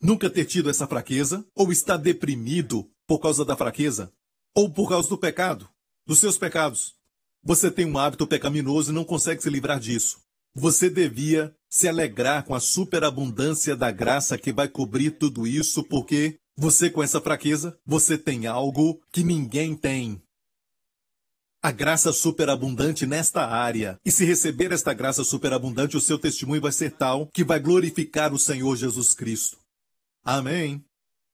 nunca 0.00 0.28
ter 0.28 0.44
tido 0.44 0.68
essa 0.68 0.86
fraqueza, 0.86 1.46
ou 1.54 1.72
está 1.72 1.96
deprimido 1.96 2.90
por 3.06 3.18
causa 3.18 3.44
da 3.44 3.56
fraqueza, 3.56 4.12
ou 4.54 4.70
por 4.70 4.88
causa 4.88 5.08
do 5.08 5.18
pecado, 5.18 5.68
dos 6.06 6.18
seus 6.18 6.36
pecados. 6.36 6.94
Você 7.42 7.70
tem 7.70 7.86
um 7.86 7.96
hábito 7.98 8.26
pecaminoso 8.26 8.90
e 8.90 8.94
não 8.94 9.04
consegue 9.04 9.42
se 9.42 9.48
livrar 9.48 9.78
disso. 9.78 10.18
Você 10.54 10.90
devia 10.90 11.54
se 11.68 11.86
alegrar 11.86 12.44
com 12.44 12.54
a 12.54 12.60
superabundância 12.60 13.76
da 13.76 13.90
graça 13.90 14.38
que 14.38 14.52
vai 14.52 14.68
cobrir 14.68 15.12
tudo 15.12 15.46
isso, 15.46 15.84
porque 15.84 16.38
você, 16.56 16.88
com 16.88 17.02
essa 17.02 17.20
fraqueza, 17.20 17.78
você 17.84 18.16
tem 18.16 18.46
algo 18.46 19.00
que 19.12 19.22
ninguém 19.22 19.76
tem 19.76 20.22
a 21.66 21.72
graça 21.72 22.12
superabundante 22.12 23.04
nesta 23.08 23.44
área. 23.44 23.98
E 24.04 24.10
se 24.12 24.24
receber 24.24 24.70
esta 24.70 24.94
graça 24.94 25.24
superabundante, 25.24 25.96
o 25.96 26.00
seu 26.00 26.16
testemunho 26.16 26.62
vai 26.62 26.70
ser 26.70 26.92
tal 26.92 27.26
que 27.34 27.42
vai 27.42 27.58
glorificar 27.58 28.32
o 28.32 28.38
Senhor 28.38 28.76
Jesus 28.76 29.14
Cristo. 29.14 29.58
Amém. 30.22 30.84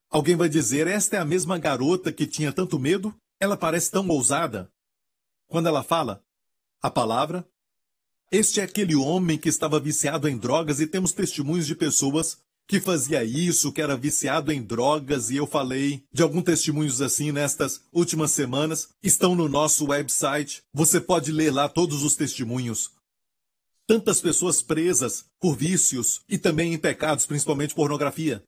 Alguém 0.08 0.34
vai 0.34 0.48
dizer: 0.48 0.86
esta 0.86 1.16
é 1.16 1.18
a 1.18 1.24
mesma 1.26 1.58
garota 1.58 2.10
que 2.10 2.26
tinha 2.26 2.50
tanto 2.50 2.78
medo? 2.78 3.14
Ela 3.38 3.58
parece 3.58 3.90
tão 3.90 4.08
ousada. 4.08 4.72
Quando 5.48 5.66
ela 5.68 5.82
fala 5.82 6.24
a 6.80 6.90
palavra, 6.90 7.46
este 8.30 8.58
é 8.58 8.62
aquele 8.62 8.96
homem 8.96 9.36
que 9.36 9.50
estava 9.50 9.78
viciado 9.78 10.26
em 10.30 10.38
drogas 10.38 10.80
e 10.80 10.86
temos 10.86 11.12
testemunhos 11.12 11.66
de 11.66 11.74
pessoas 11.74 12.38
que 12.72 12.80
fazia 12.80 13.22
isso, 13.22 13.70
que 13.70 13.82
era 13.82 13.98
viciado 13.98 14.50
em 14.50 14.62
drogas, 14.62 15.28
e 15.28 15.36
eu 15.36 15.46
falei 15.46 16.02
de 16.10 16.22
alguns 16.22 16.44
testemunhos 16.44 17.02
assim 17.02 17.30
nestas 17.30 17.84
últimas 17.92 18.30
semanas, 18.30 18.88
estão 19.02 19.34
no 19.34 19.46
nosso 19.46 19.88
website. 19.88 20.62
Você 20.72 20.98
pode 20.98 21.30
ler 21.30 21.52
lá 21.52 21.68
todos 21.68 22.02
os 22.02 22.16
testemunhos. 22.16 22.90
Tantas 23.86 24.22
pessoas 24.22 24.62
presas 24.62 25.26
por 25.38 25.54
vícios 25.54 26.22
e 26.26 26.38
também 26.38 26.72
em 26.72 26.78
pecados, 26.78 27.26
principalmente 27.26 27.74
pornografia. 27.74 28.42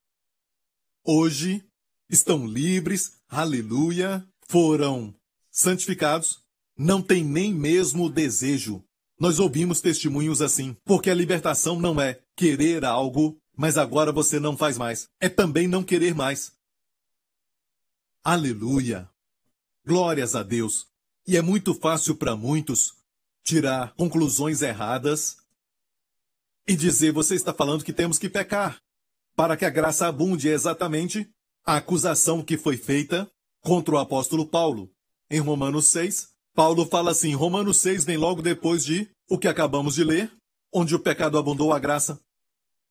Hoje 1.05 1.63
estão 2.09 2.47
livres, 2.47 3.19
aleluia, 3.29 4.27
foram 4.49 5.15
santificados, 5.51 6.39
não 6.79 7.03
tem 7.03 7.23
nem 7.23 7.53
mesmo 7.53 8.09
desejo. 8.09 8.83
Nós 9.21 9.39
ouvimos 9.39 9.83
testemunhos 9.83 10.41
assim, 10.41 10.75
porque 10.83 11.11
a 11.11 11.15
libertação 11.15 11.79
não 11.79 12.01
é 12.01 12.23
querer 12.35 12.87
algo, 12.87 13.39
mas 13.57 13.79
agora 13.79 14.13
você 14.13 14.41
não 14.41 14.57
faz 14.57 14.77
mais. 14.77 15.09
É 15.21 15.29
também 15.29 15.69
não 15.69 15.83
querer 15.83 16.15
mais. 16.15 16.53
Aleluia! 18.23 19.09
Glórias 19.87 20.35
a 20.35 20.43
Deus! 20.43 20.87
E 21.27 21.37
é 21.37 21.43
muito 21.43 21.75
fácil 21.75 22.17
para 22.17 22.37
muitos 22.37 22.95
tirar 23.43 23.95
conclusões 23.95 24.63
erradas 24.63 25.37
e 26.67 26.75
dizer 26.75 27.13
você 27.13 27.35
está 27.35 27.53
falando 27.53 27.85
que 27.85 27.93
temos 27.93 28.19
que 28.19 28.29
pecar 28.29 28.79
para 29.37 29.57
que 29.57 29.65
a 29.65 29.71
graça 29.71 30.07
abunde 30.07 30.49
é 30.49 30.53
exatamente 30.53 31.29
a 31.65 31.77
acusação 31.77 32.43
que 32.43 32.57
foi 32.57 32.77
feita 32.77 33.31
contra 33.63 33.95
o 33.95 33.99
apóstolo 33.99 34.47
Paulo. 34.47 34.91
Em 35.31 35.41
Romanos 35.41 35.87
6, 35.89 36.29
Paulo 36.55 36.87
fala 36.87 37.11
assim: 37.11 37.35
Romanos 37.35 37.79
6 37.79 38.05
vem 38.05 38.17
logo 38.17 38.43
depois 38.43 38.85
de 38.85 39.11
o 39.29 39.39
que 39.39 39.49
acabamos 39.49 39.95
de 39.95 40.05
ler, 40.05 40.31
onde 40.73 40.95
o 40.95 41.01
pecado 41.01 41.39
abundou, 41.39 41.73
a 41.73 41.79
graça 41.79 42.21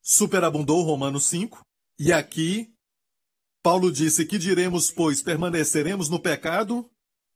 superabundou, 0.04 0.84
Romanos 0.84 1.26
5. 1.26 1.66
E 1.98 2.12
aqui, 2.12 2.68
Paulo 3.64 3.92
disse: 3.92 4.26
Que 4.26 4.38
diremos, 4.38 4.92
pois, 4.92 5.22
permaneceremos 5.22 6.10
no 6.10 6.20
pecado 6.20 6.86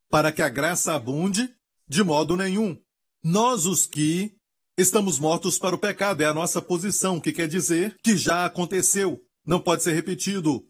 para 0.10 0.32
que 0.32 0.42
a 0.42 0.50
graça 0.50 0.94
abunde? 0.94 1.50
De 1.88 2.04
modo 2.04 2.36
nenhum. 2.36 2.78
Nós, 3.24 3.66
os 3.66 3.88
que 3.88 4.36
estamos 4.78 5.18
mortos 5.18 5.58
para 5.58 5.76
o 5.76 5.80
pecado, 5.80 6.22
é 6.22 6.26
a 6.26 6.34
nossa 6.34 6.62
posição, 6.62 7.20
que 7.20 7.32
quer 7.32 7.48
dizer 7.48 7.96
que 8.04 8.18
já 8.18 8.46
aconteceu, 8.46 9.20
não 9.46 9.60
pode 9.60 9.84
ser 9.84 9.94
repetido. 9.94 10.64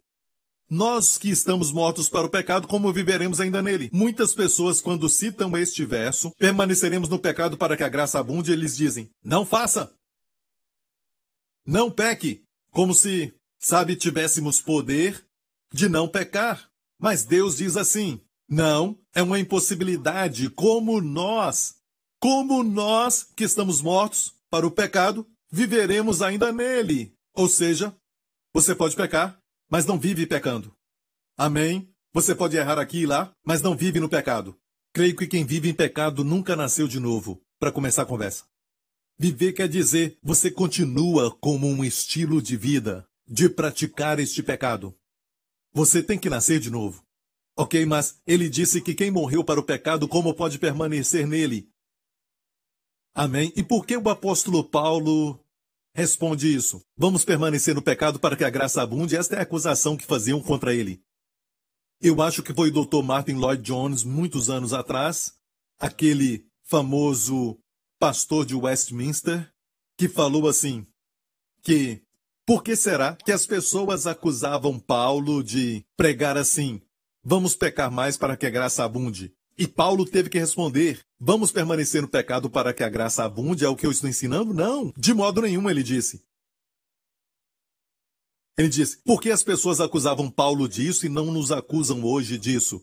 Nós 0.70 1.18
que 1.18 1.30
estamos 1.30 1.72
mortos 1.72 2.10
para 2.10 2.28
o 2.28 2.30
pecado, 2.30 2.68
como 2.68 2.91
viveremos 2.91 3.39
ainda 3.39 3.62
nele? 3.62 3.89
Muitas 3.91 4.36
pessoas, 4.36 4.82
quando 4.82 5.08
citam 5.08 5.58
este 5.58 5.86
verso, 5.86 6.32
permaneceremos 6.38 7.08
no 7.08 7.18
pecado 7.18 7.58
para 7.58 7.78
que 7.78 7.84
a 7.84 7.89
graça 7.89 8.20
abunde, 8.20 8.52
eles 8.52 8.76
dizem: 8.76 9.10
não 9.24 9.45
faça. 9.45 9.97
Não 11.68 11.91
peque. 11.91 12.45
Como 12.72 12.93
se, 12.93 13.34
sabe, 13.59 13.97
tivéssemos 13.97 14.61
poder 14.61 15.28
de 15.74 15.89
não 15.89 16.07
pecar. 16.07 16.72
Mas 16.97 17.26
Deus 17.26 17.57
diz 17.57 17.76
assim: 17.76 18.22
não, 18.47 18.97
é 19.13 19.22
uma 19.22 19.38
impossibilidade. 19.38 20.49
Como 20.49 21.01
nós, 21.01 21.76
como 22.22 22.63
nós 22.63 23.24
que 23.36 23.43
estamos 23.43 23.82
mortos 23.82 24.34
para 24.49 24.65
o 24.65 24.72
pecado, 24.72 25.28
viveremos 25.51 26.22
ainda 26.22 26.53
nele. 26.53 27.13
Ou 27.34 27.49
seja, 27.49 27.93
você 28.53 28.74
pode 28.74 28.95
pecar, 28.95 29.38
mas 29.70 29.86
não 29.86 29.99
vive 29.99 30.26
pecando. 30.26 30.74
Amém? 31.38 31.93
Você 32.13 32.34
pode 32.34 32.55
errar 32.55 32.80
aqui 32.80 32.99
e 32.99 33.05
lá, 33.05 33.32
mas 33.45 33.61
não 33.61 33.76
vive 33.76 33.99
no 33.99 34.09
pecado. 34.09 34.57
Creio 34.93 35.15
que 35.15 35.28
quem 35.28 35.45
vive 35.45 35.70
em 35.70 35.74
pecado 35.74 36.24
nunca 36.24 36.55
nasceu 36.55 36.88
de 36.88 36.99
novo, 36.99 37.41
para 37.59 37.72
começar 37.72 38.03
a 38.03 38.07
conversa. 38.07 38.45
Viver 39.20 39.53
quer 39.53 39.68
dizer 39.68 40.18
você 40.22 40.51
continua 40.51 41.36
como 41.38 41.68
um 41.68 41.84
estilo 41.84 42.41
de 42.41 42.55
vida, 42.55 43.07
de 43.28 43.49
praticar 43.49 44.20
este 44.20 44.43
pecado. 44.43 44.95
Você 45.74 46.03
tem 46.03 46.20
que 46.20 46.30
nascer 46.30 46.59
de 46.59 46.70
novo. 46.70 47.03
Ok, 47.55 47.86
mas 47.86 48.22
ele 48.26 48.49
disse 48.49 48.82
que 48.82 48.93
quem 48.93 49.09
morreu 49.09 49.43
para 49.43 49.59
o 49.59 49.63
pecado, 49.63 50.07
como 50.07 50.34
pode 50.34 50.59
permanecer 50.59 51.26
nele? 51.26 51.70
Amém? 53.15 53.51
E 53.55 53.63
por 53.63 53.86
que 53.86 53.97
o 53.97 54.09
apóstolo 54.09 54.63
Paulo 54.63 55.43
responde 55.97 56.55
isso. 56.55 56.80
Vamos 56.95 57.26
permanecer 57.26 57.74
no 57.74 57.82
pecado 57.82 58.20
para 58.20 58.36
que 58.36 58.43
a 58.43 58.51
graça 58.51 58.84
abunde. 58.84 59.15
Esta 59.15 59.36
é 59.36 59.39
a 59.39 59.41
acusação 59.41 59.97
que 59.97 60.05
faziam 60.05 60.39
contra 60.39 60.72
ele. 60.72 61.03
Eu 61.99 62.22
acho 62.22 62.43
que 62.43 62.53
foi 62.53 62.70
o 62.70 62.86
Dr. 62.86 63.01
Martin 63.01 63.34
Lloyd 63.34 63.63
Jones, 63.63 64.03
muitos 64.03 64.47
anos 64.47 64.74
atrás, 64.74 65.34
aquele 65.80 66.45
famoso 66.61 67.57
pastor 68.00 68.45
de 68.45 68.56
Westminster, 68.56 69.52
que 69.98 70.08
falou 70.08 70.48
assim: 70.48 70.86
que 71.62 72.02
por 72.45 72.64
que 72.64 72.76
será 72.76 73.16
que 73.16 73.32
as 73.32 73.45
pessoas 73.45 74.08
acusavam 74.08 74.80
Paulo 74.80 75.43
de 75.43 75.86
pregar 75.98 76.38
assim? 76.38 76.82
Vamos 77.24 77.56
pecar 77.56 77.91
mais 77.91 78.16
para 78.16 78.38
que 78.38 78.45
a 78.45 78.50
graça 78.50 78.86
abunde. 78.86 79.36
E 79.58 79.68
Paulo 79.68 80.06
teve 80.06 80.30
que 80.30 80.39
responder: 80.39 81.06
Vamos 81.20 81.52
permanecer 81.52 82.02
no 82.02 82.08
pecado 82.08 82.50
para 82.50 82.74
que 82.74 82.84
a 82.84 82.89
graça 82.89 83.24
abunde? 83.24 83.66
É 83.66 83.68
o 83.68 83.76
que 83.76 83.86
eu 83.86 83.91
estou 83.91 84.10
ensinando? 84.10 84.54
Não, 84.54 84.93
de 84.95 85.14
modo 85.14 85.41
nenhum, 85.41 85.70
ele 85.70 85.84
disse. 85.84 86.26
Ele 88.58 88.70
disse: 88.70 88.98
Por 89.04 89.20
que 89.20 89.30
as 89.30 89.43
pessoas 89.43 89.82
acusavam 89.82 90.32
Paulo 90.32 90.70
disso 90.70 91.06
e 91.06 91.10
não 91.10 91.26
nos 91.26 91.52
acusam 91.52 92.04
hoje 92.04 92.38
disso? 92.38 92.82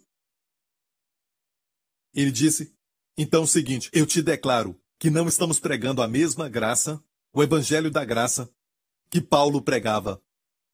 Ele 2.13 2.31
disse: 2.31 2.77
Então 3.17 3.41
é 3.41 3.45
o 3.45 3.49
seguinte, 3.49 3.89
eu 3.93 4.05
te 4.05 4.21
declaro 4.21 4.79
que 4.99 5.11
não 5.11 5.29
estamos 5.29 5.59
pregando 5.59 6.03
a 6.03 6.09
mesma 6.09 6.49
graça, 6.49 7.03
o 7.33 7.43
evangelho 7.43 7.91
da 7.91 8.05
graça, 8.05 8.51
que 9.11 9.21
Paulo 9.21 9.63
pregava. 9.63 10.23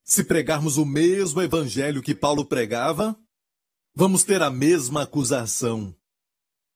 Se 0.05 0.25
pregarmos 0.25 0.77
o 0.77 0.85
mesmo 0.85 1.41
evangelho 1.43 2.03
que 2.03 2.15
Paulo 2.15 2.45
pregava, 2.45 3.19
vamos 3.95 4.25
ter 4.25 4.43
a 4.43 4.51
mesma 4.51 5.03
acusação. 5.03 5.95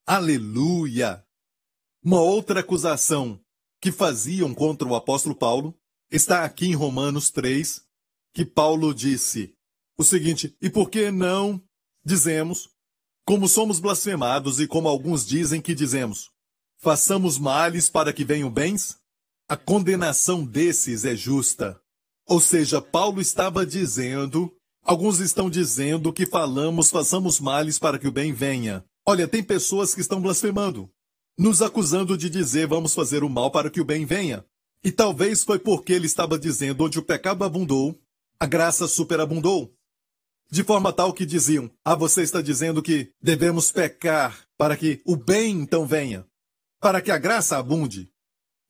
Aleluia! 0.07 1.24
Uma 2.03 2.20
outra 2.20 2.61
acusação 2.61 3.40
que 3.80 3.90
faziam 3.90 4.55
contra 4.55 4.86
o 4.86 4.95
apóstolo 4.95 5.34
Paulo 5.34 5.74
está 6.11 6.45
aqui 6.45 6.66
em 6.66 6.74
Romanos 6.74 7.30
3, 7.30 7.82
que 8.32 8.45
Paulo 8.45 8.95
disse 8.95 9.55
o 9.97 10.05
seguinte: 10.05 10.57
E 10.61 10.68
por 10.68 10.90
que 10.90 11.11
não 11.11 11.62
dizemos, 12.05 12.68
como 13.24 13.49
somos 13.49 13.80
blasfemados 13.80 14.61
e 14.61 14.66
como 14.66 14.88
alguns 14.88 15.26
dizem 15.26 15.62
que 15.62 15.74
dizemos, 15.74 16.30
façamos 16.85 17.39
males 17.39 17.89
para 17.89 18.12
que 18.12 18.24
venham 18.24 18.49
bens? 18.49 18.97
A 19.49 19.57
condenação 19.57 20.45
desses 20.45 21.05
é 21.05 21.16
justa. 21.16 21.80
Ou 22.28 22.41
seja, 22.41 22.80
Paulo 22.80 23.20
estava 23.20 23.66
dizendo 23.66 24.55
Alguns 24.85 25.18
estão 25.18 25.49
dizendo 25.49 26.12
que 26.12 26.26
falamos, 26.26 26.91
façamos 26.91 27.41
males 27.41 27.78
para 27.78 27.99
que 27.99 28.07
o 28.07 28.12
bem 28.12 28.35
venha. 28.35 28.85
Olha, 29.07 29.26
tem 29.26 29.43
pessoas 29.43 29.95
que 29.95 30.03
estão 30.03 30.20
blasfemando, 30.20 30.91
nos 31.39 31.62
acusando 31.62 32.18
de 32.18 32.28
dizer 32.28 32.66
vamos 32.66 32.95
fazer 32.95 33.24
o 33.24 33.30
mal 33.30 33.51
para 33.51 33.70
que 33.70 33.80
o 33.80 33.85
bem 33.85 34.05
venha. 34.05 34.45
E 34.85 34.93
talvez 34.93 35.43
foi 35.43 35.59
porque 35.59 35.95
ele 35.95 36.05
estava 36.05 36.39
dizendo 36.39 36.85
onde 36.85 36.99
o 36.99 37.03
pecado 37.03 37.45
abundou, 37.45 37.99
a 38.39 38.45
graça 38.45 38.87
superabundou. 38.87 39.74
De 40.51 40.62
forma 40.62 40.93
tal 40.93 41.14
que 41.14 41.24
diziam: 41.24 41.70
Ah, 41.82 41.95
você 41.95 42.20
está 42.20 42.43
dizendo 42.43 42.82
que 42.82 43.11
devemos 43.22 43.72
pecar 43.72 44.47
para 44.59 44.76
que 44.76 45.01
o 45.07 45.16
bem 45.16 45.62
então 45.62 45.87
venha, 45.87 46.26
para 46.85 47.01
que 47.01 47.11
a 47.11 47.16
graça 47.16 47.57
abunde. 47.57 48.11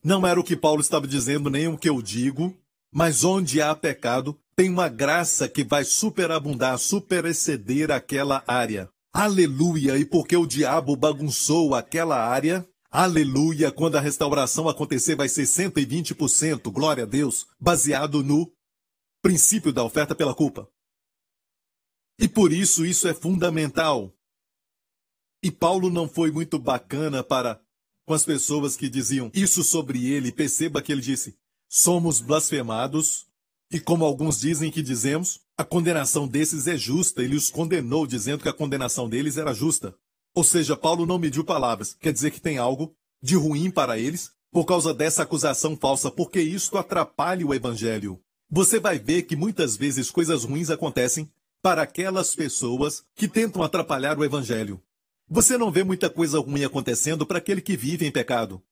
Não 0.00 0.24
era 0.24 0.38
o 0.38 0.44
que 0.44 0.54
Paulo 0.54 0.80
estava 0.80 1.04
dizendo, 1.04 1.50
nem 1.50 1.66
o 1.66 1.76
que 1.76 1.88
eu 1.88 2.00
digo, 2.00 2.56
mas 2.92 3.24
onde 3.24 3.60
há 3.60 3.74
pecado, 3.74 4.38
tem 4.54 4.70
uma 4.70 4.88
graça 4.88 5.48
que 5.48 5.64
vai 5.64 5.82
superabundar, 5.82 6.78
superexceder 6.78 7.90
aquela 7.90 8.44
área. 8.46 8.88
Aleluia! 9.12 9.98
E 9.98 10.04
porque 10.04 10.36
o 10.36 10.46
diabo 10.46 10.94
bagunçou 10.94 11.74
aquela 11.74 12.24
área, 12.24 12.64
aleluia! 12.88 13.72
Quando 13.72 13.96
a 13.96 14.00
restauração 14.00 14.68
acontecer, 14.68 15.16
vai 15.16 15.28
ser 15.28 15.42
120%, 15.42 16.70
glória 16.70 17.02
a 17.02 17.08
Deus, 17.08 17.48
baseado 17.58 18.22
no 18.22 18.48
princípio 19.20 19.72
da 19.72 19.82
oferta 19.82 20.14
pela 20.14 20.36
culpa. 20.36 20.68
E 22.16 22.28
por 22.28 22.52
isso 22.52 22.86
isso 22.86 23.08
é 23.08 23.12
fundamental. 23.12 24.14
E 25.42 25.50
Paulo 25.50 25.90
não 25.90 26.08
foi 26.08 26.30
muito 26.30 26.60
bacana 26.60 27.24
para 27.24 27.60
com 28.06 28.14
as 28.14 28.24
pessoas 28.24 28.76
que 28.76 28.88
diziam 28.88 29.30
isso 29.34 29.62
sobre 29.62 30.10
ele. 30.10 30.32
Perceba 30.32 30.82
que 30.82 30.92
ele 30.92 31.00
disse: 31.00 31.36
somos 31.68 32.20
blasfemados 32.20 33.26
e 33.70 33.80
como 33.80 34.04
alguns 34.04 34.38
dizem 34.38 34.70
que 34.70 34.82
dizemos, 34.82 35.40
a 35.56 35.64
condenação 35.64 36.28
desses 36.28 36.66
é 36.66 36.76
justa. 36.76 37.22
Ele 37.22 37.36
os 37.36 37.50
condenou, 37.50 38.06
dizendo 38.06 38.42
que 38.42 38.48
a 38.48 38.52
condenação 38.52 39.08
deles 39.08 39.36
era 39.36 39.54
justa. 39.54 39.94
Ou 40.34 40.44
seja, 40.44 40.76
Paulo 40.76 41.06
não 41.06 41.18
mediu 41.18 41.44
palavras. 41.44 41.96
Quer 42.00 42.12
dizer 42.12 42.30
que 42.30 42.40
tem 42.40 42.58
algo 42.58 42.94
de 43.22 43.36
ruim 43.36 43.70
para 43.70 43.98
eles 43.98 44.30
por 44.52 44.64
causa 44.64 44.94
dessa 44.94 45.24
acusação 45.24 45.76
falsa, 45.76 46.10
porque 46.10 46.40
isto 46.40 46.78
atrapalha 46.78 47.44
o 47.44 47.52
evangelho. 47.52 48.20
Você 48.48 48.78
vai 48.78 48.98
ver 48.98 49.22
que 49.22 49.34
muitas 49.34 49.76
vezes 49.76 50.10
coisas 50.10 50.44
ruins 50.44 50.70
acontecem 50.70 51.28
para 51.60 51.82
aquelas 51.82 52.36
pessoas 52.36 53.02
que 53.16 53.26
tentam 53.26 53.62
atrapalhar 53.62 54.16
o 54.16 54.24
evangelho. 54.24 54.80
Você 55.28 55.56
não 55.56 55.70
vê 55.70 55.82
muita 55.82 56.10
coisa 56.10 56.38
ruim 56.38 56.64
acontecendo 56.64 57.26
para 57.26 57.38
aquele 57.38 57.60
que 57.60 57.76
vive 57.76 58.06
em 58.06 58.10
pecado. 58.12 58.62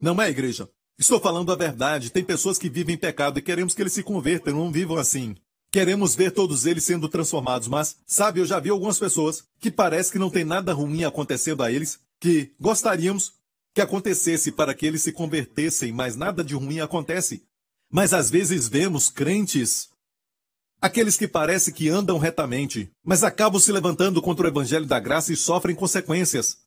Não 0.00 0.20
é, 0.20 0.28
igreja? 0.28 0.68
Estou 0.98 1.20
falando 1.20 1.52
a 1.52 1.56
verdade. 1.56 2.10
Tem 2.10 2.24
pessoas 2.24 2.58
que 2.58 2.68
vivem 2.68 2.94
em 2.94 2.98
pecado 2.98 3.38
e 3.38 3.42
queremos 3.42 3.74
que 3.74 3.82
eles 3.82 3.92
se 3.92 4.02
convertam, 4.02 4.54
não 4.54 4.72
vivam 4.72 4.96
assim. 4.96 5.36
Queremos 5.72 6.16
ver 6.16 6.32
todos 6.32 6.66
eles 6.66 6.82
sendo 6.82 7.08
transformados, 7.08 7.68
mas, 7.68 7.96
sabe, 8.04 8.40
eu 8.40 8.44
já 8.44 8.58
vi 8.58 8.70
algumas 8.70 8.98
pessoas 8.98 9.44
que 9.60 9.70
parece 9.70 10.10
que 10.10 10.18
não 10.18 10.28
tem 10.28 10.44
nada 10.44 10.72
ruim 10.72 11.04
acontecendo 11.04 11.62
a 11.62 11.70
eles, 11.70 12.00
que 12.18 12.52
gostaríamos 12.58 13.34
que 13.72 13.80
acontecesse 13.80 14.50
para 14.50 14.74
que 14.74 14.84
eles 14.84 15.02
se 15.02 15.12
convertessem, 15.12 15.92
mas 15.92 16.16
nada 16.16 16.42
de 16.42 16.54
ruim 16.54 16.80
acontece. 16.80 17.44
Mas 17.88 18.12
às 18.12 18.28
vezes 18.30 18.68
vemos 18.68 19.08
crentes, 19.08 19.89
aqueles 20.80 21.16
que 21.16 21.28
parece 21.28 21.72
que 21.72 21.88
andam 21.88 22.18
retamente, 22.18 22.90
mas 23.04 23.22
acabam 23.22 23.60
se 23.60 23.70
levantando 23.70 24.22
contra 24.22 24.46
o 24.46 24.48
evangelho 24.48 24.86
da 24.86 24.98
graça 24.98 25.32
e 25.32 25.36
sofrem 25.36 25.76
consequências. 25.76 26.58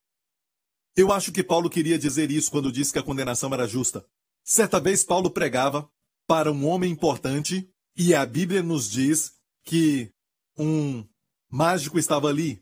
Eu 0.96 1.12
acho 1.12 1.32
que 1.32 1.44
Paulo 1.44 1.70
queria 1.70 1.98
dizer 1.98 2.30
isso 2.30 2.52
quando 2.52 2.72
disse 2.72 2.94
que 2.94 3.00
a 3.00 3.04
condenação 3.04 3.52
era 3.54 3.68
justa. 3.68 4.06
Certa 4.44 4.80
vez 4.80 5.04
Paulo 5.04 5.32
pregava 5.32 5.90
para 6.28 6.52
um 6.52 6.68
homem 6.68 6.92
importante 6.92 7.68
e 7.98 8.14
a 8.14 8.26
Bíblia 8.26 8.62
nos 8.62 8.90
diz 8.90 9.34
que 9.64 10.12
um 10.58 11.04
mágico 11.50 11.98
estava 11.98 12.28
ali. 12.28 12.62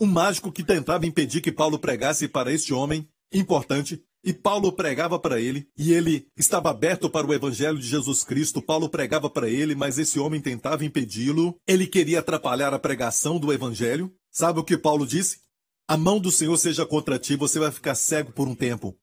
Um 0.00 0.06
mágico 0.06 0.50
que 0.50 0.64
tentava 0.64 1.06
impedir 1.06 1.40
que 1.40 1.52
Paulo 1.52 1.78
pregasse 1.78 2.26
para 2.26 2.52
este 2.52 2.72
homem 2.72 3.08
importante 3.32 4.02
e 4.24 4.32
Paulo 4.32 4.72
pregava 4.72 5.18
para 5.18 5.38
ele, 5.38 5.68
e 5.76 5.92
ele 5.92 6.26
estava 6.36 6.70
aberto 6.70 7.10
para 7.10 7.26
o 7.26 7.34
evangelho 7.34 7.78
de 7.78 7.86
Jesus 7.86 8.24
Cristo. 8.24 8.62
Paulo 8.62 8.88
pregava 8.88 9.28
para 9.28 9.50
ele, 9.50 9.74
mas 9.74 9.98
esse 9.98 10.18
homem 10.18 10.40
tentava 10.40 10.84
impedi-lo. 10.84 11.60
Ele 11.66 11.86
queria 11.86 12.20
atrapalhar 12.20 12.72
a 12.72 12.78
pregação 12.78 13.38
do 13.38 13.52
evangelho. 13.52 14.10
Sabe 14.30 14.60
o 14.60 14.64
que 14.64 14.78
Paulo 14.78 15.06
disse? 15.06 15.40
A 15.86 15.98
mão 15.98 16.18
do 16.18 16.30
Senhor 16.30 16.56
seja 16.56 16.86
contra 16.86 17.18
ti, 17.18 17.36
você 17.36 17.58
vai 17.58 17.70
ficar 17.70 17.94
cego 17.94 18.32
por 18.32 18.48
um 18.48 18.54
tempo. 18.54 18.96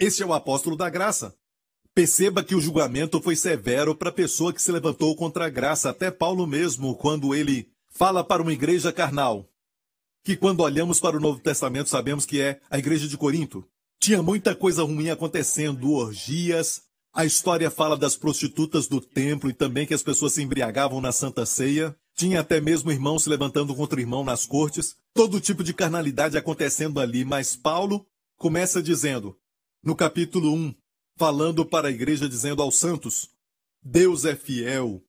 Este 0.00 0.24
é 0.24 0.26
o 0.26 0.32
apóstolo 0.32 0.76
da 0.76 0.90
graça. 0.90 1.32
Perceba 1.94 2.42
que 2.42 2.54
o 2.54 2.60
julgamento 2.60 3.20
foi 3.20 3.36
severo 3.36 3.94
para 3.94 4.08
a 4.08 4.12
pessoa 4.12 4.52
que 4.52 4.60
se 4.60 4.72
levantou 4.72 5.14
contra 5.14 5.46
a 5.46 5.50
graça, 5.50 5.90
até 5.90 6.10
Paulo 6.10 6.46
mesmo, 6.46 6.96
quando 6.96 7.34
ele 7.34 7.70
fala 7.88 8.24
para 8.24 8.42
uma 8.42 8.52
igreja 8.52 8.92
carnal, 8.92 9.48
que 10.24 10.36
quando 10.36 10.60
olhamos 10.60 10.98
para 10.98 11.16
o 11.16 11.20
Novo 11.20 11.40
Testamento 11.40 11.88
sabemos 11.88 12.26
que 12.26 12.40
é 12.40 12.60
a 12.68 12.78
igreja 12.78 13.06
de 13.06 13.16
Corinto. 13.16 13.64
Tinha 14.00 14.22
muita 14.22 14.54
coisa 14.54 14.82
ruim 14.82 15.10
acontecendo, 15.10 15.92
orgias. 15.92 16.84
A 17.12 17.26
história 17.26 17.70
fala 17.70 17.98
das 17.98 18.16
prostitutas 18.16 18.88
do 18.88 18.98
templo 18.98 19.50
e 19.50 19.52
também 19.52 19.86
que 19.86 19.92
as 19.92 20.02
pessoas 20.02 20.32
se 20.32 20.42
embriagavam 20.42 21.02
na 21.02 21.12
Santa 21.12 21.44
Ceia. 21.44 21.94
Tinha 22.14 22.40
até 22.40 22.62
mesmo 22.62 22.90
irmão 22.90 23.18
se 23.18 23.28
levantando 23.28 23.74
contra 23.74 24.00
irmão 24.00 24.24
nas 24.24 24.46
cortes. 24.46 24.96
Todo 25.12 25.38
tipo 25.38 25.62
de 25.62 25.74
carnalidade 25.74 26.38
acontecendo 26.38 26.98
ali, 26.98 27.26
mas 27.26 27.54
Paulo 27.54 28.06
começa 28.38 28.82
dizendo, 28.82 29.36
no 29.84 29.94
capítulo 29.94 30.50
1, 30.54 30.74
falando 31.18 31.66
para 31.66 31.88
a 31.88 31.90
igreja, 31.90 32.26
dizendo 32.26 32.62
aos 32.62 32.78
santos: 32.78 33.28
Deus 33.82 34.24
é 34.24 34.34
fiel, 34.34 35.02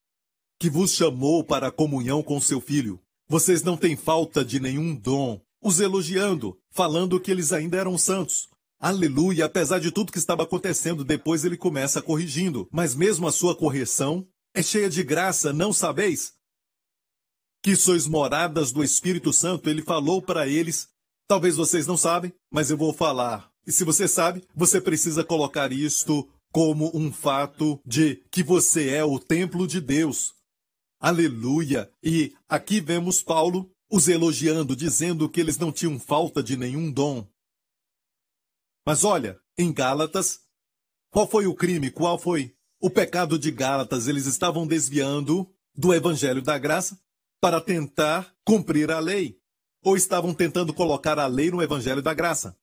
que 0.59 0.69
vos 0.69 0.93
chamou 0.93 1.45
para 1.45 1.67
a 1.67 1.71
comunhão 1.71 2.21
com 2.21 2.41
seu 2.41 2.59
filho. 2.59 2.99
Vocês 3.29 3.63
não 3.63 3.77
têm 3.77 3.95
falta 3.95 4.43
de 4.43 4.59
nenhum 4.59 4.93
dom, 4.93 5.39
os 5.61 5.79
elogiando, 5.79 6.59
falando 6.69 7.21
que 7.21 7.31
eles 7.31 7.53
ainda 7.53 7.77
eram 7.77 7.97
santos. 7.97 8.50
Aleluia, 8.83 9.45
apesar 9.45 9.77
de 9.77 9.91
tudo 9.91 10.11
que 10.11 10.17
estava 10.17 10.41
acontecendo, 10.41 11.03
depois 11.03 11.45
ele 11.45 11.55
começa 11.55 12.01
corrigindo. 12.01 12.67
Mas 12.71 12.95
mesmo 12.95 13.27
a 13.27 13.31
sua 13.31 13.55
correção 13.55 14.27
é 14.55 14.63
cheia 14.63 14.89
de 14.89 15.03
graça, 15.03 15.53
não 15.53 15.71
sabeis? 15.71 16.33
Que 17.61 17.75
sois 17.75 18.07
moradas 18.07 18.71
do 18.71 18.83
Espírito 18.83 19.31
Santo, 19.31 19.69
ele 19.69 19.83
falou 19.83 20.19
para 20.19 20.47
eles. 20.47 20.89
Talvez 21.27 21.57
vocês 21.57 21.85
não 21.85 21.95
sabem, 21.95 22.33
mas 22.51 22.71
eu 22.71 22.77
vou 22.77 22.91
falar. 22.91 23.51
E 23.67 23.71
se 23.71 23.83
você 23.83 24.07
sabe, 24.07 24.43
você 24.55 24.81
precisa 24.81 25.23
colocar 25.23 25.71
isto 25.71 26.27
como 26.51 26.89
um 26.95 27.13
fato 27.13 27.79
de 27.85 28.15
que 28.31 28.41
você 28.41 28.89
é 28.89 29.05
o 29.05 29.19
templo 29.19 29.67
de 29.67 29.79
Deus. 29.79 30.33
Aleluia! 30.99 31.87
E 32.01 32.33
aqui 32.49 32.81
vemos 32.81 33.21
Paulo 33.21 33.71
os 33.91 34.07
elogiando, 34.07 34.75
dizendo 34.75 35.29
que 35.29 35.39
eles 35.39 35.59
não 35.59 35.71
tinham 35.71 35.99
falta 35.99 36.41
de 36.41 36.57
nenhum 36.57 36.91
dom. 36.91 37.27
Mas 38.85 39.03
olha, 39.03 39.39
em 39.57 39.71
Gálatas, 39.71 40.39
qual 41.09 41.27
foi 41.27 41.45
o 41.45 41.55
crime? 41.55 41.91
Qual 41.91 42.17
foi 42.17 42.55
o 42.79 42.89
pecado 42.89 43.37
de 43.37 43.51
Gálatas? 43.51 44.07
Eles 44.07 44.25
estavam 44.25 44.65
desviando 44.65 45.49
do 45.75 45.93
evangelho 45.93 46.41
da 46.41 46.57
graça 46.57 46.99
para 47.39 47.59
tentar 47.61 48.33
cumprir 48.45 48.91
a 48.91 48.99
lei, 48.99 49.37
ou 49.83 49.95
estavam 49.95 50.33
tentando 50.33 50.73
colocar 50.73 51.17
a 51.17 51.27
lei 51.27 51.49
no 51.49 51.61
evangelho 51.61 52.01
da 52.01 52.13
graça. 52.13 52.55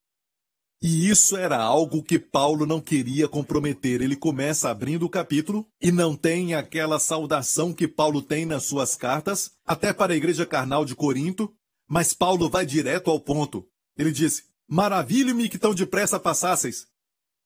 E 0.81 1.09
isso 1.11 1.37
era 1.37 1.61
algo 1.61 2.05
que 2.05 2.21
Paulo 2.21 2.65
não 2.65 2.81
queria 2.81 3.27
comprometer. 3.27 4.01
Ele 4.01 4.15
começa 4.15 4.71
abrindo 4.71 5.07
o 5.07 5.11
capítulo 5.11 5.67
e 5.83 5.91
não 5.91 6.15
tem 6.15 6.55
aquela 6.55 7.01
saudação 7.01 7.75
que 7.75 7.89
Paulo 7.89 8.23
tem 8.23 8.47
nas 8.47 8.65
suas 8.65 8.95
cartas, 8.95 9.51
até 9.67 9.93
para 9.93 10.13
a 10.13 10.17
igreja 10.17 10.47
carnal 10.47 10.85
de 10.85 10.95
Corinto, 10.95 11.53
mas 11.89 12.15
Paulo 12.15 12.49
vai 12.49 12.65
direto 12.65 13.11
ao 13.11 13.19
ponto. 13.19 13.67
Ele 13.97 14.13
diz: 14.13 14.45
Maravilhe-me 14.71 15.49
que 15.49 15.59
tão 15.59 15.75
depressa 15.75 16.21
passasseis. 16.21 16.87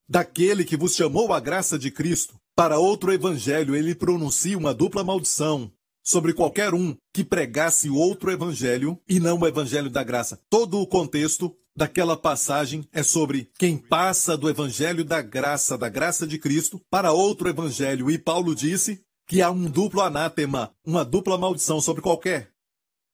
Daquele 0.08 0.64
que 0.64 0.76
vos 0.76 0.96
chamou 0.96 1.32
a 1.32 1.38
graça 1.38 1.78
de 1.78 1.88
Cristo, 1.88 2.34
para 2.56 2.80
outro 2.80 3.12
evangelho 3.12 3.76
ele 3.76 3.94
pronuncia 3.94 4.58
uma 4.58 4.74
dupla 4.74 5.04
maldição 5.04 5.70
sobre 6.02 6.34
qualquer 6.34 6.74
um 6.74 6.96
que 7.14 7.22
pregasse 7.22 7.88
outro 7.88 8.32
evangelho 8.32 9.00
e 9.08 9.20
não 9.20 9.38
o 9.38 9.46
evangelho 9.46 9.88
da 9.88 10.02
graça. 10.02 10.40
Todo 10.50 10.80
o 10.80 10.86
contexto 10.86 11.56
daquela 11.76 12.16
passagem 12.16 12.84
é 12.92 13.04
sobre 13.04 13.48
quem 13.56 13.78
passa 13.78 14.36
do 14.36 14.50
evangelho 14.50 15.04
da 15.04 15.22
graça, 15.22 15.78
da 15.78 15.88
graça 15.88 16.26
de 16.26 16.38
Cristo, 16.40 16.80
para 16.90 17.12
outro 17.12 17.48
evangelho. 17.48 18.10
E 18.10 18.18
Paulo 18.18 18.52
disse 18.52 19.00
que 19.28 19.40
há 19.40 19.48
um 19.48 19.70
duplo 19.70 20.00
anátema, 20.00 20.74
uma 20.84 21.04
dupla 21.04 21.38
maldição 21.38 21.80
sobre 21.80 22.02
qualquer 22.02 22.50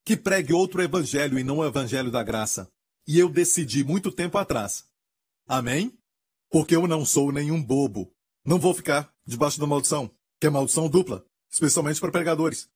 que 0.03 0.17
pregue 0.17 0.55
outro 0.55 0.83
evangelho 0.83 1.39
e 1.39 1.45
não 1.45 1.59
o 1.59 1.67
evangelho 1.67 2.11
da 2.11 2.23
graça 2.23 2.67
e 3.09 3.19
eu 3.19 3.31
decidi 3.31 3.83
muito 3.83 4.13
tempo 4.13 4.37
atrás. 4.37 4.85
Amém? 5.49 5.99
Porque 6.51 6.77
eu 6.77 6.87
não 6.87 7.07
sou 7.07 7.33
nenhum 7.33 7.63
bobo. 7.63 8.13
Não 8.45 8.59
vou 8.59 8.75
ficar 8.75 9.11
debaixo 9.27 9.59
da 9.59 9.67
maldição, 9.67 10.11
que 10.39 10.47
é 10.47 10.51
maldição 10.51 10.91
dupla, 10.91 11.25
especialmente 11.51 11.99
para 12.01 12.13
pregadores. 12.13 12.69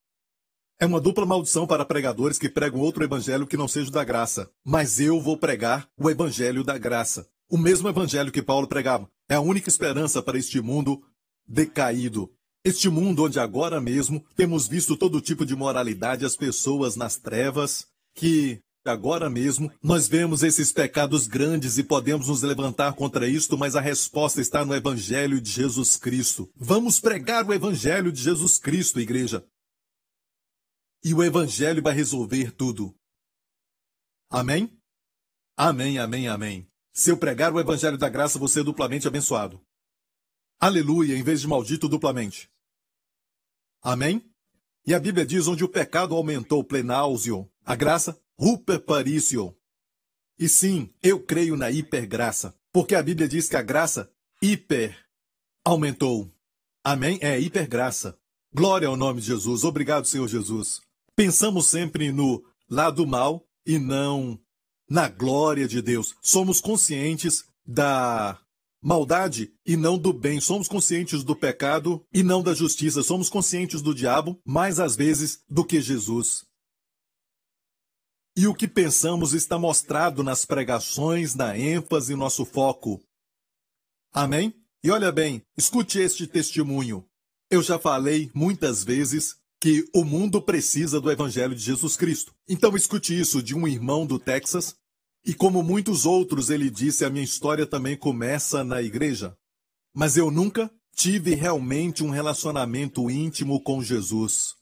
É 0.80 0.86
uma 0.86 1.00
dupla 1.00 1.26
maldição 1.26 1.66
para 1.66 1.84
pregadores 1.84 2.38
que 2.38 2.48
pregam 2.48 2.80
outro 2.80 3.04
evangelho 3.04 3.46
que 3.46 3.58
não 3.58 3.68
seja 3.68 3.90
da 3.90 4.02
graça. 4.02 4.50
Mas 4.64 4.98
eu 4.98 5.20
vou 5.20 5.36
pregar 5.36 5.86
o 5.98 6.08
evangelho 6.08 6.64
da 6.64 6.78
graça. 6.78 7.28
O 7.46 7.58
mesmo 7.58 7.86
evangelho 7.86 8.32
que 8.32 8.42
Paulo 8.42 8.66
pregava. 8.66 9.08
É 9.28 9.34
a 9.34 9.40
única 9.40 9.68
esperança 9.68 10.22
para 10.22 10.38
este 10.38 10.62
mundo 10.62 11.02
decaído. 11.46 12.32
Este 12.64 12.88
mundo 12.88 13.24
onde 13.24 13.38
agora 13.38 13.82
mesmo 13.82 14.24
temos 14.34 14.66
visto 14.66 14.96
todo 14.96 15.20
tipo 15.20 15.44
de 15.44 15.54
moralidade, 15.54 16.24
as 16.24 16.36
pessoas 16.36 16.96
nas 16.96 17.16
trevas, 17.16 17.86
que 18.14 18.62
Agora 18.84 19.30
mesmo, 19.30 19.72
nós 19.80 20.08
vemos 20.08 20.42
esses 20.42 20.72
pecados 20.72 21.28
grandes 21.28 21.78
e 21.78 21.84
podemos 21.84 22.26
nos 22.26 22.42
levantar 22.42 22.94
contra 22.94 23.28
isto, 23.28 23.56
mas 23.56 23.76
a 23.76 23.80
resposta 23.80 24.40
está 24.40 24.64
no 24.64 24.74
Evangelho 24.74 25.40
de 25.40 25.50
Jesus 25.50 25.96
Cristo. 25.96 26.50
Vamos 26.56 26.98
pregar 26.98 27.46
o 27.46 27.54
Evangelho 27.54 28.10
de 28.10 28.20
Jesus 28.20 28.58
Cristo, 28.58 28.98
igreja. 28.98 29.46
E 31.04 31.14
o 31.14 31.22
Evangelho 31.22 31.80
vai 31.80 31.94
resolver 31.94 32.50
tudo. 32.50 32.92
Amém? 34.28 34.76
Amém, 35.56 35.98
amém, 35.98 36.26
amém. 36.26 36.68
Se 36.92 37.10
eu 37.10 37.16
pregar 37.16 37.52
o 37.52 37.60
Evangelho 37.60 37.96
da 37.96 38.08
graça, 38.08 38.36
você 38.36 38.60
é 38.60 38.64
duplamente 38.64 39.06
abençoado. 39.06 39.64
Aleluia, 40.58 41.16
em 41.16 41.22
vez 41.22 41.40
de 41.40 41.46
maldito 41.46 41.88
duplamente. 41.88 42.50
Amém? 43.80 44.28
E 44.84 44.92
a 44.92 44.98
Bíblia 44.98 45.24
diz 45.24 45.46
onde 45.46 45.62
o 45.62 45.68
pecado 45.68 46.16
aumentou 46.16 46.64
plenáusio, 46.64 47.48
a 47.64 47.76
graça 47.76 48.20
Ruper 48.42 48.80
Parício. 48.80 49.56
E 50.36 50.48
sim, 50.48 50.92
eu 51.00 51.22
creio 51.22 51.56
na 51.56 51.70
hipergraça, 51.70 52.52
porque 52.72 52.96
a 52.96 53.00
Bíblia 53.00 53.28
diz 53.28 53.48
que 53.48 53.54
a 53.54 53.62
graça 53.62 54.10
hiper 54.42 54.98
aumentou. 55.64 56.28
Amém? 56.82 57.20
É 57.22 57.38
hipergraça. 57.38 58.18
Glória 58.52 58.88
ao 58.88 58.96
nome 58.96 59.20
de 59.20 59.28
Jesus. 59.28 59.62
Obrigado, 59.62 60.08
Senhor 60.08 60.26
Jesus. 60.26 60.80
Pensamos 61.14 61.66
sempre 61.66 62.10
no 62.10 62.42
lado 62.68 63.06
mal 63.06 63.46
e 63.64 63.78
não 63.78 64.36
na 64.90 65.08
glória 65.08 65.68
de 65.68 65.80
Deus. 65.80 66.12
Somos 66.20 66.60
conscientes 66.60 67.44
da 67.64 68.40
maldade 68.82 69.52
e 69.64 69.76
não 69.76 69.96
do 69.96 70.12
bem. 70.12 70.40
Somos 70.40 70.66
conscientes 70.66 71.22
do 71.22 71.36
pecado 71.36 72.04
e 72.12 72.24
não 72.24 72.42
da 72.42 72.54
justiça. 72.54 73.04
Somos 73.04 73.28
conscientes 73.28 73.80
do 73.80 73.94
diabo 73.94 74.40
mais 74.44 74.80
às 74.80 74.96
vezes 74.96 75.44
do 75.48 75.64
que 75.64 75.80
Jesus. 75.80 76.50
E 78.34 78.46
o 78.46 78.54
que 78.54 78.66
pensamos 78.66 79.34
está 79.34 79.58
mostrado 79.58 80.22
nas 80.22 80.46
pregações, 80.46 81.34
na 81.34 81.56
ênfase 81.56 82.14
e 82.14 82.16
nosso 82.16 82.46
foco. 82.46 83.02
Amém? 84.10 84.54
E 84.82 84.90
olha 84.90 85.12
bem, 85.12 85.42
escute 85.56 85.98
este 85.98 86.26
testemunho. 86.26 87.06
Eu 87.50 87.62
já 87.62 87.78
falei 87.78 88.30
muitas 88.34 88.82
vezes 88.82 89.36
que 89.60 89.88
o 89.94 90.02
mundo 90.04 90.40
precisa 90.40 91.00
do 91.00 91.10
Evangelho 91.10 91.54
de 91.54 91.62
Jesus 91.62 91.94
Cristo. 91.94 92.34
Então 92.48 92.74
escute 92.74 93.18
isso 93.18 93.42
de 93.42 93.54
um 93.54 93.68
irmão 93.68 94.06
do 94.06 94.18
Texas. 94.18 94.74
E 95.24 95.34
como 95.34 95.62
muitos 95.62 96.04
outros, 96.04 96.50
ele 96.50 96.68
disse: 96.70 97.04
a 97.04 97.10
minha 97.10 97.22
história 97.22 97.66
também 97.66 97.96
começa 97.96 98.64
na 98.64 98.82
igreja. 98.82 99.36
Mas 99.94 100.16
eu 100.16 100.30
nunca 100.30 100.68
tive 100.96 101.34
realmente 101.34 102.02
um 102.02 102.10
relacionamento 102.10 103.10
íntimo 103.10 103.62
com 103.62 103.82
Jesus. 103.82 104.54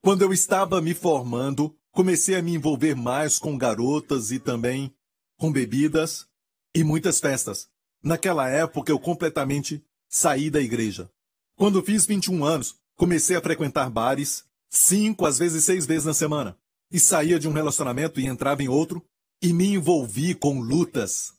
Quando 0.00 0.22
eu 0.22 0.32
estava 0.32 0.80
me 0.80 0.94
formando, 0.94 1.77
comecei 1.98 2.36
a 2.36 2.42
me 2.42 2.54
envolver 2.54 2.94
mais 2.94 3.40
com 3.40 3.58
garotas 3.58 4.30
e 4.30 4.38
também 4.38 4.94
com 5.36 5.50
bebidas. 5.50 6.28
e 6.72 6.84
muitas 6.84 7.18
festas. 7.18 7.68
Naquela 8.00 8.48
época 8.48 8.92
eu 8.92 9.00
completamente 9.00 9.84
saí 10.08 10.48
da 10.48 10.60
igreja. 10.60 11.10
Quando 11.56 11.82
fiz 11.82 12.06
21 12.06 12.44
anos, 12.44 12.76
comecei 12.94 13.34
a 13.34 13.40
frequentar 13.40 13.90
bares 13.90 14.44
cinco, 14.68 15.26
às 15.26 15.38
vezes 15.40 15.64
seis 15.64 15.86
vezes 15.86 16.04
na 16.04 16.14
semana. 16.14 16.56
E 16.88 17.00
saía 17.00 17.36
de 17.36 17.48
um 17.48 17.52
relacionamento 17.52 18.20
e 18.20 18.26
entrava 18.26 18.62
em 18.62 18.68
outro, 18.68 19.04
e 19.42 19.52
me 19.52 19.66
envolvi 19.66 20.36
com 20.36 20.60
lutas. 20.60 21.32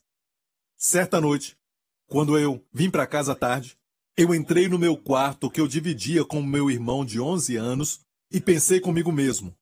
Certa 0.76 1.22
noite, 1.22 1.56
quando 2.06 2.38
eu 2.38 2.62
vim 2.70 2.90
para 2.90 3.06
casa 3.06 3.34
tarde, 3.34 3.78
eu 4.14 4.34
entrei 4.34 4.68
no 4.68 4.78
meu 4.78 4.94
quarto 4.94 5.50
que 5.50 5.58
eu 5.58 5.66
dividia 5.66 6.22
com 6.22 6.42
meu 6.42 6.70
irmão 6.70 7.02
de 7.02 7.18
11 7.18 7.56
anos 7.56 8.00
e 8.30 8.42
pensei 8.42 8.78
comigo 8.78 9.10
mesmo: 9.10 9.56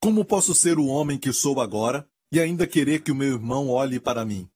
como 0.00 0.24
posso 0.24 0.54
ser 0.54 0.78
o 0.78 0.86
homem 0.86 1.18
que 1.18 1.30
sou 1.30 1.60
agora 1.60 2.08
e 2.32 2.40
ainda 2.40 2.66
querer 2.66 3.02
que 3.02 3.12
o 3.12 3.14
meu 3.14 3.34
irmão 3.34 3.68
olhe 3.68 4.00
para 4.00 4.24
mim? 4.24 4.48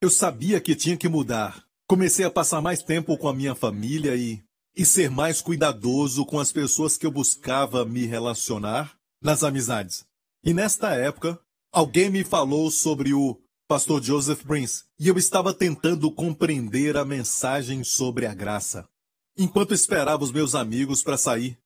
Eu 0.00 0.08
sabia 0.08 0.60
que 0.60 0.74
tinha 0.74 0.96
que 0.96 1.08
mudar. 1.08 1.64
Comecei 1.86 2.24
a 2.24 2.30
passar 2.30 2.62
mais 2.62 2.82
tempo 2.82 3.16
com 3.18 3.28
a 3.28 3.34
minha 3.34 3.54
família 3.54 4.16
e, 4.16 4.42
e 4.74 4.86
ser 4.86 5.10
mais 5.10 5.42
cuidadoso 5.42 6.24
com 6.24 6.40
as 6.40 6.50
pessoas 6.50 6.96
que 6.96 7.04
eu 7.04 7.10
buscava 7.10 7.84
me 7.84 8.06
relacionar 8.06 8.96
nas 9.22 9.44
amizades. 9.44 10.06
E 10.42 10.54
nesta 10.54 10.94
época, 10.94 11.38
alguém 11.70 12.08
me 12.08 12.24
falou 12.24 12.70
sobre 12.70 13.12
o 13.12 13.38
pastor 13.68 14.02
Joseph 14.02 14.44
Prince 14.44 14.84
e 14.98 15.08
eu 15.08 15.18
estava 15.18 15.52
tentando 15.52 16.10
compreender 16.10 16.96
a 16.96 17.04
mensagem 17.04 17.84
sobre 17.84 18.26
a 18.26 18.32
graça. 18.32 18.88
Enquanto 19.36 19.74
esperava 19.74 20.24
os 20.24 20.32
meus 20.32 20.54
amigos 20.54 21.02
para 21.02 21.18
sair 21.18 21.58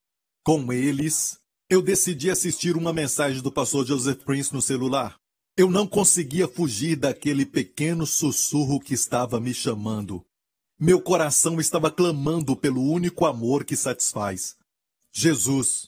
com 0.43 0.73
eles, 0.73 1.40
eu 1.71 1.81
decidi 1.81 2.29
assistir 2.29 2.75
uma 2.75 2.91
mensagem 2.91 3.41
do 3.41 3.49
pastor 3.49 3.85
Joseph 3.85 4.25
Prince 4.25 4.53
no 4.53 4.61
celular. 4.61 5.17
Eu 5.55 5.71
não 5.71 5.87
conseguia 5.87 6.45
fugir 6.45 6.97
daquele 6.97 7.45
pequeno 7.45 8.05
sussurro 8.05 8.77
que 8.77 8.93
estava 8.93 9.39
me 9.39 9.53
chamando. 9.53 10.21
Meu 10.77 11.01
coração 11.01 11.61
estava 11.61 11.89
clamando 11.89 12.57
pelo 12.57 12.83
único 12.83 13.25
amor 13.25 13.63
que 13.63 13.77
satisfaz. 13.77 14.57
Jesus. 15.13 15.87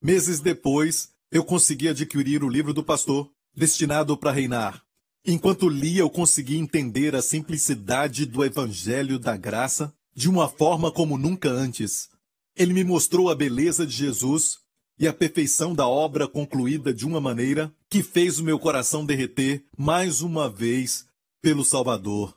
Meses 0.00 0.38
depois, 0.38 1.08
eu 1.32 1.42
consegui 1.42 1.88
adquirir 1.88 2.44
o 2.44 2.48
livro 2.48 2.72
do 2.72 2.84
pastor, 2.84 3.28
destinado 3.56 4.16
para 4.16 4.30
reinar. 4.30 4.84
Enquanto 5.26 5.68
lia, 5.68 6.02
eu 6.02 6.10
consegui 6.10 6.58
entender 6.58 7.16
a 7.16 7.22
simplicidade 7.22 8.24
do 8.24 8.44
Evangelho 8.44 9.18
da 9.18 9.36
Graça 9.36 9.92
de 10.14 10.30
uma 10.30 10.48
forma 10.48 10.92
como 10.92 11.18
nunca 11.18 11.48
antes. 11.50 12.08
Ele 12.54 12.72
me 12.72 12.84
mostrou 12.84 13.28
a 13.28 13.34
beleza 13.34 13.84
de 13.84 13.96
Jesus 13.96 14.62
e 14.98 15.08
a 15.08 15.12
perfeição 15.12 15.74
da 15.74 15.86
obra 15.86 16.28
concluída 16.28 16.92
de 16.92 17.06
uma 17.06 17.20
maneira 17.20 17.72
que 17.88 18.02
fez 18.02 18.38
o 18.38 18.44
meu 18.44 18.58
coração 18.58 19.04
derreter 19.04 19.64
mais 19.76 20.20
uma 20.20 20.48
vez 20.48 21.06
pelo 21.42 21.64
Salvador. 21.64 22.36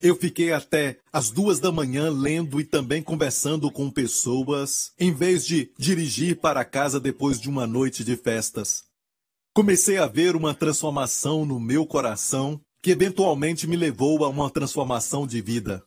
Eu 0.00 0.16
fiquei 0.16 0.52
até 0.52 0.98
as 1.12 1.30
duas 1.30 1.60
da 1.60 1.72
manhã 1.72 2.10
lendo 2.10 2.60
e 2.60 2.64
também 2.64 3.02
conversando 3.02 3.70
com 3.70 3.90
pessoas, 3.90 4.92
em 4.98 5.14
vez 5.14 5.46
de 5.46 5.72
dirigir 5.78 6.40
para 6.40 6.64
casa 6.64 7.00
depois 7.00 7.40
de 7.40 7.48
uma 7.48 7.66
noite 7.66 8.04
de 8.04 8.16
festas. 8.16 8.84
Comecei 9.54 9.98
a 9.98 10.06
ver 10.06 10.36
uma 10.36 10.52
transformação 10.52 11.46
no 11.46 11.60
meu 11.60 11.86
coração 11.86 12.60
que 12.82 12.90
eventualmente 12.90 13.66
me 13.66 13.76
levou 13.76 14.24
a 14.24 14.28
uma 14.28 14.50
transformação 14.50 15.26
de 15.26 15.40
vida. 15.40 15.82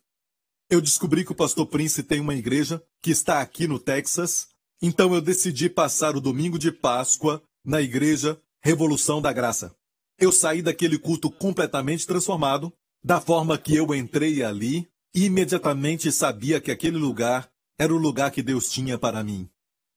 Eu 0.70 0.82
descobri 0.82 1.24
que 1.24 1.32
o 1.32 1.36
pastor 1.36 1.68
Prince 1.68 2.02
tem 2.02 2.20
uma 2.20 2.34
igreja 2.34 2.82
que 3.02 3.12
está 3.12 3.40
aqui 3.40 3.68
no 3.68 3.78
Texas, 3.78 4.48
então 4.82 5.14
eu 5.14 5.22
decidi 5.22 5.70
passar 5.70 6.16
o 6.16 6.22
domingo 6.22 6.60
de 6.60 6.72
Páscoa 6.72 7.42
na 7.66 7.82
igreja 7.82 8.40
Revolução 8.62 9.22
da 9.22 9.34
Graça. 9.34 9.76
Eu 10.20 10.32
saí 10.32 10.62
daquele 10.62 10.98
culto 10.98 11.30
completamente 11.30 12.06
transformado, 12.06 12.74
da 13.04 13.22
forma 13.22 13.58
que 13.58 13.76
eu 13.76 13.94
entrei 13.94 14.44
ali, 14.44 14.88
e 15.14 15.26
imediatamente 15.26 16.12
sabia 16.12 16.60
que 16.60 16.72
aquele 16.72 16.98
lugar 16.98 17.50
era 17.80 17.94
o 17.94 17.98
lugar 17.98 18.32
que 18.32 18.42
Deus 18.42 18.70
tinha 18.70 18.98
para 18.98 19.24
mim. 19.24 19.50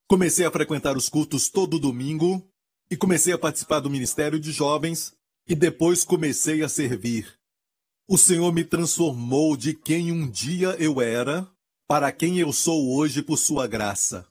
Comecei 0.09 0.45
a 0.45 0.51
frequentar 0.51 0.97
os 0.97 1.09
cultos 1.09 1.49
todo 1.49 1.79
domingo 1.79 2.47
e 2.91 2.97
comecei 2.97 3.33
a 3.33 3.39
participar 3.39 3.81
do 3.81 3.91
ministério 3.91 4.39
de 4.39 4.51
jovens 4.51 5.15
e 5.49 5.55
depois 5.55 6.05
comecei 6.05 6.63
a 6.63 6.69
servir. 6.69 7.39
O 8.09 8.19
Senhor 8.19 8.53
me 8.53 8.65
transformou 8.65 9.57
de 9.57 9.73
quem 9.73 10.11
um 10.11 10.29
dia 10.29 10.77
eu 10.79 11.01
era 11.01 11.49
para 11.89 12.11
quem 12.11 12.39
eu 12.39 12.53
sou 12.53 12.97
hoje 12.97 13.23
por 13.23 13.37
sua 13.37 13.67
graça. 13.67 14.27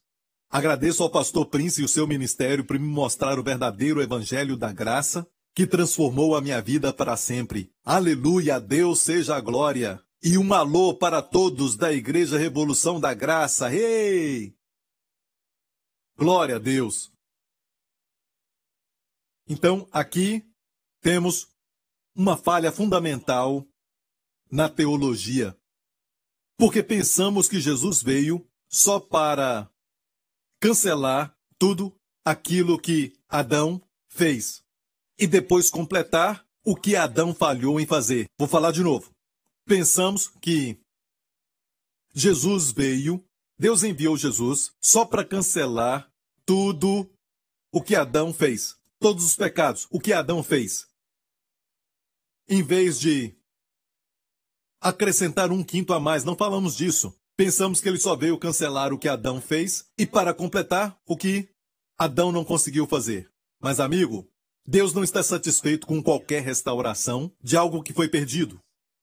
Agradeço 0.49 1.03
ao 1.03 1.11
pastor 1.11 1.45
Prince 1.45 1.81
e 1.81 1.85
o 1.85 1.87
seu 1.87 2.07
ministério 2.07 2.65
por 2.65 2.79
me 2.79 2.87
mostrar 2.87 3.37
o 3.37 3.43
verdadeiro 3.43 4.01
evangelho 4.01 4.57
da 4.57 4.73
graça 4.73 5.29
que 5.53 5.67
transformou 5.67 6.35
a 6.35 6.41
minha 6.41 6.59
vida 6.59 6.91
para 6.91 7.15
sempre. 7.15 7.71
Aleluia, 7.83 8.55
a 8.55 8.59
Deus 8.59 9.01
seja 9.01 9.35
a 9.35 9.41
glória. 9.41 10.03
E 10.23 10.37
um 10.37 10.53
alô 10.53 10.95
para 10.95 11.21
todos 11.21 11.75
da 11.75 11.93
Igreja 11.93 12.37
Revolução 12.37 12.99
da 12.99 13.13
Graça. 13.13 13.73
Ei! 13.73 14.55
Glória 16.17 16.55
a 16.55 16.59
Deus. 16.59 17.13
Então, 19.47 19.87
aqui 19.91 20.43
temos 20.99 21.47
uma 22.15 22.35
falha 22.35 22.71
fundamental 22.71 23.65
na 24.51 24.67
teologia. 24.67 25.57
Porque 26.57 26.83
pensamos 26.83 27.47
que 27.47 27.61
Jesus 27.61 28.01
veio 28.01 28.45
só 28.67 28.99
para 28.99 29.71
cancelar 30.59 31.35
tudo 31.57 31.95
aquilo 32.23 32.79
que 32.79 33.13
Adão 33.27 33.81
fez 34.07 34.63
e 35.17 35.25
depois 35.27 35.69
completar 35.69 36.45
o 36.63 36.75
que 36.75 36.95
Adão 36.95 37.33
falhou 37.33 37.79
em 37.79 37.85
fazer. 37.85 38.27
Vou 38.37 38.47
falar 38.47 38.71
de 38.71 38.81
novo. 38.81 39.11
Pensamos 39.65 40.27
que 40.41 40.79
Jesus 42.13 42.71
veio, 42.71 43.23
Deus 43.57 43.83
enviou 43.83 44.17
Jesus 44.17 44.73
só 44.81 45.05
para 45.05 45.25
cancelar 45.25 46.11
tudo 46.45 47.09
o 47.71 47.81
que 47.81 47.95
Adão 47.95 48.33
fez, 48.33 48.75
todos 48.99 49.23
os 49.23 49.35
pecados, 49.35 49.87
o 49.91 49.99
que 49.99 50.11
Adão 50.11 50.41
fez. 50.41 50.87
Em 52.47 52.63
vez 52.63 52.99
de 52.99 53.35
acrescentar 54.81 55.51
um 55.51 55.63
quinto 55.63 55.93
a 55.93 55.99
mais, 55.99 56.23
não 56.23 56.35
falamos 56.35 56.75
disso. 56.75 57.18
Pensamos 57.39 57.79
que 57.79 57.87
ele 57.87 57.97
só 57.97 58.17
veio 58.17 58.37
cancelar 58.37 58.91
o 58.91 58.97
que 58.97 59.07
Adão 59.07 59.39
fez 59.39 59.85
e 59.97 60.05
para 60.05 60.33
completar 60.33 60.99
o 61.05 61.15
que 61.15 61.47
Adão 61.97 62.33
não 62.33 62.43
conseguiu 62.43 62.85
fazer. 62.85 63.31
Mas, 63.61 63.79
amigo, 63.79 64.29
Deus 64.67 64.93
não 64.93 65.05
está 65.05 65.23
satisfeito 65.23 65.87
com 65.87 66.03
qualquer 66.03 66.43
restauração 66.43 67.31
de 67.41 67.55
algo 67.55 67.81
que 67.81 67.93
foi 67.93 68.09
perdido. 68.09 68.59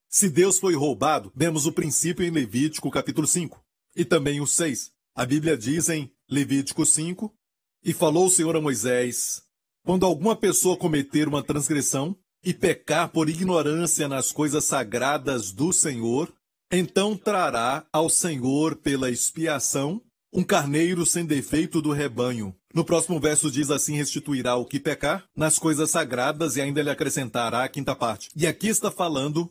Se 0.06 0.28
Deus 0.28 0.58
foi 0.58 0.74
roubado, 0.74 1.32
vemos 1.34 1.64
o 1.64 1.72
princípio 1.72 2.26
em 2.26 2.30
Levítico 2.30 2.90
capítulo 2.90 3.26
5 3.26 3.58
e 3.96 4.04
também 4.04 4.38
o 4.38 4.46
6. 4.46 4.92
A 5.14 5.24
Bíblia 5.24 5.56
diz 5.56 5.88
em 5.88 6.12
Levítico 6.28 6.84
5: 6.84 7.34
E 7.82 7.94
falou 7.94 8.26
o 8.26 8.30
Senhor 8.30 8.54
a 8.54 8.60
Moisés: 8.60 9.44
Quando 9.82 10.04
alguma 10.04 10.36
pessoa 10.36 10.76
cometer 10.76 11.26
uma 11.26 11.42
transgressão 11.42 12.14
e 12.44 12.52
pecar 12.52 13.08
por 13.08 13.30
ignorância 13.30 14.06
nas 14.06 14.30
coisas 14.30 14.66
sagradas 14.66 15.52
do 15.52 15.72
Senhor, 15.72 16.30
então 16.70 17.16
trará 17.16 17.86
ao 17.92 18.08
Senhor 18.08 18.76
pela 18.76 19.10
expiação 19.10 20.02
um 20.32 20.42
carneiro 20.42 21.06
sem 21.06 21.24
defeito 21.24 21.80
do 21.80 21.92
rebanho. 21.92 22.54
No 22.74 22.84
próximo 22.84 23.18
verso 23.18 23.50
diz 23.50 23.70
assim: 23.70 23.96
restituirá 23.96 24.56
o 24.56 24.66
que 24.66 24.78
pecar 24.78 25.24
nas 25.34 25.58
coisas 25.58 25.90
sagradas 25.90 26.56
e 26.56 26.60
ainda 26.60 26.82
lhe 26.82 26.90
acrescentará 26.90 27.64
a 27.64 27.68
quinta 27.68 27.94
parte. 27.94 28.28
E 28.36 28.46
aqui 28.46 28.68
está 28.68 28.90
falando 28.90 29.50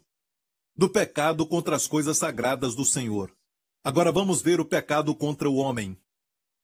do 0.78 0.90
pecado 0.90 1.46
contra 1.48 1.76
as 1.76 1.88
coisas 1.88 2.18
sagradas 2.18 2.76
do 2.76 2.86
Senhor. 2.86 3.32
Agora 3.84 4.12
vamos 4.12 4.42
ver 4.42 4.60
o 4.60 4.66
pecado 4.66 5.16
contra 5.16 5.50
o 5.50 5.56
homem. 5.56 5.98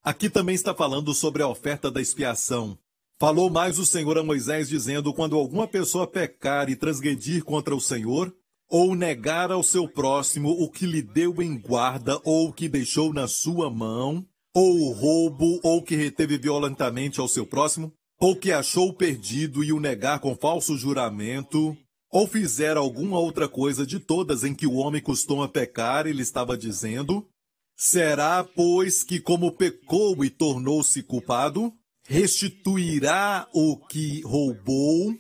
Aqui 0.03 0.29
também 0.29 0.55
está 0.55 0.73
falando 0.73 1.13
sobre 1.13 1.41
a 1.41 1.47
oferta 1.47 1.89
da 1.89 2.01
expiação. 2.01 2.77
Falou 3.19 3.49
mais 3.49 3.77
o 3.77 3.85
Senhor 3.85 4.17
a 4.17 4.23
Moisés, 4.23 4.67
dizendo: 4.67 5.13
Quando 5.13 5.35
alguma 5.35 5.67
pessoa 5.67 6.07
pecar 6.07 6.69
e 6.69 6.75
transgredir 6.75 7.43
contra 7.43 7.75
o 7.75 7.79
Senhor, 7.79 8.35
ou 8.72 8.95
negar 8.95 9.51
ao 9.51 9.61
seu 9.61 9.86
próximo 9.86 10.49
o 10.49 10.72
que 10.72 10.86
lhe 10.86 11.01
deu 11.01 11.41
em 11.41 11.59
guarda 11.59 12.17
ou 12.24 12.47
o 12.47 12.53
que 12.53 12.69
deixou 12.69 13.13
na 13.13 13.28
sua 13.28 13.69
mão, 13.69 14.26
ou 14.55 14.93
roubo 14.93 15.59
ou 15.61 15.84
que 15.84 15.95
reteve 15.95 16.38
violentamente 16.38 17.19
ao 17.19 17.28
seu 17.28 17.45
próximo, 17.45 17.93
ou 18.17 18.34
que 18.34 18.49
achou 18.49 18.93
perdido 18.93 19.61
e 19.61 19.74
o 19.74 19.80
negar 19.80 20.19
com 20.19 20.36
falso 20.36 20.78
juramento, 20.78 21.76
ou 22.09 22.26
fizer 22.26 22.78
alguma 22.78 23.19
outra 23.19 23.49
coisa 23.49 23.86
de 23.86 23.99
todas 23.99 24.45
em 24.45 24.55
que 24.55 24.65
o 24.65 24.76
homem 24.76 25.01
costuma 25.01 25.49
pecar, 25.49 26.07
ele 26.07 26.22
estava 26.22 26.57
dizendo, 26.57 27.28
será, 27.76 28.43
pois, 28.43 29.03
que 29.03 29.19
como 29.19 29.51
pecou 29.51 30.24
e 30.24 30.30
tornou-se 30.30 31.03
culpado, 31.03 31.74
restituirá 32.07 33.49
o 33.53 33.76
que 33.88 34.22
roubou 34.22 35.13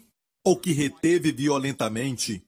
ou 0.45 0.55
que 0.55 0.71
reteve 0.71 1.31
violentamente, 1.31 2.43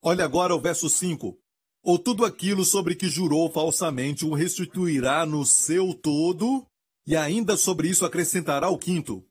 Olha 0.00 0.24
agora 0.24 0.54
o 0.54 0.60
verso 0.60 0.88
5. 0.88 1.36
Ou 1.82 1.98
tudo 1.98 2.24
aquilo 2.24 2.64
sobre 2.64 2.94
que 2.94 3.08
jurou 3.08 3.50
falsamente 3.50 4.24
o 4.24 4.34
restituirá 4.34 5.26
no 5.26 5.44
seu 5.44 5.92
todo, 5.92 6.66
e 7.06 7.16
ainda 7.16 7.56
sobre 7.56 7.88
isso 7.88 8.04
acrescentará 8.04 8.68
o 8.68 8.78
quinto. 8.78 9.24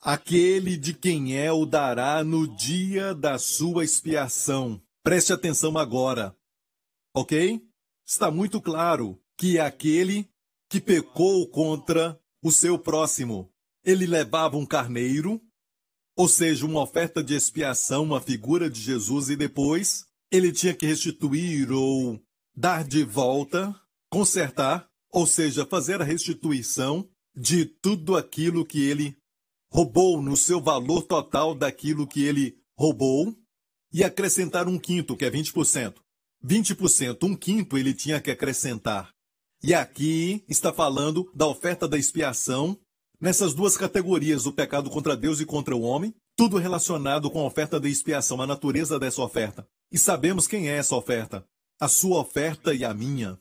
Aquele 0.00 0.76
de 0.76 0.94
quem 0.94 1.36
é 1.36 1.50
o 1.52 1.66
dará 1.66 2.22
no 2.22 2.46
dia 2.46 3.14
da 3.14 3.38
sua 3.38 3.84
expiação. 3.84 4.80
Preste 5.02 5.32
atenção 5.32 5.76
agora. 5.76 6.36
Ok? 7.14 7.62
Está 8.06 8.30
muito 8.30 8.60
claro 8.60 9.20
que 9.36 9.58
é 9.58 9.60
aquele 9.60 10.28
que 10.68 10.80
pecou 10.80 11.46
contra 11.48 12.18
o 12.42 12.52
seu 12.52 12.78
próximo. 12.78 13.50
Ele 13.84 14.06
levava 14.06 14.56
um 14.56 14.66
carneiro, 14.66 15.40
ou 16.16 16.28
seja, 16.28 16.64
uma 16.64 16.82
oferta 16.82 17.22
de 17.22 17.34
expiação, 17.34 18.04
uma 18.04 18.20
figura 18.20 18.70
de 18.70 18.80
Jesus, 18.80 19.30
e 19.30 19.36
depois 19.36 20.06
ele 20.34 20.50
tinha 20.50 20.74
que 20.74 20.84
restituir 20.84 21.70
ou 21.70 22.20
dar 22.56 22.82
de 22.82 23.04
volta, 23.04 23.72
consertar, 24.10 24.88
ou 25.12 25.28
seja, 25.28 25.64
fazer 25.64 26.02
a 26.02 26.04
restituição 26.04 27.08
de 27.36 27.64
tudo 27.64 28.16
aquilo 28.16 28.66
que 28.66 28.82
ele 28.82 29.16
roubou 29.70 30.20
no 30.20 30.36
seu 30.36 30.60
valor 30.60 31.04
total 31.04 31.54
daquilo 31.54 32.04
que 32.04 32.24
ele 32.24 32.58
roubou 32.76 33.32
e 33.92 34.02
acrescentar 34.02 34.66
um 34.66 34.76
quinto, 34.76 35.16
que 35.16 35.24
é 35.24 35.30
20%. 35.30 35.94
20%, 36.44 37.22
um 37.22 37.36
quinto 37.36 37.78
ele 37.78 37.94
tinha 37.94 38.20
que 38.20 38.32
acrescentar. 38.32 39.14
E 39.62 39.72
aqui 39.72 40.44
está 40.48 40.72
falando 40.72 41.30
da 41.32 41.46
oferta 41.46 41.86
da 41.86 41.96
expiação 41.96 42.76
nessas 43.20 43.54
duas 43.54 43.76
categorias, 43.76 44.46
o 44.46 44.52
pecado 44.52 44.90
contra 44.90 45.16
Deus 45.16 45.38
e 45.38 45.46
contra 45.46 45.76
o 45.76 45.82
homem, 45.82 46.12
tudo 46.36 46.58
relacionado 46.58 47.30
com 47.30 47.40
a 47.40 47.46
oferta 47.46 47.78
da 47.78 47.88
expiação, 47.88 48.40
a 48.40 48.46
natureza 48.46 48.98
dessa 48.98 49.22
oferta. 49.22 49.66
E 49.90 49.98
sabemos 49.98 50.46
quem 50.46 50.68
é 50.68 50.76
essa 50.76 50.96
oferta: 50.96 51.46
a 51.80 51.88
sua 51.88 52.20
oferta 52.20 52.74
e 52.74 52.84
a 52.84 52.92
minha. 52.92 53.38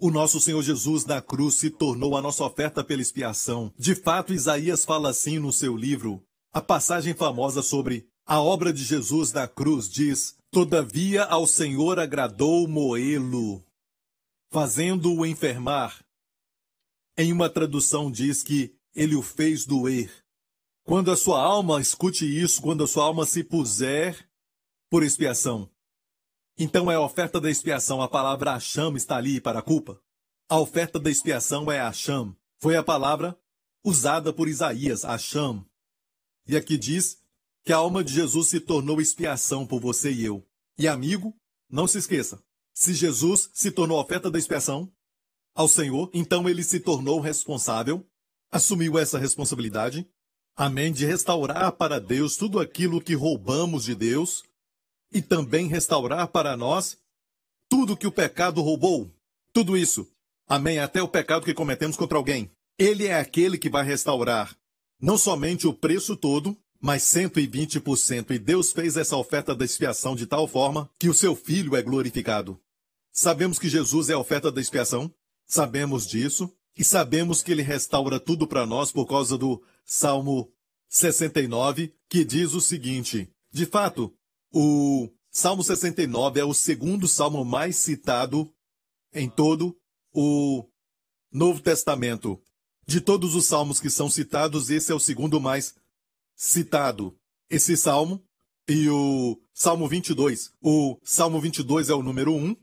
O 0.00 0.10
nosso 0.10 0.40
Senhor 0.40 0.62
Jesus 0.62 1.04
na 1.04 1.20
cruz 1.20 1.56
se 1.56 1.70
tornou 1.70 2.16
a 2.16 2.22
nossa 2.22 2.44
oferta 2.44 2.84
pela 2.84 3.02
expiação. 3.02 3.72
De 3.76 3.96
fato, 3.96 4.32
Isaías 4.32 4.84
fala 4.84 5.10
assim 5.10 5.38
no 5.40 5.52
seu 5.52 5.76
livro. 5.76 6.22
A 6.52 6.60
passagem 6.60 7.14
famosa 7.14 7.62
sobre 7.62 8.08
a 8.24 8.40
obra 8.40 8.72
de 8.72 8.84
Jesus 8.84 9.32
na 9.32 9.48
cruz 9.48 9.88
diz: 9.88 10.36
Todavia 10.50 11.24
ao 11.24 11.46
Senhor 11.46 11.98
agradou 11.98 12.68
moê-lo, 12.68 13.64
fazendo-o 14.52 15.26
enfermar. 15.26 16.04
Em 17.16 17.32
uma 17.32 17.50
tradução 17.50 18.10
diz 18.10 18.42
que 18.42 18.72
ele 18.94 19.16
o 19.16 19.22
fez 19.22 19.66
doer. 19.66 20.10
Quando 20.88 21.10
a 21.10 21.16
sua 21.18 21.42
alma 21.42 21.82
escute 21.82 22.24
isso, 22.24 22.62
quando 22.62 22.82
a 22.82 22.86
sua 22.86 23.04
alma 23.04 23.26
se 23.26 23.44
puser 23.44 24.26
por 24.88 25.02
expiação, 25.02 25.70
então 26.58 26.90
é 26.90 26.94
a 26.94 27.00
oferta 27.02 27.38
da 27.38 27.50
expiação. 27.50 28.00
A 28.00 28.08
palavra 28.08 28.54
Acham 28.54 28.96
está 28.96 29.18
ali 29.18 29.38
para 29.38 29.58
a 29.58 29.62
culpa. 29.62 30.00
A 30.48 30.58
oferta 30.58 30.98
da 30.98 31.10
expiação 31.10 31.70
é 31.70 31.78
Acham. 31.78 32.34
Foi 32.58 32.74
a 32.74 32.82
palavra 32.82 33.38
usada 33.84 34.32
por 34.32 34.48
Isaías, 34.48 35.04
Acham. 35.04 35.62
E 36.46 36.56
aqui 36.56 36.78
diz 36.78 37.22
que 37.66 37.72
a 37.74 37.76
alma 37.76 38.02
de 38.02 38.14
Jesus 38.14 38.48
se 38.48 38.58
tornou 38.58 38.98
expiação 38.98 39.66
por 39.66 39.82
você 39.82 40.10
e 40.10 40.24
eu. 40.24 40.42
E 40.78 40.88
amigo, 40.88 41.36
não 41.68 41.86
se 41.86 41.98
esqueça, 41.98 42.42
se 42.72 42.94
Jesus 42.94 43.50
se 43.52 43.70
tornou 43.70 44.00
oferta 44.00 44.30
da 44.30 44.38
expiação 44.38 44.90
ao 45.54 45.68
Senhor, 45.68 46.10
então 46.14 46.48
ele 46.48 46.64
se 46.64 46.80
tornou 46.80 47.20
responsável, 47.20 48.08
assumiu 48.50 48.98
essa 48.98 49.18
responsabilidade, 49.18 50.08
amém, 50.58 50.92
de 50.92 51.06
restaurar 51.06 51.72
para 51.72 52.00
Deus 52.00 52.36
tudo 52.36 52.58
aquilo 52.58 53.00
que 53.00 53.14
roubamos 53.14 53.84
de 53.84 53.94
Deus, 53.94 54.44
e 55.12 55.22
também 55.22 55.68
restaurar 55.68 56.28
para 56.28 56.56
nós 56.56 56.98
tudo 57.68 57.96
que 57.96 58.06
o 58.06 58.12
pecado 58.12 58.60
roubou. 58.60 59.10
Tudo 59.52 59.76
isso. 59.76 60.06
Amém. 60.46 60.78
Até 60.78 61.00
o 61.00 61.08
pecado 61.08 61.44
que 61.44 61.54
cometemos 61.54 61.96
contra 61.96 62.18
alguém. 62.18 62.50
Ele 62.78 63.06
é 63.06 63.18
aquele 63.18 63.56
que 63.56 63.70
vai 63.70 63.84
restaurar 63.84 64.56
não 65.00 65.16
somente 65.16 65.66
o 65.66 65.72
preço 65.72 66.16
todo, 66.16 66.56
mas 66.80 67.02
120%. 67.04 68.30
E 68.32 68.38
Deus 68.38 68.72
fez 68.72 68.96
essa 68.96 69.16
oferta 69.16 69.54
da 69.54 69.64
expiação 69.64 70.16
de 70.16 70.26
tal 70.26 70.46
forma 70.48 70.90
que 70.98 71.08
o 71.08 71.14
seu 71.14 71.34
filho 71.36 71.76
é 71.76 71.82
glorificado. 71.82 72.60
Sabemos 73.12 73.58
que 73.58 73.68
Jesus 73.68 74.10
é 74.10 74.14
a 74.14 74.18
oferta 74.18 74.50
da 74.50 74.60
expiação. 74.60 75.12
Sabemos 75.46 76.06
disso. 76.06 76.52
E 76.78 76.84
sabemos 76.84 77.42
que 77.42 77.50
ele 77.50 77.62
restaura 77.62 78.20
tudo 78.20 78.46
para 78.46 78.64
nós 78.64 78.92
por 78.92 79.04
causa 79.04 79.36
do 79.36 79.60
Salmo 79.84 80.48
69, 80.88 81.92
que 82.08 82.24
diz 82.24 82.54
o 82.54 82.60
seguinte: 82.60 83.28
De 83.50 83.66
fato, 83.66 84.14
o 84.52 85.10
Salmo 85.28 85.64
69 85.64 86.38
é 86.38 86.44
o 86.44 86.54
segundo 86.54 87.08
salmo 87.08 87.44
mais 87.44 87.74
citado 87.78 88.48
em 89.12 89.28
todo 89.28 89.76
o 90.14 90.64
Novo 91.32 91.60
Testamento. 91.60 92.40
De 92.86 93.00
todos 93.00 93.34
os 93.34 93.46
salmos 93.46 93.80
que 93.80 93.90
são 93.90 94.08
citados, 94.08 94.70
esse 94.70 94.92
é 94.92 94.94
o 94.94 95.00
segundo 95.00 95.40
mais 95.40 95.74
citado. 96.36 97.18
Esse 97.50 97.76
salmo 97.76 98.24
e 98.68 98.88
o 98.88 99.36
Salmo 99.52 99.88
22. 99.88 100.52
O 100.62 100.96
Salmo 101.02 101.40
22 101.40 101.90
é 101.90 101.94
o 101.94 102.04
número 102.04 102.32
1. 102.34 102.56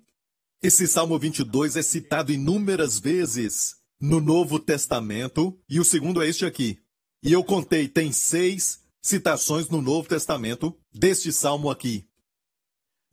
Esse 0.63 0.87
Salmo 0.87 1.19
22 1.19 1.75
é 1.75 1.83
citado 1.83 2.31
inúmeras 2.31 2.97
vezes 2.97 3.75
no 3.99 4.19
Novo 4.19 4.59
Testamento 4.59 5.57
e 5.69 5.79
o 5.79 5.85
segundo 5.85 6.21
é 6.21 6.27
este 6.27 6.45
aqui. 6.45 6.79
E 7.23 7.31
eu 7.31 7.43
contei, 7.43 7.87
tem 7.87 8.11
seis 8.11 8.79
citações 9.01 9.69
no 9.69 9.81
Novo 9.81 10.07
Testamento 10.07 10.77
deste 10.93 11.31
salmo 11.31 11.69
aqui. 11.69 12.07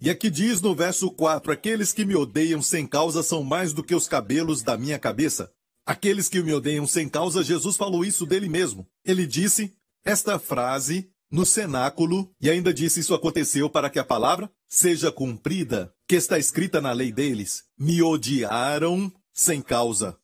E 0.00 0.10
aqui 0.10 0.28
diz 0.28 0.60
no 0.60 0.74
verso 0.74 1.10
4: 1.10 1.52
Aqueles 1.52 1.92
que 1.92 2.04
me 2.04 2.16
odeiam 2.16 2.60
sem 2.60 2.86
causa 2.86 3.22
são 3.22 3.42
mais 3.44 3.72
do 3.72 3.84
que 3.84 3.94
os 3.94 4.08
cabelos 4.08 4.62
da 4.62 4.76
minha 4.76 4.98
cabeça. 4.98 5.52
Aqueles 5.86 6.28
que 6.28 6.42
me 6.42 6.52
odeiam 6.52 6.86
sem 6.86 7.08
causa, 7.08 7.42
Jesus 7.42 7.76
falou 7.76 8.04
isso 8.04 8.26
dele 8.26 8.48
mesmo. 8.48 8.86
Ele 9.04 9.26
disse 9.26 9.74
esta 10.04 10.38
frase 10.38 11.10
no 11.30 11.46
cenáculo 11.46 12.30
e 12.40 12.50
ainda 12.50 12.74
disse 12.74 13.00
isso 13.00 13.14
aconteceu 13.14 13.70
para 13.70 13.88
que 13.88 13.98
a 13.98 14.04
palavra 14.04 14.50
seja 14.68 15.10
cumprida, 15.10 15.92
que 16.06 16.16
está 16.16 16.38
escrita 16.38 16.80
na 16.80 16.92
lei 16.92 17.12
deles. 17.12 17.64
Me 17.78 18.02
odiaram 18.02 19.12
sem 19.32 19.62
causa. 19.62 20.18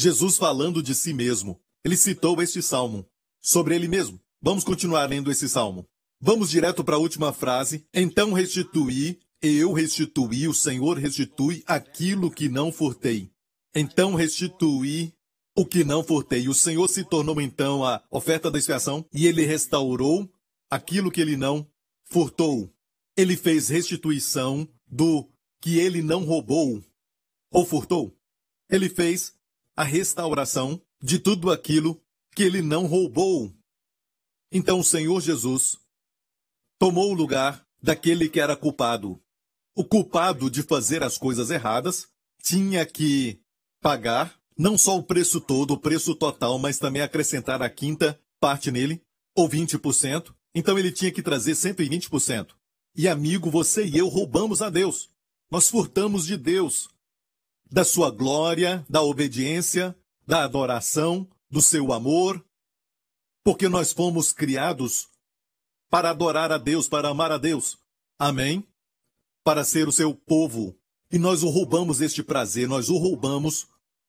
Jesus 0.00 0.38
falando 0.38 0.82
de 0.82 0.94
si 0.94 1.12
mesmo. 1.12 1.60
Ele 1.84 1.94
citou 1.94 2.40
este 2.40 2.62
salmo 2.62 3.06
sobre 3.38 3.74
ele 3.74 3.86
mesmo. 3.86 4.18
Vamos 4.40 4.64
continuar 4.64 5.04
lendo 5.08 5.30
esse 5.30 5.46
salmo. 5.46 5.86
Vamos 6.18 6.50
direto 6.50 6.82
para 6.82 6.96
a 6.96 6.98
última 6.98 7.34
frase. 7.34 7.86
Então 7.92 8.32
restituí, 8.32 9.18
eu 9.42 9.72
restituí, 9.74 10.48
o 10.48 10.54
Senhor 10.54 10.96
restitui 10.96 11.62
aquilo 11.66 12.30
que 12.30 12.48
não 12.48 12.72
furtei. 12.72 13.30
Então 13.74 14.14
restituí 14.14 15.12
o 15.54 15.66
que 15.66 15.84
não 15.84 16.02
furtei. 16.02 16.48
O 16.48 16.54
Senhor 16.54 16.88
se 16.88 17.04
tornou 17.04 17.38
então 17.38 17.84
a 17.84 18.02
oferta 18.10 18.50
da 18.50 18.58
expiação 18.58 19.04
e 19.12 19.26
ele 19.26 19.44
restaurou 19.44 20.32
aquilo 20.70 21.10
que 21.10 21.20
ele 21.20 21.36
não 21.36 21.70
furtou. 22.06 22.72
Ele 23.14 23.36
fez 23.36 23.68
restituição 23.68 24.66
do 24.86 25.28
que 25.60 25.78
ele 25.78 26.00
não 26.00 26.24
roubou 26.24 26.82
ou 27.52 27.66
furtou. 27.66 28.16
Ele 28.70 28.88
fez 28.88 29.34
a 29.80 29.82
restauração 29.82 30.78
de 31.02 31.18
tudo 31.18 31.50
aquilo 31.50 31.98
que 32.34 32.42
ele 32.42 32.60
não 32.60 32.84
roubou. 32.84 33.50
Então 34.52 34.80
o 34.80 34.84
Senhor 34.84 35.22
Jesus 35.22 35.78
tomou 36.78 37.10
o 37.10 37.14
lugar 37.14 37.66
daquele 37.82 38.28
que 38.28 38.38
era 38.38 38.54
culpado. 38.54 39.18
O 39.74 39.82
culpado 39.82 40.50
de 40.50 40.62
fazer 40.62 41.02
as 41.02 41.16
coisas 41.16 41.48
erradas 41.48 42.06
tinha 42.42 42.84
que 42.84 43.40
pagar 43.80 44.38
não 44.54 44.76
só 44.76 44.98
o 44.98 45.02
preço 45.02 45.40
todo, 45.40 45.70
o 45.70 45.80
preço 45.80 46.14
total, 46.14 46.58
mas 46.58 46.78
também 46.78 47.00
acrescentar 47.00 47.62
a 47.62 47.70
quinta 47.70 48.20
parte 48.38 48.70
nele, 48.70 49.00
ou 49.34 49.48
20%. 49.48 50.34
Então 50.54 50.78
ele 50.78 50.92
tinha 50.92 51.10
que 51.10 51.22
trazer 51.22 51.52
120%. 51.52 52.48
E 52.94 53.08
amigo, 53.08 53.50
você 53.50 53.86
e 53.86 53.96
eu 53.96 54.08
roubamos 54.08 54.60
a 54.60 54.68
Deus. 54.68 55.08
Nós 55.50 55.70
furtamos 55.70 56.26
de 56.26 56.36
Deus, 56.36 56.90
da 57.70 57.84
sua 57.84 58.10
glória, 58.10 58.84
da 58.88 59.02
obediência, 59.02 59.96
da 60.26 60.44
adoração, 60.44 61.28
do 61.48 61.62
seu 61.62 61.92
amor, 61.92 62.44
porque 63.44 63.68
nós 63.68 63.92
fomos 63.92 64.32
criados 64.32 65.08
para 65.88 66.10
adorar 66.10 66.52
a 66.52 66.58
Deus, 66.58 66.88
para 66.88 67.08
amar 67.08 67.32
a 67.32 67.38
Deus. 67.38 67.78
Amém? 68.18 68.66
Para 69.44 69.64
ser 69.64 69.88
o 69.88 69.92
seu 69.92 70.14
povo. 70.14 70.76
E 71.10 71.18
nós 71.18 71.42
o 71.42 71.48
roubamos 71.48 72.00
este 72.00 72.22
prazer, 72.22 72.68
nós 72.68 72.88
o 72.88 72.96
roubamos 72.96 73.66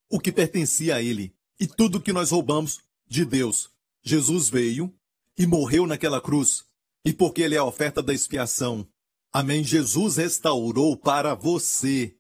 o 0.09 0.19
que 0.19 0.31
pertencia 0.31 0.95
a 0.95 1.01
ele. 1.01 1.33
E 1.59 1.65
tudo 1.65 2.01
que 2.01 2.13
nós 2.13 2.31
roubamos 2.31 2.79
de 3.07 3.25
Deus. 3.25 3.69
Jesus 4.03 4.49
veio 4.49 4.93
e 5.37 5.47
morreu 5.47 5.87
naquela 5.87 6.19
cruz. 6.19 6.63
E 7.05 7.13
porque 7.13 7.41
ele 7.41 7.55
é 7.55 7.59
a 7.59 7.63
oferta 7.63 8.03
da 8.03 8.13
expiação. 8.13 8.87
Amém? 9.33 9.63
Jesus 9.63 10.17
restaurou 10.17 10.97
para 10.97 11.33
você 11.33 12.15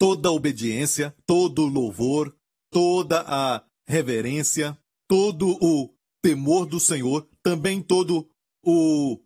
toda 0.00 0.30
a 0.30 0.32
obediência, 0.32 1.14
todo 1.26 1.64
o 1.64 1.68
louvor, 1.68 2.34
toda 2.70 3.20
a 3.20 3.62
reverência, 3.86 4.76
todo 5.06 5.58
o 5.60 5.94
temor 6.22 6.64
do 6.64 6.80
Senhor, 6.80 7.28
também 7.42 7.82
todo 7.82 8.26
o 8.64 9.20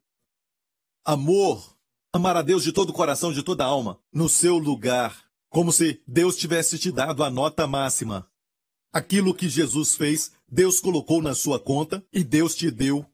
amor, 1.05 1.79
amar 2.12 2.37
a 2.37 2.43
Deus 2.43 2.64
de 2.64 2.72
todo 2.72 2.91
o 2.91 2.93
coração, 2.93 3.33
de 3.33 3.45
toda 3.45 3.62
a 3.62 3.68
alma, 3.68 4.01
no 4.12 4.29
seu 4.29 4.59
lugar, 4.59 5.25
como 5.49 5.70
se 5.70 6.03
Deus 6.09 6.37
tivesse 6.37 6.77
te 6.77 6.91
dado 6.91 7.22
a 7.22 7.31
nota 7.31 7.68
máxima. 7.68 8.29
Aquilo 8.93 9.33
que 9.33 9.49
Jesus 9.49 9.95
fez, 9.95 10.33
Deus 10.49 10.81
colocou 10.81 11.22
na 11.22 11.37
sua 11.37 11.61
conta 11.61 12.05
e 12.12 12.25
Deus 12.25 12.53
te 12.53 12.68
deu 12.68 13.07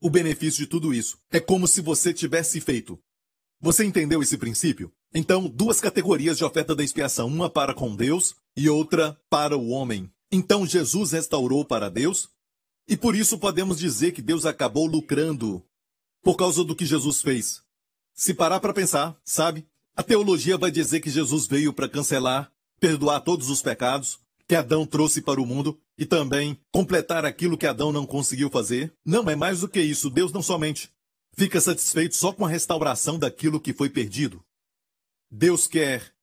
o 0.00 0.08
benefício 0.08 0.60
de 0.60 0.68
tudo 0.68 0.94
isso. 0.94 1.18
É 1.32 1.40
como 1.40 1.66
se 1.66 1.80
você 1.80 2.14
tivesse 2.14 2.60
feito 2.60 2.96
Você 3.60 3.84
entendeu 3.84 4.22
esse 4.22 4.38
princípio? 4.38 4.92
Então, 5.14 5.48
duas 5.48 5.80
categorias 5.80 6.36
de 6.36 6.44
oferta 6.44 6.74
da 6.74 6.84
expiação, 6.84 7.26
uma 7.26 7.48
para 7.48 7.74
com 7.74 7.94
Deus 7.96 8.34
e 8.56 8.68
outra 8.68 9.18
para 9.30 9.56
o 9.56 9.68
homem. 9.68 10.10
Então, 10.30 10.66
Jesus 10.66 11.12
restaurou 11.12 11.64
para 11.64 11.88
Deus, 11.88 12.28
e 12.86 12.96
por 12.96 13.14
isso 13.14 13.38
podemos 13.38 13.78
dizer 13.78 14.12
que 14.12 14.22
Deus 14.22 14.44
acabou 14.44 14.86
lucrando 14.86 15.62
por 16.22 16.36
causa 16.36 16.64
do 16.64 16.74
que 16.74 16.84
Jesus 16.84 17.20
fez. 17.22 17.62
Se 18.14 18.34
parar 18.34 18.60
para 18.60 18.74
pensar, 18.74 19.16
sabe? 19.24 19.66
A 19.96 20.02
teologia 20.02 20.58
vai 20.58 20.70
dizer 20.70 21.00
que 21.00 21.10
Jesus 21.10 21.46
veio 21.46 21.72
para 21.72 21.88
cancelar, 21.88 22.52
perdoar 22.80 23.20
todos 23.20 23.50
os 23.50 23.62
pecados 23.62 24.18
que 24.46 24.54
Adão 24.54 24.86
trouxe 24.86 25.20
para 25.20 25.40
o 25.40 25.46
mundo 25.46 25.78
e 25.98 26.06
também 26.06 26.58
completar 26.72 27.24
aquilo 27.24 27.58
que 27.58 27.66
Adão 27.66 27.92
não 27.92 28.06
conseguiu 28.06 28.48
fazer. 28.48 28.92
Não 29.04 29.28
é 29.28 29.36
mais 29.36 29.60
do 29.60 29.68
que 29.68 29.80
isso. 29.80 30.08
Deus 30.08 30.32
não 30.32 30.42
somente 30.42 30.90
fica 31.36 31.60
satisfeito 31.60 32.16
só 32.16 32.32
com 32.32 32.44
a 32.44 32.48
restauração 32.48 33.18
daquilo 33.18 33.60
que 33.60 33.72
foi 33.72 33.90
perdido. 33.90 34.42
Deus 35.30 35.66
quer 35.66 36.14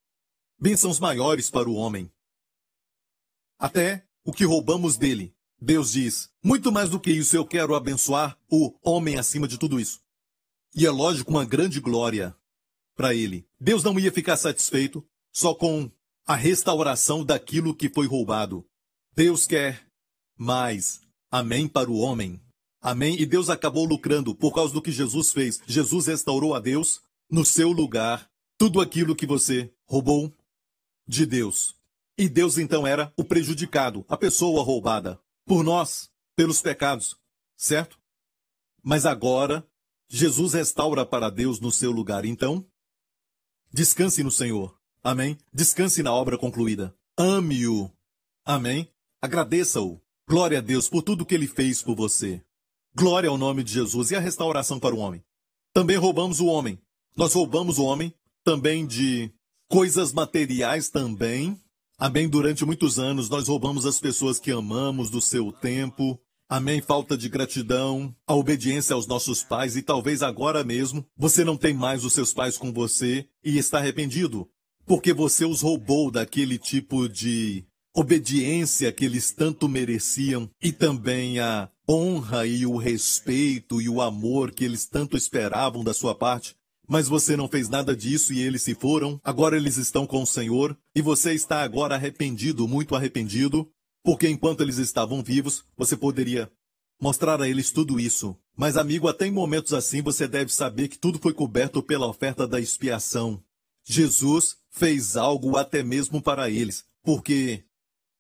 bênçãos 0.59 0.99
maiores 0.99 1.49
para 1.49 1.69
o 1.69 1.75
homem. 1.75 2.11
Até 3.59 4.07
o 4.23 4.33
que 4.33 4.45
roubamos 4.45 4.97
dele. 4.97 5.35
Deus 5.61 5.91
diz: 5.91 6.29
muito 6.43 6.71
mais 6.71 6.89
do 6.89 6.99
que 6.99 7.11
isso, 7.11 7.35
eu 7.35 7.45
quero 7.45 7.75
abençoar 7.75 8.37
o 8.49 8.73
homem 8.83 9.17
acima 9.17 9.47
de 9.47 9.57
tudo 9.57 9.79
isso. 9.79 10.01
E 10.75 10.85
é 10.85 10.91
lógico, 10.91 11.31
uma 11.31 11.45
grande 11.45 11.79
glória 11.79 12.35
para 12.95 13.13
ele. 13.13 13.47
Deus 13.59 13.83
não 13.83 13.97
ia 13.99 14.11
ficar 14.11 14.37
satisfeito 14.37 15.05
só 15.31 15.53
com 15.53 15.89
a 16.25 16.35
restauração 16.35 17.23
daquilo 17.23 17.75
que 17.75 17.89
foi 17.89 18.07
roubado. 18.07 18.67
Deus 19.15 19.45
quer 19.45 19.87
mais. 20.37 21.01
Amém 21.31 21.67
para 21.67 21.89
o 21.89 21.97
homem. 21.97 22.41
Amém. 22.81 23.19
E 23.19 23.25
Deus 23.25 23.49
acabou 23.49 23.85
lucrando 23.85 24.35
por 24.35 24.53
causa 24.53 24.73
do 24.73 24.81
que 24.81 24.91
Jesus 24.91 25.31
fez. 25.31 25.61
Jesus 25.65 26.07
restaurou 26.07 26.53
a 26.53 26.59
Deus 26.59 27.01
no 27.29 27.45
seu 27.45 27.71
lugar 27.71 28.29
tudo 28.57 28.81
aquilo 28.81 29.15
que 29.15 29.25
você 29.25 29.71
roubou 29.85 30.33
de 31.07 31.25
Deus. 31.25 31.75
E 32.17 32.29
Deus 32.29 32.57
então 32.57 32.87
era 32.87 33.13
o 33.17 33.23
prejudicado, 33.23 34.05
a 34.07 34.15
pessoa 34.15 34.63
roubada, 34.63 35.19
por 35.45 35.63
nós, 35.63 36.09
pelos 36.35 36.61
pecados, 36.61 37.17
certo? 37.57 37.99
Mas 38.81 39.05
agora, 39.05 39.67
Jesus 40.07 40.53
restaura 40.53 41.05
para 41.05 41.29
Deus 41.29 41.59
no 41.59 41.71
seu 41.71 41.91
lugar. 41.91 42.23
Então, 42.23 42.65
descanse 43.71 44.23
no 44.23 44.31
Senhor. 44.31 44.77
Amém? 45.03 45.37
Descanse 45.53 46.01
na 46.01 46.13
obra 46.13 46.37
concluída. 46.37 46.95
Ame-o. 47.17 47.91
Amém? 48.45 48.89
Agradeça-o. 49.21 50.01
Glória 50.27 50.59
a 50.59 50.61
Deus 50.61 50.89
por 50.89 51.03
tudo 51.03 51.25
que 51.25 51.35
ele 51.35 51.47
fez 51.47 51.83
por 51.83 51.95
você. 51.95 52.43
Glória 52.95 53.29
ao 53.29 53.37
nome 53.37 53.63
de 53.63 53.73
Jesus 53.73 54.11
e 54.11 54.15
a 54.15 54.19
restauração 54.19 54.79
para 54.79 54.95
o 54.95 54.99
homem. 54.99 55.23
Também 55.73 55.97
roubamos 55.97 56.39
o 56.39 56.45
homem. 56.45 56.79
Nós 57.15 57.33
roubamos 57.33 57.77
o 57.77 57.83
homem 57.83 58.13
também 58.45 58.85
de 58.85 59.31
coisas 59.67 60.13
materiais 60.13 60.87
também. 60.89 61.59
Amém. 61.97 62.29
Durante 62.29 62.63
muitos 62.63 62.99
anos 62.99 63.27
nós 63.27 63.47
roubamos 63.47 63.85
as 63.85 63.99
pessoas 63.99 64.39
que 64.39 64.51
amamos 64.51 65.09
do 65.09 65.19
seu 65.19 65.51
tempo. 65.51 66.17
Amém. 66.47 66.79
Falta 66.79 67.17
de 67.17 67.27
gratidão, 67.27 68.15
a 68.27 68.35
obediência 68.35 68.93
aos 68.93 69.07
nossos 69.07 69.43
pais 69.43 69.75
e 69.75 69.81
talvez 69.81 70.21
agora 70.21 70.63
mesmo 70.63 71.05
você 71.17 71.43
não 71.43 71.57
tem 71.57 71.73
mais 71.73 72.05
os 72.05 72.13
seus 72.13 72.33
pais 72.33 72.57
com 72.57 72.71
você 72.71 73.27
e 73.43 73.57
está 73.57 73.79
arrependido 73.79 74.47
porque 74.85 75.13
você 75.13 75.45
os 75.45 75.61
roubou 75.61 76.11
daquele 76.11 76.57
tipo 76.57 77.09
de 77.09 77.65
obediência 77.95 78.91
que 78.91 79.05
eles 79.05 79.31
tanto 79.31 79.67
mereciam 79.67 80.49
e 80.61 80.71
também 80.71 81.39
a 81.39 81.69
honra 81.89 82.45
e 82.45 82.65
o 82.65 82.77
respeito 82.77 83.81
e 83.81 83.89
o 83.89 84.01
amor 84.01 84.51
que 84.51 84.63
eles 84.63 84.85
tanto 84.85 85.17
esperavam 85.17 85.83
da 85.83 85.93
sua 85.93 86.13
parte. 86.13 86.55
Mas 86.87 87.07
você 87.07 87.35
não 87.35 87.47
fez 87.47 87.69
nada 87.69 87.95
disso 87.95 88.33
e 88.33 88.39
eles 88.41 88.61
se 88.61 88.75
foram. 88.75 89.19
Agora 89.23 89.57
eles 89.57 89.77
estão 89.77 90.05
com 90.05 90.21
o 90.21 90.27
Senhor 90.27 90.77
e 90.95 91.01
você 91.01 91.33
está 91.33 91.61
agora 91.61 91.95
arrependido, 91.95 92.67
muito 92.67 92.95
arrependido, 92.95 93.69
porque 94.03 94.29
enquanto 94.29 94.61
eles 94.61 94.77
estavam 94.77 95.23
vivos, 95.23 95.63
você 95.75 95.97
poderia 95.97 96.51
mostrar 97.01 97.41
a 97.41 97.49
eles 97.49 97.71
tudo 97.71 97.99
isso. 97.99 98.37
Mas, 98.55 98.77
amigo, 98.77 99.07
até 99.07 99.27
em 99.27 99.31
momentos 99.31 99.73
assim 99.73 100.01
você 100.01 100.27
deve 100.27 100.53
saber 100.53 100.87
que 100.87 100.97
tudo 100.97 101.19
foi 101.19 101.33
coberto 101.33 101.81
pela 101.83 102.07
oferta 102.07 102.47
da 102.47 102.59
expiação. 102.59 103.43
Jesus 103.83 104.57
fez 104.69 105.15
algo 105.17 105.57
até 105.57 105.83
mesmo 105.83 106.21
para 106.21 106.49
eles, 106.49 106.83
porque 107.03 107.63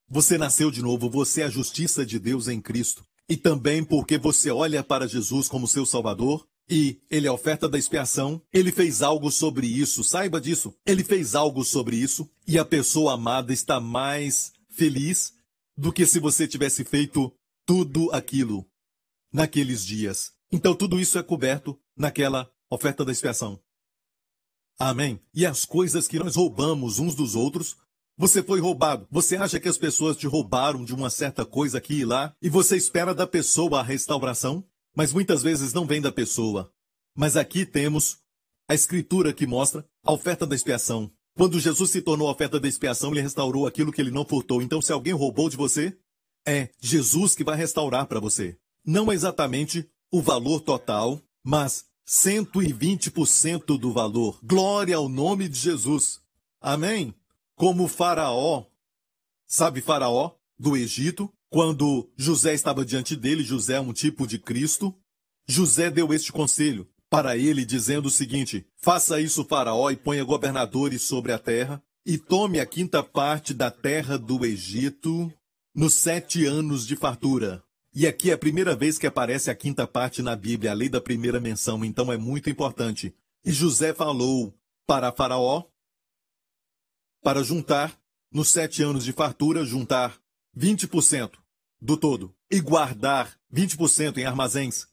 você 0.07 0.37
nasceu 0.37 0.69
de 0.69 0.81
novo, 0.81 1.09
você 1.09 1.41
é 1.41 1.45
a 1.45 1.49
justiça 1.49 2.05
de 2.05 2.19
Deus 2.19 2.47
em 2.47 2.61
Cristo. 2.61 3.03
E 3.27 3.35
também 3.35 3.83
porque 3.83 4.17
você 4.17 4.51
olha 4.51 4.83
para 4.83 5.07
Jesus 5.07 5.47
como 5.47 5.67
seu 5.67 5.85
Salvador 5.85 6.45
e 6.69 6.99
ele 7.09 7.27
é 7.27 7.31
oferta 7.31 7.69
da 7.69 7.77
expiação, 7.77 8.41
ele 8.51 8.71
fez 8.71 9.01
algo 9.01 9.31
sobre 9.31 9.67
isso, 9.67 10.03
saiba 10.03 10.41
disso. 10.41 10.73
Ele 10.85 11.03
fez 11.03 11.35
algo 11.35 11.63
sobre 11.63 11.95
isso 11.95 12.29
e 12.47 12.57
a 12.57 12.65
pessoa 12.65 13.13
amada 13.13 13.53
está 13.53 13.79
mais 13.79 14.51
feliz 14.69 15.33
do 15.77 15.91
que 15.93 16.05
se 16.05 16.19
você 16.19 16.47
tivesse 16.47 16.83
feito 16.83 17.31
tudo 17.65 18.11
aquilo 18.11 18.67
naqueles 19.31 19.85
dias. 19.85 20.31
Então 20.51 20.75
tudo 20.75 20.99
isso 20.99 21.19
é 21.19 21.23
coberto 21.23 21.79
naquela 21.95 22.49
oferta 22.69 23.05
da 23.05 23.11
expiação. 23.11 23.59
Amém. 24.79 25.21
E 25.33 25.45
as 25.45 25.65
coisas 25.65 26.07
que 26.07 26.19
nós 26.19 26.35
roubamos 26.35 26.99
uns 26.99 27.15
dos 27.15 27.35
outros, 27.35 27.77
você 28.17 28.41
foi 28.41 28.59
roubado. 28.59 29.07
Você 29.11 29.35
acha 29.35 29.59
que 29.59 29.69
as 29.69 29.77
pessoas 29.77 30.17
te 30.17 30.27
roubaram 30.27 30.83
de 30.83 30.93
uma 30.93 31.09
certa 31.09 31.45
coisa 31.45 31.77
aqui 31.77 31.99
e 31.99 32.05
lá 32.05 32.35
e 32.41 32.49
você 32.49 32.75
espera 32.75 33.13
da 33.13 33.27
pessoa 33.27 33.79
a 33.79 33.83
restauração? 33.83 34.65
Mas 34.95 35.11
muitas 35.11 35.43
vezes 35.43 35.73
não 35.73 35.85
vem 35.85 36.01
da 36.01 36.11
pessoa. 36.11 36.71
Mas 37.15 37.35
aqui 37.35 37.65
temos 37.65 38.17
a 38.67 38.73
escritura 38.73 39.33
que 39.33 39.45
mostra 39.45 39.85
a 40.03 40.11
oferta 40.11 40.45
da 40.47 40.55
expiação. 40.55 41.11
Quando 41.37 41.59
Jesus 41.59 41.91
se 41.91 42.01
tornou 42.01 42.27
a 42.27 42.31
oferta 42.31 42.59
da 42.59 42.67
expiação, 42.67 43.11
ele 43.11 43.21
restaurou 43.21 43.67
aquilo 43.67 43.91
que 43.91 44.01
ele 44.01 44.11
não 44.11 44.25
furtou. 44.25 44.61
Então, 44.61 44.81
se 44.81 44.93
alguém 44.93 45.13
roubou 45.13 45.49
de 45.49 45.57
você, 45.57 45.97
é 46.47 46.69
Jesus 46.79 47.35
que 47.35 47.43
vai 47.43 47.57
restaurar 47.57 48.07
para 48.07 48.19
você. 48.19 48.57
Não 48.85 49.11
exatamente 49.11 49.89
o 50.11 50.21
valor 50.21 50.61
total, 50.61 51.21
mas 51.43 51.85
120% 52.07 53.77
do 53.77 53.91
valor. 53.91 54.39
Glória 54.43 54.95
ao 54.95 55.09
nome 55.09 55.49
de 55.49 55.59
Jesus. 55.59 56.21
Amém? 56.61 57.13
Como 57.55 57.87
Faraó. 57.87 58.65
Sabe 59.45 59.81
Faraó 59.81 60.31
do 60.57 60.77
Egito? 60.77 61.31
Quando 61.55 62.11
José 62.17 62.53
estava 62.53 62.83
diante 62.83 63.15
dele, 63.15 63.41
José 63.41 63.75
é 63.75 63.79
um 63.79 63.93
tipo 63.93 64.27
de 64.27 64.37
Cristo, 64.37 64.93
José 65.47 65.89
deu 65.89 66.13
este 66.13 66.29
conselho 66.29 66.85
para 67.09 67.37
ele, 67.37 67.63
dizendo 67.63 68.07
o 68.07 68.11
seguinte: 68.11 68.67
Faça 68.75 69.21
isso, 69.21 69.45
Faraó, 69.45 69.89
e 69.89 69.95
ponha 69.95 70.21
governadores 70.25 71.03
sobre 71.03 71.31
a 71.31 71.39
terra, 71.39 71.81
e 72.05 72.17
tome 72.17 72.59
a 72.59 72.65
quinta 72.65 73.01
parte 73.01 73.53
da 73.53 73.71
terra 73.71 74.17
do 74.17 74.45
Egito 74.45 75.31
nos 75.73 75.93
sete 75.93 76.45
anos 76.45 76.85
de 76.85 76.97
fartura. 76.97 77.63
E 77.93 78.05
aqui 78.05 78.31
é 78.31 78.33
a 78.33 78.37
primeira 78.37 78.75
vez 78.75 78.97
que 78.97 79.07
aparece 79.07 79.49
a 79.49 79.55
quinta 79.55 79.87
parte 79.87 80.21
na 80.21 80.35
Bíblia, 80.35 80.71
a 80.71 80.73
lei 80.73 80.89
da 80.89 80.99
primeira 80.99 81.39
menção, 81.39 81.85
então 81.85 82.11
é 82.11 82.17
muito 82.17 82.49
importante. 82.49 83.15
E 83.45 83.53
José 83.53 83.93
falou 83.93 84.53
para 84.85 85.09
Faraó 85.09 85.63
para 87.23 87.41
juntar, 87.43 87.97
nos 88.29 88.49
sete 88.49 88.83
anos 88.83 89.05
de 89.05 89.13
fartura, 89.13 89.63
juntar 89.63 90.19
20% 90.57 91.44
do 91.85 91.95
todo 91.95 92.35
e 92.51 92.59
guardar 92.59 93.39
20% 93.53 94.17
em 94.17 94.25
armazéns. 94.25 94.87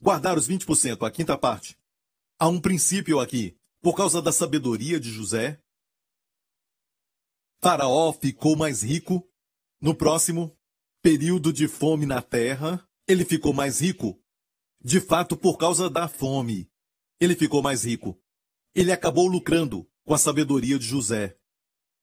Guardar 0.00 0.36
os 0.36 0.48
20%, 0.48 1.06
a 1.06 1.10
quinta 1.10 1.38
parte. 1.38 1.78
Há 2.38 2.48
um 2.48 2.60
princípio 2.60 3.20
aqui. 3.20 3.56
Por 3.80 3.94
causa 3.94 4.20
da 4.20 4.32
sabedoria 4.32 4.98
de 4.98 5.10
José, 5.10 5.62
Faraó 7.60 8.12
ficou 8.12 8.56
mais 8.56 8.82
rico. 8.82 9.26
No 9.80 9.94
próximo 9.94 10.56
período 11.02 11.52
de 11.52 11.68
fome 11.68 12.06
na 12.06 12.20
terra, 12.20 12.86
ele 13.06 13.24
ficou 13.24 13.52
mais 13.52 13.80
rico. 13.80 14.20
De 14.82 15.00
fato, 15.00 15.36
por 15.36 15.56
causa 15.56 15.88
da 15.88 16.08
fome, 16.08 16.70
ele 17.20 17.36
ficou 17.36 17.62
mais 17.62 17.84
rico. 17.84 18.18
Ele 18.74 18.90
acabou 18.90 19.26
lucrando 19.26 19.88
com 20.04 20.14
a 20.14 20.18
sabedoria 20.18 20.78
de 20.78 20.86
José. 20.86 21.38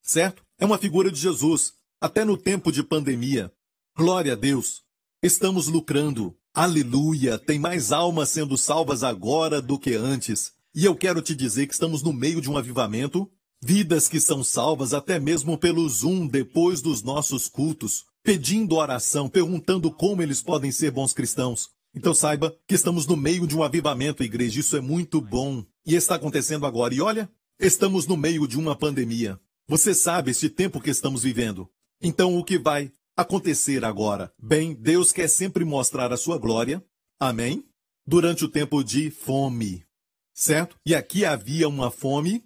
Certo? 0.01 0.45
É 0.57 0.65
uma 0.65 0.77
figura 0.77 1.11
de 1.11 1.19
Jesus. 1.19 1.73
Até 1.99 2.23
no 2.23 2.37
tempo 2.37 2.71
de 2.71 2.83
pandemia, 2.83 3.53
Glória 3.97 4.33
a 4.33 4.35
Deus! 4.37 4.83
Estamos 5.21 5.67
lucrando. 5.67 6.33
Aleluia! 6.53 7.37
Tem 7.37 7.59
mais 7.59 7.91
almas 7.91 8.29
sendo 8.29 8.57
salvas 8.57 9.03
agora 9.03 9.61
do 9.61 9.77
que 9.77 9.95
antes. 9.95 10.53
E 10.73 10.85
eu 10.85 10.95
quero 10.95 11.21
te 11.21 11.35
dizer 11.35 11.67
que 11.67 11.73
estamos 11.73 12.01
no 12.01 12.13
meio 12.13 12.39
de 12.39 12.49
um 12.49 12.57
avivamento. 12.57 13.29
Vidas 13.61 14.07
que 14.07 14.19
são 14.19 14.45
salvas 14.45 14.93
até 14.93 15.19
mesmo 15.19 15.57
pelo 15.57 15.87
Zoom 15.89 16.25
depois 16.25 16.81
dos 16.81 17.03
nossos 17.03 17.49
cultos, 17.49 18.05
pedindo 18.23 18.75
oração, 18.75 19.27
perguntando 19.27 19.91
como 19.91 20.21
eles 20.21 20.41
podem 20.41 20.71
ser 20.71 20.91
bons 20.91 21.13
cristãos. 21.13 21.69
Então 21.93 22.13
saiba 22.13 22.55
que 22.65 22.75
estamos 22.75 23.05
no 23.05 23.17
meio 23.17 23.45
de 23.45 23.57
um 23.57 23.61
avivamento, 23.61 24.23
igreja. 24.23 24.61
Isso 24.61 24.77
é 24.77 24.81
muito 24.81 25.19
bom. 25.19 25.65
E 25.85 25.95
está 25.95 26.15
acontecendo 26.15 26.65
agora. 26.65 26.93
E 26.93 27.01
olha, 27.01 27.29
estamos 27.59 28.07
no 28.07 28.15
meio 28.15 28.47
de 28.47 28.57
uma 28.57 28.73
pandemia. 28.73 29.37
Você 29.67 29.93
sabe 29.93 30.31
este 30.31 30.49
tempo 30.49 30.79
que 30.79 30.89
estamos 30.89 31.23
vivendo. 31.23 31.69
Então 32.01 32.37
o 32.37 32.43
que 32.43 32.57
vai 32.57 32.89
acontecer 33.21 33.83
agora? 33.85 34.33
Bem, 34.37 34.73
Deus 34.73 35.11
quer 35.11 35.27
sempre 35.27 35.63
mostrar 35.65 36.11
a 36.11 36.17
sua 36.17 36.37
glória. 36.37 36.83
Amém? 37.19 37.65
Durante 38.05 38.43
o 38.43 38.49
tempo 38.49 38.83
de 38.83 39.09
fome. 39.09 39.85
certo? 40.33 40.77
E 40.85 40.95
aqui 40.95 41.23
havia 41.23 41.67
uma 41.67 41.91
fome 41.91 42.43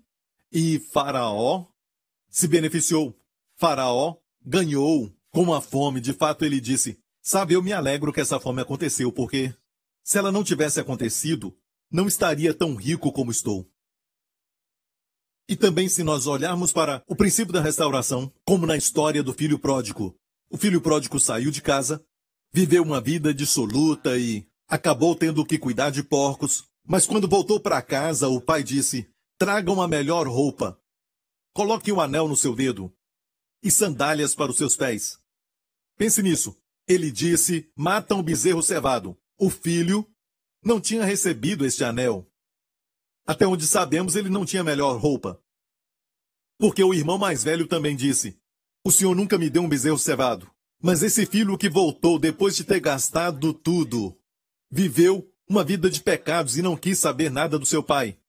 e 0.52 0.80
Faraó 0.80 1.66
se 2.30 2.48
beneficiou. 2.48 3.18
Faraó 3.58 4.18
ganhou 4.44 5.12
com 5.32 5.54
a 5.54 5.62
fome. 5.62 6.02
De 6.02 6.14
fato, 6.14 6.46
ele 6.46 6.60
disse: 6.60 7.00
Sabe, 7.22 7.54
eu 7.54 7.64
me 7.64 7.74
alegro 7.74 8.14
que 8.14 8.22
essa 8.22 8.40
fome 8.40 8.62
aconteceu, 8.62 9.12
porque 9.12 9.54
se 10.04 10.18
ela 10.18 10.32
não 10.32 10.44
tivesse 10.44 10.80
acontecido, 10.80 11.58
não 11.92 12.08
estaria 12.08 12.54
tão 12.54 12.76
rico 12.76 13.12
como 13.12 13.32
estou. 13.32 13.70
E 15.48 15.56
também, 15.56 15.88
se 15.88 16.04
nós 16.04 16.26
olharmos 16.26 16.72
para 16.72 17.04
o 17.08 17.16
princípio 17.16 17.54
da 17.54 17.62
restauração, 17.62 18.32
como 18.44 18.66
na 18.66 18.76
história 18.76 19.22
do 19.22 19.34
filho 19.34 19.60
pródigo, 19.60 20.18
o 20.50 20.58
filho 20.58 20.82
pródigo 20.82 21.20
saiu 21.20 21.52
de 21.52 21.62
casa, 21.62 22.06
viveu 22.54 22.84
uma 22.84 23.02
vida 23.02 23.34
dissoluta 23.34 24.18
e 24.18 24.48
acabou 24.68 25.16
tendo 25.16 25.46
que 25.46 25.58
cuidar 25.58 25.90
de 25.90 26.04
porcos, 26.04 26.64
mas 26.88 27.06
quando 27.08 27.28
voltou 27.28 27.60
para 27.60 27.82
casa, 27.82 28.28
o 28.28 28.40
pai 28.40 28.64
disse: 28.64 29.10
Traga 29.38 29.72
uma 29.72 29.88
melhor 29.88 30.28
roupa. 30.28 30.80
Coloque 31.54 31.92
um 31.92 32.00
anel 32.00 32.28
no 32.28 32.36
seu 32.36 32.56
dedo 32.56 32.94
e 33.64 33.72
sandálias 33.72 34.36
para 34.36 34.52
os 34.52 34.58
seus 34.58 34.76
pés. 34.76 35.20
Pense 35.98 36.22
nisso. 36.22 36.56
Ele 36.88 37.12
disse: 37.12 37.72
Mata 37.76 38.14
um 38.14 38.22
bezerro 38.22 38.62
cevado. 38.62 39.18
O 39.38 39.50
filho 39.50 40.08
não 40.64 40.80
tinha 40.80 41.04
recebido 41.04 41.66
este 41.66 41.84
anel. 41.84 42.30
Até 43.26 43.48
onde 43.48 43.66
sabemos, 43.66 44.16
ele 44.16 44.30
não 44.30 44.46
tinha 44.46 44.64
melhor 44.64 45.00
roupa. 45.00 45.42
Porque 46.60 46.84
o 46.84 46.94
irmão 46.94 47.18
mais 47.18 47.44
velho 47.44 47.68
também 47.68 47.96
disse: 47.96 48.40
O 48.86 48.92
senhor 48.92 49.16
nunca 49.16 49.36
me 49.36 49.50
deu 49.50 49.64
um 49.64 49.68
bezerro 49.68 49.98
cevado. 49.98 50.48
Mas 50.80 51.02
esse 51.02 51.26
filho 51.26 51.58
que 51.58 51.68
voltou 51.68 52.20
depois 52.20 52.56
de 52.56 52.64
ter 52.64 52.80
gastado 52.80 53.52
tudo, 53.52 54.16
viveu 54.70 55.28
uma 55.50 55.64
vida 55.64 55.90
de 55.90 56.00
pecados 56.04 56.56
e 56.56 56.62
não 56.62 56.78
quis 56.78 57.00
saber 57.00 57.32
nada 57.32 57.58
do 57.58 57.66
seu 57.66 57.82
pai. 57.82 58.20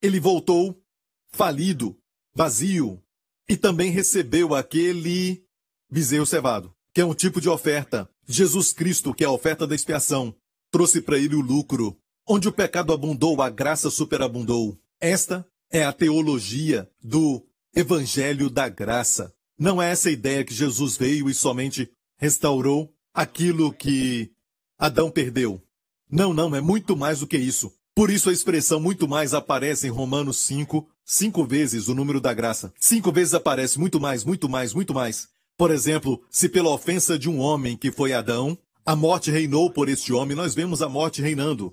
Ele 0.00 0.18
voltou 0.18 0.82
falido, 1.30 1.94
vazio, 2.34 3.02
e 3.46 3.58
também 3.58 3.90
recebeu 3.90 4.54
aquele 4.54 5.44
bezerro 5.90 6.24
cevado, 6.24 6.74
que 6.94 7.02
é 7.02 7.04
um 7.04 7.12
tipo 7.14 7.38
de 7.38 7.50
oferta. 7.50 8.08
Jesus 8.26 8.72
Cristo, 8.72 9.12
que 9.12 9.22
é 9.22 9.26
a 9.26 9.30
oferta 9.30 9.66
da 9.66 9.74
expiação, 9.74 10.34
trouxe 10.70 11.02
para 11.02 11.18
ele 11.18 11.34
o 11.34 11.42
lucro. 11.42 11.94
Onde 12.26 12.48
o 12.48 12.52
pecado 12.52 12.90
abundou, 12.90 13.42
a 13.42 13.50
graça 13.50 13.90
superabundou. 13.90 14.80
Esta 14.98 15.46
é 15.70 15.84
a 15.84 15.92
teologia 15.92 16.90
do 17.02 17.46
Evangelho 17.74 18.48
da 18.48 18.66
Graça. 18.70 19.35
Não 19.58 19.80
é 19.80 19.90
essa 19.90 20.10
ideia 20.10 20.44
que 20.44 20.54
Jesus 20.54 20.96
veio 20.96 21.30
e 21.30 21.34
somente 21.34 21.90
restaurou 22.18 22.92
aquilo 23.14 23.72
que 23.72 24.30
Adão 24.78 25.10
perdeu. 25.10 25.62
Não, 26.10 26.34
não, 26.34 26.54
é 26.54 26.60
muito 26.60 26.96
mais 26.96 27.20
do 27.20 27.26
que 27.26 27.38
isso. 27.38 27.72
Por 27.94 28.10
isso 28.10 28.28
a 28.28 28.32
expressão 28.32 28.78
muito 28.78 29.08
mais 29.08 29.32
aparece 29.32 29.86
em 29.86 29.90
Romanos 29.90 30.36
5, 30.40 30.86
cinco 31.02 31.44
vezes 31.44 31.88
o 31.88 31.94
número 31.94 32.20
da 32.20 32.34
graça. 32.34 32.72
Cinco 32.78 33.10
vezes 33.10 33.32
aparece 33.32 33.78
muito 33.78 33.98
mais, 33.98 34.22
muito 34.22 34.48
mais, 34.48 34.74
muito 34.74 34.92
mais. 34.92 35.28
Por 35.56 35.70
exemplo, 35.70 36.22
se 36.30 36.48
pela 36.48 36.68
ofensa 36.68 37.18
de 37.18 37.30
um 37.30 37.38
homem 37.38 37.74
que 37.74 37.90
foi 37.90 38.12
Adão, 38.12 38.58
a 38.84 38.94
morte 38.94 39.30
reinou 39.30 39.70
por 39.70 39.88
este 39.88 40.12
homem, 40.12 40.36
nós 40.36 40.54
vemos 40.54 40.82
a 40.82 40.88
morte 40.88 41.22
reinando. 41.22 41.72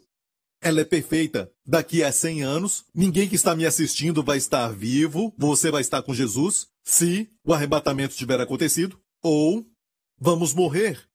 Ela 0.65 0.79
é 0.79 0.85
perfeita. 0.85 1.53
Daqui 1.65 2.01
a 2.03 2.11
100 2.11 2.41
anos, 2.41 2.85
ninguém 2.95 3.27
que 3.27 3.35
está 3.35 3.53
me 3.53 3.65
assistindo 3.65 4.23
vai 4.23 4.37
estar 4.37 4.69
vivo, 4.69 5.35
você 5.37 5.69
vai 5.69 5.81
estar 5.81 6.01
com 6.01 6.13
Jesus, 6.13 6.69
se 6.81 7.29
o 7.43 7.53
arrebatamento 7.53 8.15
tiver 8.15 8.39
acontecido, 8.39 8.97
ou 9.21 9.69
vamos 10.17 10.53
morrer. 10.53 11.05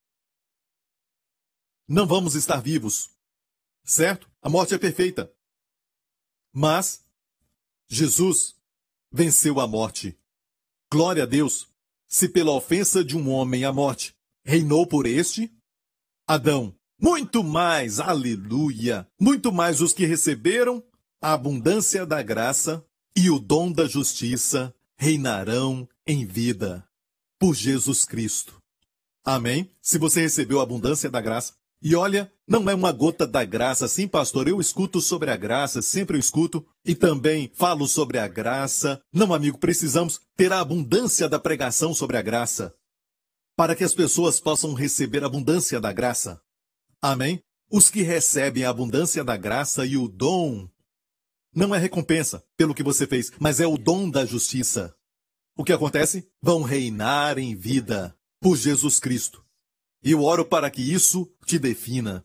Não 1.88 2.06
vamos 2.06 2.34
estar 2.34 2.60
vivos. 2.60 3.08
Certo? 3.82 4.30
A 4.42 4.50
morte 4.50 4.74
é 4.74 4.78
perfeita. 4.78 5.32
Mas 6.52 7.02
Jesus 7.88 8.54
venceu 9.10 9.60
a 9.60 9.66
morte. 9.66 10.14
Glória 10.92 11.22
a 11.22 11.26
Deus. 11.26 11.66
Se 12.06 12.28
pela 12.28 12.52
ofensa 12.52 13.02
de 13.02 13.16
um 13.16 13.30
homem 13.30 13.64
a 13.64 13.72
morte 13.72 14.14
reinou 14.44 14.86
por 14.86 15.06
este, 15.06 15.50
Adão 16.26 16.77
muito 17.00 17.44
mais, 17.44 18.00
aleluia! 18.00 19.06
Muito 19.20 19.52
mais 19.52 19.80
os 19.80 19.92
que 19.92 20.04
receberam 20.04 20.82
a 21.20 21.32
abundância 21.32 22.04
da 22.04 22.22
graça 22.22 22.84
e 23.16 23.30
o 23.30 23.38
dom 23.38 23.72
da 23.72 23.86
justiça 23.86 24.74
reinarão 24.96 25.88
em 26.06 26.26
vida 26.26 26.84
por 27.38 27.54
Jesus 27.54 28.04
Cristo. 28.04 28.60
Amém? 29.24 29.70
Se 29.80 29.98
você 29.98 30.20
recebeu 30.20 30.60
a 30.60 30.62
abundância 30.62 31.10
da 31.10 31.20
graça, 31.20 31.52
e 31.80 31.94
olha, 31.94 32.32
não 32.46 32.68
é 32.68 32.74
uma 32.74 32.90
gota 32.90 33.26
da 33.26 33.44
graça, 33.44 33.86
sim, 33.86 34.08
pastor. 34.08 34.48
Eu 34.48 34.60
escuto 34.60 35.00
sobre 35.00 35.30
a 35.30 35.36
graça, 35.36 35.80
sempre 35.80 36.16
eu 36.16 36.20
escuto, 36.20 36.66
e 36.84 36.94
também 36.94 37.50
falo 37.54 37.86
sobre 37.86 38.18
a 38.18 38.26
graça. 38.26 39.00
Não, 39.12 39.32
amigo, 39.32 39.58
precisamos 39.58 40.20
ter 40.36 40.52
a 40.52 40.60
abundância 40.60 41.28
da 41.28 41.38
pregação 41.38 41.94
sobre 41.94 42.16
a 42.16 42.22
graça, 42.22 42.74
para 43.56 43.76
que 43.76 43.84
as 43.84 43.94
pessoas 43.94 44.40
possam 44.40 44.74
receber 44.74 45.22
a 45.22 45.26
abundância 45.26 45.80
da 45.80 45.92
graça. 45.92 46.40
Amém? 47.00 47.42
Os 47.70 47.90
que 47.90 48.02
recebem 48.02 48.64
a 48.64 48.70
abundância 48.70 49.22
da 49.22 49.36
graça 49.36 49.86
e 49.86 49.96
o 49.96 50.08
dom 50.08 50.68
não 51.54 51.74
é 51.74 51.78
recompensa 51.78 52.44
pelo 52.56 52.74
que 52.74 52.82
você 52.82 53.06
fez, 53.06 53.30
mas 53.38 53.60
é 53.60 53.66
o 53.66 53.78
dom 53.78 54.10
da 54.10 54.24
justiça. 54.24 54.94
O 55.56 55.64
que 55.64 55.72
acontece? 55.72 56.28
Vão 56.40 56.62
reinar 56.62 57.38
em 57.38 57.54
vida 57.54 58.16
por 58.40 58.56
Jesus 58.56 59.00
Cristo. 59.00 59.44
E 60.02 60.12
eu 60.12 60.22
oro 60.22 60.44
para 60.44 60.70
que 60.70 60.80
isso 60.80 61.30
te 61.44 61.58
defina. 61.58 62.24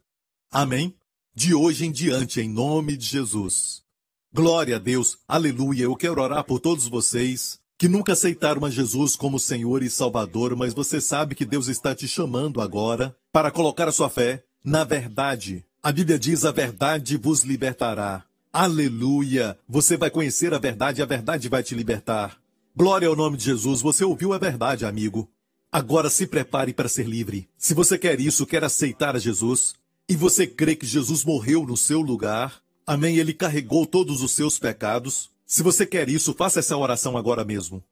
Amém? 0.51 0.95
De 1.35 1.53
hoje 1.53 1.85
em 1.85 1.91
diante, 1.91 2.39
em 2.39 2.49
nome 2.49 2.95
de 2.95 3.05
Jesus. 3.05 3.83
Glória 4.31 4.75
a 4.75 4.79
Deus, 4.79 5.17
aleluia. 5.27 5.83
Eu 5.83 5.95
quero 5.95 6.21
orar 6.21 6.43
por 6.43 6.59
todos 6.59 6.87
vocês 6.87 7.59
que 7.77 7.87
nunca 7.87 8.13
aceitaram 8.13 8.63
a 8.65 8.69
Jesus 8.69 9.15
como 9.15 9.39
Senhor 9.39 9.83
e 9.83 9.89
Salvador, 9.89 10.55
mas 10.55 10.73
você 10.73 11.01
sabe 11.01 11.35
que 11.35 11.45
Deus 11.45 11.67
está 11.67 11.93
te 11.95 12.07
chamando 12.07 12.61
agora 12.61 13.15
para 13.31 13.51
colocar 13.51 13.87
a 13.87 13.91
sua 13.91 14.09
fé 14.09 14.43
na 14.63 14.83
verdade. 14.83 15.65
A 15.81 15.91
Bíblia 15.91 16.17
diz: 16.17 16.45
a 16.45 16.51
verdade 16.51 17.17
vos 17.17 17.43
libertará. 17.43 18.23
Aleluia! 18.51 19.57
Você 19.67 19.97
vai 19.97 20.09
conhecer 20.09 20.53
a 20.53 20.59
verdade 20.59 21.01
e 21.01 21.03
a 21.03 21.05
verdade 21.05 21.49
vai 21.49 21.61
te 21.61 21.75
libertar. 21.75 22.37
Glória 22.75 23.07
ao 23.07 23.15
nome 23.15 23.35
de 23.35 23.45
Jesus. 23.45 23.81
Você 23.81 24.03
ouviu 24.05 24.31
a 24.33 24.37
verdade, 24.37 24.85
amigo. 24.85 25.29
Agora 25.71 26.09
se 26.09 26.27
prepare 26.27 26.71
para 26.71 26.87
ser 26.87 27.07
livre. 27.07 27.49
Se 27.57 27.73
você 27.73 27.97
quer 27.97 28.19
isso, 28.19 28.45
quer 28.45 28.63
aceitar 28.63 29.15
a 29.15 29.19
Jesus, 29.19 29.73
e 30.07 30.15
você 30.15 30.45
crê 30.45 30.75
que 30.75 30.85
Jesus 30.85 31.23
morreu 31.23 31.65
no 31.65 31.75
seu 31.75 31.99
lugar, 31.99 32.61
amém? 32.85 33.17
Ele 33.17 33.33
carregou 33.33 33.85
todos 33.85 34.21
os 34.21 34.31
seus 34.31 34.59
pecados. 34.59 35.31
Se 35.47 35.63
você 35.63 35.85
quer 35.85 36.09
isso, 36.09 36.33
faça 36.33 36.59
essa 36.59 36.77
oração 36.77 37.17
agora 37.17 37.43
mesmo. 37.43 37.83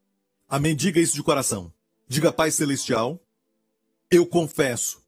Amém? 0.47 0.75
Diga 0.75 0.99
isso 0.99 1.15
de 1.15 1.23
coração. 1.23 1.73
Diga, 2.07 2.31
Pai 2.31 2.51
Celestial, 2.51 3.19
eu 4.11 4.27
confesso 4.27 5.00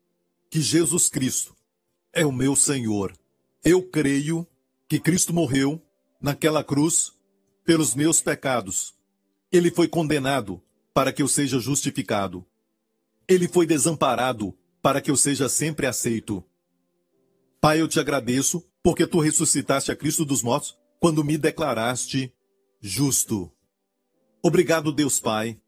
que 0.54 0.62
Jesus 0.62 1.10
Cristo 1.10 1.56
é 2.14 2.24
o 2.24 2.32
meu 2.32 2.56
Senhor. 2.56 3.18
Eu 3.66 3.82
creio 3.82 4.45
que 4.88 4.99
Cristo 4.99 5.34
morreu 5.34 5.82
naquela 6.22 6.64
cruz 6.64 7.12
pelos 7.66 7.95
meus 7.95 8.22
pecados. 8.22 8.93
Ele 9.51 9.72
foi 9.72 9.88
condenado 9.88 10.62
para 10.93 11.12
que 11.12 11.24
eu 11.24 11.28
seja 11.28 11.58
justificado. 11.60 12.45
Ele 13.28 13.47
foi 13.47 13.66
desamparado 13.66 14.56
para 14.80 15.01
que 15.01 15.10
eu 15.10 15.18
seja 15.18 15.49
sempre 15.49 15.88
aceito. 15.88 16.43
Pai, 17.60 17.82
eu 17.82 17.88
te 17.88 17.99
agradeço 17.99 18.64
porque 18.84 19.08
tu 19.08 19.20
ressuscitaste 19.20 19.91
a 19.91 19.95
Cristo 19.95 20.24
dos 20.24 20.43
mortos 20.43 20.78
quando 20.99 21.24
me 21.24 21.36
declaraste 21.36 22.32
justo. 22.80 23.51
Obrigado, 24.43 24.93
Deus 24.93 25.20
Pai. 25.20 25.60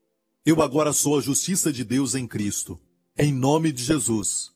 Eu 0.45 0.61
agora 0.61 0.93
sou 0.93 1.17
a 1.17 1.21
justiça 1.21 1.73
de 1.73 1.83
Deus 1.83 2.13
em 2.13 2.27
Cristo. 2.27 2.79
Em 3.17 3.33
nome 3.33 3.71
de 3.71 3.83
Jesus. 3.83 4.53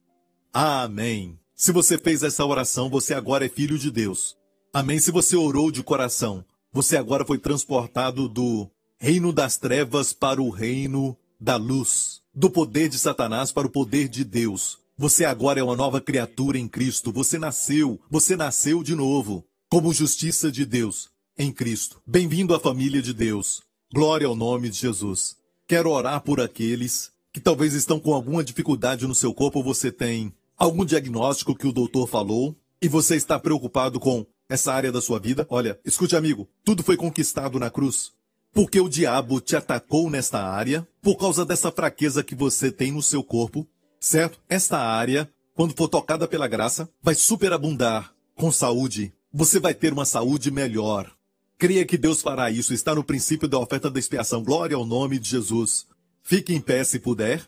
Amém. 0.53 1.39
Se 1.55 1.71
você 1.71 1.97
fez 1.97 2.23
essa 2.23 2.45
oração, 2.45 2.89
você 2.89 3.13
agora 3.13 3.45
é 3.45 3.49
filho 3.49 3.77
de 3.77 3.91
Deus. 3.91 4.35
Amém. 4.73 4.99
Se 4.99 5.11
você 5.11 5.35
orou 5.35 5.71
de 5.71 5.83
coração, 5.83 6.43
você 6.73 6.97
agora 6.97 7.25
foi 7.25 7.37
transportado 7.37 8.27
do 8.27 8.69
reino 8.99 9.31
das 9.31 9.57
trevas 9.57 10.11
para 10.11 10.41
o 10.41 10.49
reino 10.49 11.15
da 11.39 11.55
luz, 11.55 12.21
do 12.33 12.49
poder 12.49 12.89
de 12.89 12.97
Satanás 12.97 13.51
para 13.51 13.67
o 13.67 13.69
poder 13.69 14.07
de 14.07 14.23
Deus. 14.23 14.79
Você 14.97 15.23
agora 15.23 15.59
é 15.59 15.63
uma 15.63 15.75
nova 15.75 16.01
criatura 16.01 16.57
em 16.57 16.67
Cristo. 16.67 17.11
Você 17.11 17.37
nasceu, 17.37 17.99
você 18.09 18.35
nasceu 18.35 18.83
de 18.83 18.95
novo, 18.95 19.45
como 19.69 19.93
justiça 19.93 20.51
de 20.51 20.65
Deus 20.65 21.09
em 21.37 21.51
Cristo. 21.51 22.01
Bem-vindo 22.05 22.55
à 22.55 22.59
família 22.59 23.01
de 23.01 23.13
Deus. 23.13 23.61
Glória 23.93 24.27
ao 24.27 24.35
nome 24.35 24.69
de 24.69 24.77
Jesus. 24.77 25.37
Quero 25.67 25.91
orar 25.91 26.21
por 26.21 26.41
aqueles 26.41 27.11
que 27.31 27.39
talvez 27.39 27.73
estão 27.73 27.99
com 27.99 28.13
alguma 28.13 28.43
dificuldade 28.43 29.07
no 29.07 29.15
seu 29.15 29.33
corpo, 29.33 29.63
você 29.63 29.91
tem 29.91 30.33
algum 30.59 30.83
diagnóstico 30.83 31.55
que 31.55 31.65
o 31.65 31.71
doutor 31.71 32.05
falou 32.05 32.55
e 32.81 32.87
você 32.89 33.15
está 33.15 33.39
preocupado 33.39 33.99
com 33.99 34.25
essa 34.49 34.73
área 34.73 34.91
da 34.91 35.01
sua 35.01 35.19
vida? 35.19 35.47
Olha, 35.49 35.79
escute, 35.85 36.15
amigo, 36.15 36.49
tudo 36.65 36.83
foi 36.83 36.97
conquistado 36.97 37.57
na 37.57 37.69
cruz. 37.69 38.11
Porque 38.51 38.79
o 38.81 38.89
diabo 38.89 39.39
te 39.39 39.55
atacou 39.55 40.09
nesta 40.09 40.43
área 40.43 40.85
por 41.01 41.15
causa 41.15 41.45
dessa 41.45 41.71
fraqueza 41.71 42.23
que 42.23 42.35
você 42.35 42.71
tem 42.71 42.91
no 42.91 43.01
seu 43.01 43.23
corpo, 43.23 43.65
certo? 43.99 44.39
Esta 44.49 44.77
área, 44.79 45.31
quando 45.55 45.75
for 45.75 45.87
tocada 45.87 46.27
pela 46.27 46.47
graça, 46.47 46.89
vai 47.01 47.15
superabundar 47.15 48.13
com 48.35 48.51
saúde, 48.51 49.13
você 49.31 49.59
vai 49.59 49.73
ter 49.73 49.93
uma 49.93 50.05
saúde 50.05 50.49
melhor. 50.51 51.11
Creia 51.57 51.85
que 51.85 51.97
Deus 51.97 52.21
fará 52.21 52.49
isso. 52.49 52.73
Está 52.73 52.95
no 52.95 53.03
princípio 53.03 53.47
da 53.47 53.59
oferta 53.59 53.89
da 53.91 53.99
expiação. 53.99 54.41
Glória 54.41 54.77
ao 54.77 54.85
nome 54.85 55.19
de 55.19 55.29
Jesus. 55.29 55.85
Fique 56.23 56.53
em 56.53 56.61
pé 56.61 56.83
se 56.83 56.99
puder. 56.99 57.45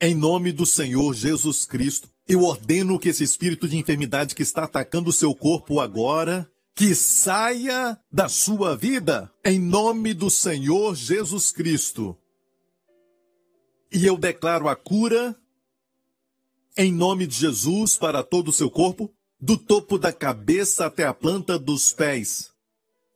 Em 0.00 0.14
nome 0.14 0.52
do 0.52 0.66
Senhor 0.66 1.14
Jesus 1.14 1.64
Cristo, 1.64 2.08
eu 2.26 2.42
ordeno 2.42 2.98
que 2.98 3.08
esse 3.08 3.22
espírito 3.22 3.68
de 3.68 3.76
enfermidade 3.76 4.34
que 4.34 4.42
está 4.42 4.64
atacando 4.64 5.10
o 5.10 5.12
seu 5.12 5.34
corpo 5.34 5.80
agora, 5.80 6.50
que 6.74 6.94
saia 6.94 7.98
da 8.10 8.28
sua 8.28 8.76
vida. 8.76 9.30
Em 9.44 9.58
nome 9.58 10.12
do 10.12 10.28
Senhor 10.28 10.94
Jesus 10.94 11.52
Cristo. 11.52 12.16
E 13.92 14.04
eu 14.04 14.18
declaro 14.18 14.68
a 14.68 14.74
cura 14.74 15.36
em 16.76 16.92
nome 16.92 17.26
de 17.26 17.36
Jesus 17.36 17.96
para 17.96 18.22
todo 18.24 18.48
o 18.48 18.52
seu 18.52 18.68
corpo, 18.68 19.08
do 19.40 19.56
topo 19.56 19.96
da 19.96 20.12
cabeça 20.12 20.86
até 20.86 21.04
a 21.04 21.14
planta 21.14 21.56
dos 21.56 21.92
pés. 21.92 22.50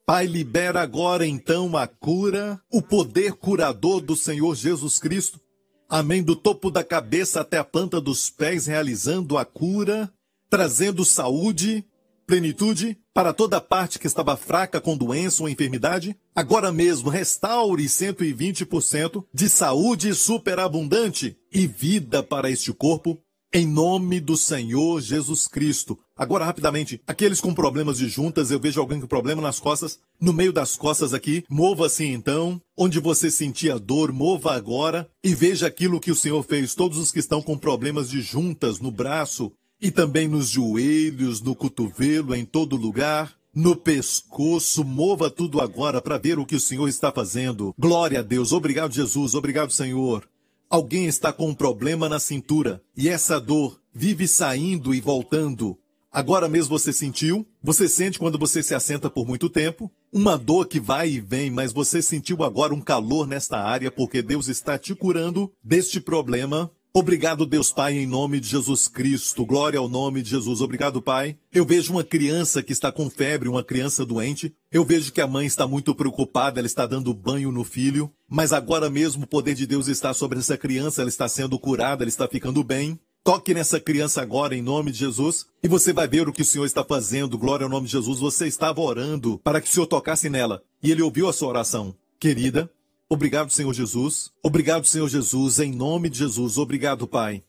Pai, 0.06 0.26
libera 0.26 0.80
agora 0.80 1.26
então 1.26 1.76
a 1.76 1.86
cura, 1.86 2.60
o 2.70 2.80
poder 2.80 3.32
curador 3.32 4.00
do 4.00 4.14
Senhor 4.14 4.54
Jesus 4.54 4.98
Cristo. 4.98 5.40
Amém. 5.88 6.22
Do 6.22 6.36
topo 6.36 6.70
da 6.70 6.84
cabeça 6.84 7.40
até 7.40 7.56
a 7.56 7.64
planta 7.64 8.00
dos 8.00 8.28
pés, 8.28 8.66
realizando 8.66 9.38
a 9.38 9.44
cura, 9.44 10.12
trazendo 10.50 11.04
saúde, 11.04 11.84
plenitude 12.26 12.98
para 13.14 13.32
toda 13.32 13.58
parte 13.58 13.98
que 13.98 14.06
estava 14.06 14.36
fraca 14.36 14.80
com 14.82 14.96
doença 14.96 15.42
ou 15.42 15.48
enfermidade. 15.48 16.14
Agora 16.34 16.70
mesmo, 16.70 17.08
restaure 17.08 17.84
120% 17.84 19.24
de 19.32 19.48
saúde 19.48 20.14
superabundante 20.14 21.38
e 21.50 21.66
vida 21.66 22.22
para 22.22 22.50
este 22.50 22.72
corpo 22.72 23.18
em 23.52 23.66
nome 23.66 24.20
do 24.20 24.36
Senhor 24.36 25.00
Jesus 25.00 25.46
Cristo. 25.46 25.98
Agora, 26.16 26.44
rapidamente, 26.44 27.00
aqueles 27.06 27.40
com 27.40 27.54
problemas 27.54 27.98
de 27.98 28.08
juntas, 28.08 28.50
eu 28.50 28.60
vejo 28.60 28.80
alguém 28.80 29.00
com 29.00 29.06
problema 29.06 29.40
nas 29.40 29.58
costas, 29.58 29.98
no 30.20 30.32
meio 30.32 30.52
das 30.52 30.76
costas 30.76 31.14
aqui, 31.14 31.44
mova-se 31.48 32.04
então, 32.04 32.60
onde 32.76 33.00
você 33.00 33.30
sentia 33.30 33.78
dor, 33.78 34.12
mova 34.12 34.54
agora 34.54 35.08
e 35.22 35.34
veja 35.34 35.66
aquilo 35.66 36.00
que 36.00 36.10
o 36.10 36.16
Senhor 36.16 36.42
fez. 36.42 36.74
Todos 36.74 36.98
os 36.98 37.10
que 37.10 37.20
estão 37.20 37.40
com 37.40 37.56
problemas 37.56 38.10
de 38.10 38.20
juntas 38.20 38.80
no 38.80 38.90
braço 38.90 39.52
e 39.80 39.90
também 39.90 40.28
nos 40.28 40.48
joelhos, 40.48 41.40
no 41.40 41.54
cotovelo, 41.54 42.34
em 42.34 42.44
todo 42.44 42.76
lugar, 42.76 43.32
no 43.54 43.74
pescoço, 43.74 44.84
mova 44.84 45.30
tudo 45.30 45.60
agora 45.60 46.02
para 46.02 46.18
ver 46.18 46.38
o 46.38 46.46
que 46.46 46.56
o 46.56 46.60
Senhor 46.60 46.88
está 46.88 47.10
fazendo. 47.10 47.74
Glória 47.78 48.20
a 48.20 48.22
Deus, 48.22 48.52
obrigado 48.52 48.92
Jesus, 48.92 49.34
obrigado 49.34 49.72
Senhor. 49.72 50.28
Alguém 50.70 51.06
está 51.06 51.32
com 51.32 51.48
um 51.48 51.54
problema 51.54 52.10
na 52.10 52.20
cintura 52.20 52.82
e 52.94 53.08
essa 53.08 53.40
dor 53.40 53.80
vive 53.90 54.28
saindo 54.28 54.94
e 54.94 55.00
voltando. 55.00 55.78
Agora 56.12 56.46
mesmo 56.46 56.78
você 56.78 56.92
sentiu? 56.92 57.46
Você 57.62 57.88
sente 57.88 58.18
quando 58.18 58.38
você 58.38 58.62
se 58.62 58.74
assenta 58.74 59.08
por 59.08 59.26
muito 59.26 59.48
tempo? 59.48 59.90
Uma 60.12 60.36
dor 60.36 60.66
que 60.66 60.78
vai 60.78 61.08
e 61.08 61.20
vem, 61.20 61.50
mas 61.50 61.72
você 61.72 62.02
sentiu 62.02 62.42
agora 62.42 62.74
um 62.74 62.82
calor 62.82 63.26
nesta 63.26 63.58
área 63.58 63.90
porque 63.90 64.20
Deus 64.20 64.46
está 64.46 64.76
te 64.76 64.94
curando 64.94 65.50
deste 65.64 66.00
problema 66.00 66.70
Obrigado, 66.92 67.44
Deus 67.44 67.70
Pai, 67.70 67.98
em 67.98 68.06
nome 68.06 68.40
de 68.40 68.48
Jesus 68.48 68.88
Cristo. 68.88 69.44
Glória 69.44 69.78
ao 69.78 69.88
nome 69.88 70.22
de 70.22 70.30
Jesus. 70.30 70.60
Obrigado, 70.60 71.02
Pai. 71.02 71.36
Eu 71.52 71.64
vejo 71.64 71.92
uma 71.92 72.02
criança 72.02 72.62
que 72.62 72.72
está 72.72 72.90
com 72.90 73.10
febre, 73.10 73.48
uma 73.48 73.62
criança 73.62 74.04
doente. 74.06 74.54
Eu 74.72 74.84
vejo 74.84 75.12
que 75.12 75.20
a 75.20 75.26
mãe 75.26 75.46
está 75.46 75.66
muito 75.66 75.94
preocupada, 75.94 76.60
ela 76.60 76.66
está 76.66 76.86
dando 76.86 77.12
banho 77.12 77.52
no 77.52 77.62
filho. 77.62 78.10
Mas 78.28 78.52
agora 78.52 78.88
mesmo 78.88 79.24
o 79.24 79.28
poder 79.28 79.54
de 79.54 79.66
Deus 79.66 79.86
está 79.86 80.14
sobre 80.14 80.38
essa 80.38 80.56
criança, 80.56 81.02
ela 81.02 81.10
está 81.10 81.28
sendo 81.28 81.58
curada, 81.58 82.02
ela 82.02 82.08
está 82.08 82.26
ficando 82.26 82.64
bem. 82.64 82.98
Toque 83.22 83.52
nessa 83.52 83.78
criança 83.78 84.22
agora 84.22 84.56
em 84.56 84.62
nome 84.62 84.90
de 84.90 84.98
Jesus 84.98 85.46
e 85.62 85.68
você 85.68 85.92
vai 85.92 86.08
ver 86.08 86.26
o 86.26 86.32
que 86.32 86.40
o 86.40 86.44
Senhor 86.44 86.64
está 86.64 86.82
fazendo. 86.82 87.36
Glória 87.36 87.64
ao 87.64 87.70
nome 87.70 87.86
de 87.86 87.92
Jesus. 87.92 88.20
Você 88.20 88.46
estava 88.46 88.80
orando 88.80 89.38
para 89.44 89.60
que 89.60 89.68
o 89.68 89.70
Senhor 89.70 89.86
tocasse 89.86 90.30
nela 90.30 90.62
e 90.82 90.90
ele 90.90 91.02
ouviu 91.02 91.28
a 91.28 91.32
sua 91.32 91.48
oração. 91.48 91.94
Querida, 92.18 92.70
Obrigado, 93.10 93.50
Senhor 93.50 93.72
Jesus. 93.72 94.30
Obrigado, 94.42 94.86
Senhor 94.86 95.08
Jesus, 95.08 95.58
em 95.60 95.72
nome 95.72 96.10
de 96.10 96.18
Jesus. 96.18 96.58
Obrigado, 96.58 97.08
Pai, 97.08 97.42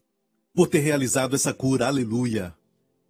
por 0.56 0.68
ter 0.70 0.80
realizado 0.80 1.36
essa 1.36 1.54
cura. 1.54 1.88
Aleluia. 1.88 2.56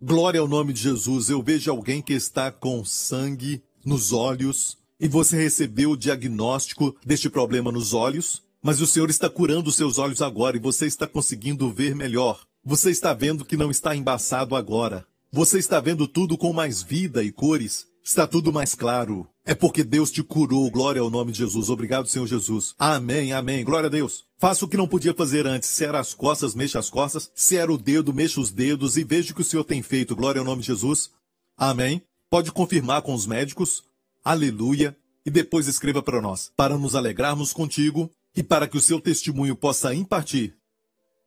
Glória 0.01 0.39
ao 0.39 0.47
nome 0.47 0.73
de 0.73 0.81
Jesus. 0.81 1.29
Eu 1.29 1.43
vejo 1.43 1.69
alguém 1.69 2.01
que 2.01 2.13
está 2.13 2.51
com 2.51 2.83
sangue 2.83 3.61
nos 3.85 4.11
olhos 4.11 4.79
e 4.99 5.07
você 5.07 5.37
recebeu 5.37 5.91
o 5.91 5.97
diagnóstico 5.97 6.95
deste 7.05 7.29
problema 7.29 7.71
nos 7.71 7.93
olhos, 7.93 8.41
mas 8.63 8.81
o 8.81 8.87
Senhor 8.87 9.11
está 9.11 9.29
curando 9.29 9.69
os 9.69 9.75
seus 9.75 9.99
olhos 9.99 10.19
agora 10.19 10.57
e 10.57 10.59
você 10.59 10.87
está 10.87 11.05
conseguindo 11.05 11.71
ver 11.71 11.93
melhor. 11.93 12.43
Você 12.65 12.89
está 12.89 13.13
vendo 13.13 13.45
que 13.45 13.55
não 13.55 13.69
está 13.69 13.95
embaçado 13.95 14.55
agora. 14.55 15.05
Você 15.31 15.59
está 15.59 15.79
vendo 15.79 16.07
tudo 16.07 16.35
com 16.35 16.51
mais 16.51 16.81
vida 16.81 17.23
e 17.23 17.31
cores. 17.31 17.85
Está 18.03 18.25
tudo 18.25 18.51
mais 18.51 18.73
claro. 18.73 19.27
É 19.49 19.55
porque 19.55 19.83
Deus 19.83 20.11
te 20.11 20.21
curou. 20.21 20.69
Glória 20.69 21.01
ao 21.01 21.09
nome 21.09 21.31
de 21.31 21.39
Jesus. 21.39 21.71
Obrigado, 21.71 22.07
Senhor 22.07 22.27
Jesus. 22.27 22.75
Amém, 22.77 23.33
amém. 23.33 23.65
Glória 23.65 23.87
a 23.87 23.89
Deus. 23.89 24.23
Faça 24.37 24.63
o 24.63 24.67
que 24.67 24.77
não 24.77 24.87
podia 24.87 25.11
fazer 25.11 25.47
antes. 25.47 25.69
Se 25.69 25.83
era 25.83 25.99
as 25.99 26.13
costas, 26.13 26.53
mexa 26.53 26.77
as 26.77 26.87
costas. 26.87 27.31
Se 27.33 27.57
era 27.57 27.73
o 27.73 27.75
dedo, 27.75 28.13
mexa 28.13 28.39
os 28.39 28.51
dedos 28.51 28.95
e 28.95 29.03
veja 29.03 29.31
o 29.31 29.35
que 29.35 29.41
o 29.41 29.43
Senhor 29.43 29.63
tem 29.63 29.81
feito. 29.81 30.15
Glória 30.15 30.37
ao 30.37 30.45
nome 30.45 30.61
de 30.61 30.67
Jesus. 30.67 31.09
Amém. 31.57 31.99
Pode 32.29 32.51
confirmar 32.51 33.01
com 33.01 33.11
os 33.11 33.25
médicos. 33.25 33.83
Aleluia. 34.23 34.95
E 35.25 35.31
depois 35.31 35.67
escreva 35.67 36.03
para 36.03 36.21
nós, 36.21 36.51
para 36.55 36.77
nos 36.77 36.93
alegrarmos 36.93 37.51
contigo 37.51 38.07
e 38.35 38.43
para 38.43 38.67
que 38.67 38.77
o 38.77 38.81
seu 38.81 39.01
testemunho 39.01 39.55
possa 39.55 39.95
impartir 39.95 40.55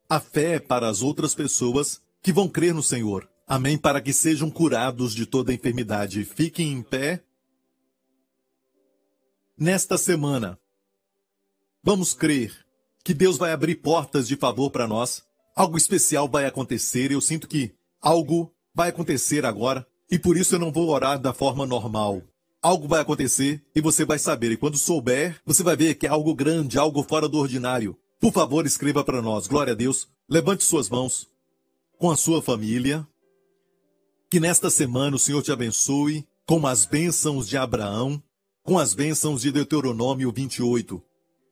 a 0.08 0.20
fé 0.20 0.60
para 0.60 0.88
as 0.88 1.02
outras 1.02 1.34
pessoas 1.34 2.00
que 2.22 2.32
vão 2.32 2.48
crer 2.48 2.72
no 2.72 2.84
Senhor. 2.84 3.28
Amém. 3.48 3.76
Para 3.76 4.00
que 4.00 4.12
sejam 4.12 4.48
curados 4.48 5.12
de 5.12 5.26
toda 5.26 5.52
enfermidade. 5.52 6.24
Fiquem 6.24 6.72
em 6.72 6.82
pé. 6.82 7.20
Nesta 9.62 9.96
semana, 9.96 10.58
vamos 11.84 12.14
crer 12.14 12.52
que 13.04 13.14
Deus 13.14 13.38
vai 13.38 13.52
abrir 13.52 13.76
portas 13.76 14.26
de 14.26 14.34
favor 14.34 14.72
para 14.72 14.88
nós. 14.88 15.22
Algo 15.54 15.76
especial 15.78 16.28
vai 16.28 16.46
acontecer. 16.46 17.12
Eu 17.12 17.20
sinto 17.20 17.46
que 17.46 17.72
algo 18.00 18.52
vai 18.74 18.88
acontecer 18.88 19.46
agora. 19.46 19.86
E 20.10 20.18
por 20.18 20.36
isso 20.36 20.56
eu 20.56 20.58
não 20.58 20.72
vou 20.72 20.88
orar 20.88 21.16
da 21.16 21.32
forma 21.32 21.64
normal. 21.64 22.24
Algo 22.60 22.88
vai 22.88 23.02
acontecer 23.02 23.64
e 23.72 23.80
você 23.80 24.04
vai 24.04 24.18
saber. 24.18 24.50
E 24.50 24.56
quando 24.56 24.76
souber, 24.76 25.40
você 25.46 25.62
vai 25.62 25.76
ver 25.76 25.94
que 25.94 26.08
é 26.08 26.10
algo 26.10 26.34
grande, 26.34 26.76
algo 26.76 27.04
fora 27.04 27.28
do 27.28 27.38
ordinário. 27.38 27.96
Por 28.18 28.32
favor, 28.32 28.66
escreva 28.66 29.04
para 29.04 29.22
nós. 29.22 29.46
Glória 29.46 29.74
a 29.74 29.76
Deus. 29.76 30.08
Levante 30.28 30.64
suas 30.64 30.90
mãos 30.90 31.28
com 32.00 32.10
a 32.10 32.16
sua 32.16 32.42
família. 32.42 33.06
Que 34.28 34.40
nesta 34.40 34.68
semana 34.70 35.14
o 35.14 35.20
Senhor 35.20 35.40
te 35.40 35.52
abençoe 35.52 36.26
com 36.44 36.66
as 36.66 36.84
bênçãos 36.84 37.48
de 37.48 37.56
Abraão, 37.56 38.20
com 38.62 38.78
as 38.78 38.94
bênçãos 38.94 39.42
de 39.42 39.50
Deuteronômio 39.50 40.32
28. 40.32 41.02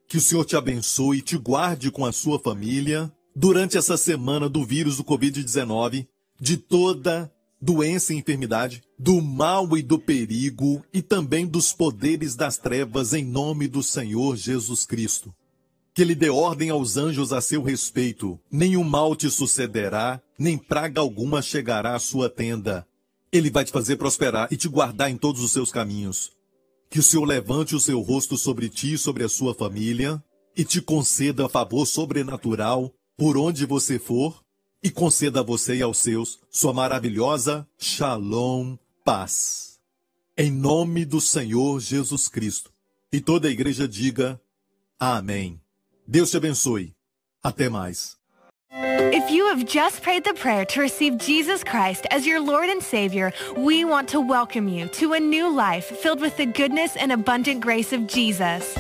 Que 0.09 0.17
o 0.17 0.21
Senhor 0.21 0.45
te 0.45 0.57
abençoe 0.57 1.19
e 1.19 1.23
te 1.23 1.37
guarde 1.37 1.91
com 1.91 2.05
a 2.05 2.13
sua 2.13 2.39
família 2.39 3.13
durante 3.35 3.77
essa 3.77 3.97
semana 3.97 4.49
do 4.49 4.65
vírus 4.65 4.97
do 4.97 5.05
Covid-19, 5.05 6.07
de 6.41 6.57
toda 6.57 7.33
doença 7.61 8.13
e 8.13 8.17
enfermidade, 8.17 8.83
do 8.99 9.21
mal 9.21 9.77
e 9.77 9.83
do 9.83 9.99
perigo 9.99 10.85
e 10.93 11.03
também 11.03 11.47
dos 11.47 11.73
poderes 11.73 12.35
das 12.35 12.57
trevas 12.57 13.13
em 13.13 13.25
nome 13.25 13.69
do 13.69 13.83
Senhor 13.83 14.37
Jesus 14.37 14.85
Cristo 14.85 15.35
que 15.95 16.05
lhe 16.05 16.15
dê 16.15 16.31
ordem 16.31 16.71
aos 16.71 16.97
anjos 16.97 17.33
a 17.33 17.41
seu 17.41 17.63
respeito. 17.63 18.39
Nenhum 18.51 18.85
mal 18.85 19.15
te 19.17 19.29
sucederá, 19.31 20.21
nem 20.39 20.57
praga 20.57 21.01
alguma 21.01 21.43
chegará 21.43 21.95
à 21.95 21.99
sua 21.99 22.31
tenda. 22.31 22.87
Ele 23.33 23.51
vai 23.51 23.65
te 23.65 23.73
fazer 23.73 23.97
prosperar 23.97 24.49
e 24.51 24.57
te 24.57 24.69
guardar 24.69 25.11
em 25.11 25.17
todos 25.17 25.43
os 25.43 25.53
seus 25.53 25.71
caminhos. 25.71 26.33
Que 26.91 26.99
o 26.99 27.03
Senhor 27.03 27.25
levante 27.25 27.75
o 27.75 27.81
seu 27.81 28.01
rosto 28.01 28.37
sobre 28.37 28.69
ti 28.69 28.95
e 28.95 28.99
sobre 28.99 29.23
a 29.25 29.29
sua 29.29 29.55
família, 29.55 30.23
e 30.57 30.65
te 30.65 30.83
conceda 30.83 31.49
favor 31.49 31.87
sobrenatural 31.87 32.93
por 33.17 33.39
onde 33.39 33.65
você 33.65 33.99
for, 33.99 34.45
e 34.83 34.91
conceda 34.91 35.41
a 35.41 35.43
você 35.43 35.77
e 35.77 35.83
aos 35.83 35.99
seus 35.99 36.41
sua 36.51 36.73
maravilhosa 36.73 37.67
Shalom 37.79 38.77
paz. 39.05 39.79
Em 40.37 40.51
nome 40.51 41.05
do 41.05 41.21
Senhor 41.21 41.81
Jesus 41.81 42.29
Cristo. 42.29 42.73
E 43.13 43.21
toda 43.21 43.49
a 43.49 43.51
igreja 43.51 43.87
diga 43.87 44.41
Amém. 44.99 45.61
Deus 46.07 46.31
te 46.31 46.37
abençoe. 46.37 46.95
Até 47.43 47.69
mais. 47.69 48.20
If 49.13 49.29
you 49.29 49.49
have 49.49 49.67
just 49.67 50.03
prayed 50.03 50.23
the 50.23 50.35
prayer 50.35 50.65
to 50.67 50.81
receive 50.81 51.19
Jesus 51.19 51.65
Christ 51.65 52.07
as 52.13 52.25
your 52.25 52.39
Lord 52.39 52.69
and 52.69 52.81
Savior, 52.81 53.33
we 53.57 53.85
want 53.85 54.09
to 54.11 54.21
welcome 54.21 54.69
you 54.69 54.87
to 54.87 55.15
a 55.15 55.19
new 55.19 55.53
life 55.53 55.87
filled 55.87 56.21
with 56.21 56.37
the 56.37 56.47
goodness 56.47 56.95
and 56.95 57.11
abundant 57.11 57.61
grace 57.61 57.93
of 57.93 58.07
Jesus. 58.07 58.73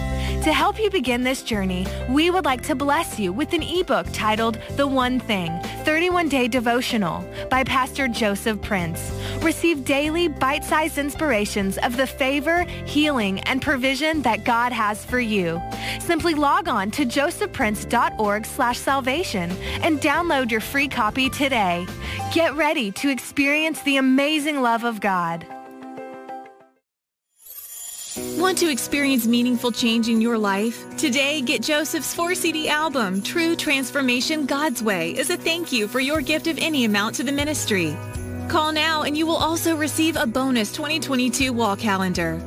To 0.44 0.54
help 0.54 0.78
you 0.80 0.88
begin 0.88 1.22
this 1.22 1.42
journey, 1.42 1.86
we 2.08 2.30
would 2.30 2.46
like 2.46 2.62
to 2.62 2.74
bless 2.74 3.18
you 3.18 3.30
with 3.30 3.52
an 3.52 3.62
ebook 3.62 4.06
titled 4.12 4.58
The 4.76 4.86
One 4.86 5.20
Thing 5.20 5.60
31 5.84 6.28
Day 6.30 6.48
Devotional 6.48 7.22
by 7.50 7.62
Pastor 7.64 8.08
Joseph 8.08 8.62
Prince. 8.62 9.12
Receive 9.42 9.84
daily 9.84 10.28
bite 10.28 10.64
sized 10.64 10.96
inspirations 10.96 11.76
of 11.78 11.96
the 11.96 12.06
favor, 12.06 12.64
healing, 12.86 13.40
and 13.40 13.60
provision 13.60 14.22
that 14.22 14.44
God 14.44 14.72
has 14.72 15.04
for 15.04 15.20
you. 15.20 15.60
Simply 15.98 16.34
log 16.34 16.68
on 16.68 16.90
to 16.92 17.04
josephprince.org 17.04 18.46
slash 18.46 18.78
salvation 18.78 19.50
and 19.82 20.00
download 20.00 20.19
your 20.50 20.60
free 20.60 20.86
copy 20.86 21.30
today. 21.30 21.86
Get 22.32 22.54
ready 22.54 22.92
to 22.92 23.08
experience 23.10 23.82
the 23.82 23.96
amazing 23.96 24.60
love 24.60 24.84
of 24.84 25.00
God. 25.00 25.46
Want 28.36 28.58
to 28.58 28.70
experience 28.70 29.26
meaningful 29.26 29.72
change 29.72 30.08
in 30.08 30.20
your 30.20 30.36
life? 30.36 30.84
Today, 30.96 31.40
get 31.40 31.62
Joseph's 31.62 32.14
4-CD 32.14 32.68
album, 32.68 33.22
True 33.22 33.56
Transformation 33.56 34.46
God's 34.46 34.82
Way, 34.82 35.16
as 35.16 35.30
a 35.30 35.36
thank 35.36 35.72
you 35.72 35.88
for 35.88 36.00
your 36.00 36.20
gift 36.20 36.46
of 36.46 36.58
any 36.58 36.84
amount 36.84 37.14
to 37.16 37.22
the 37.22 37.32
ministry. 37.32 37.96
Call 38.48 38.72
now 38.72 39.02
and 39.02 39.16
you 39.16 39.26
will 39.26 39.36
also 39.36 39.76
receive 39.76 40.16
a 40.16 40.26
bonus 40.26 40.70
2022 40.72 41.52
wall 41.52 41.76
calendar. 41.76 42.38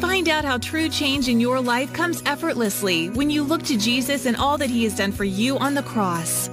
Find 0.00 0.28
out 0.28 0.44
how 0.44 0.56
true 0.56 0.88
change 0.88 1.28
in 1.28 1.38
your 1.38 1.60
life 1.60 1.92
comes 1.92 2.22
effortlessly 2.24 3.10
when 3.10 3.28
you 3.28 3.42
look 3.42 3.62
to 3.64 3.76
Jesus 3.76 4.24
and 4.24 4.36
all 4.36 4.56
that 4.58 4.70
he 4.70 4.84
has 4.84 4.96
done 4.96 5.12
for 5.12 5.24
you 5.24 5.58
on 5.58 5.74
the 5.74 5.82
cross. 5.82 6.48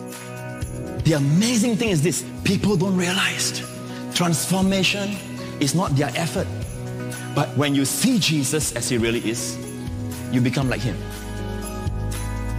The 1.08 1.14
amazing 1.14 1.78
thing 1.78 1.92
is 1.92 2.02
this 2.02 2.26
people 2.44 2.76
don't 2.76 2.98
realize 2.98 3.64
transformation 4.14 5.16
is 5.62 5.74
not 5.74 5.96
their 5.96 6.12
effort. 6.18 6.46
But 7.34 7.48
when 7.56 7.74
you 7.74 7.86
see 7.86 8.20
Jesus 8.20 8.76
as 8.76 8.90
he 8.90 8.98
really 8.98 9.22
is, 9.22 9.58
you 10.34 10.42
become 10.42 10.70
like 10.70 10.82
him. 10.82 10.98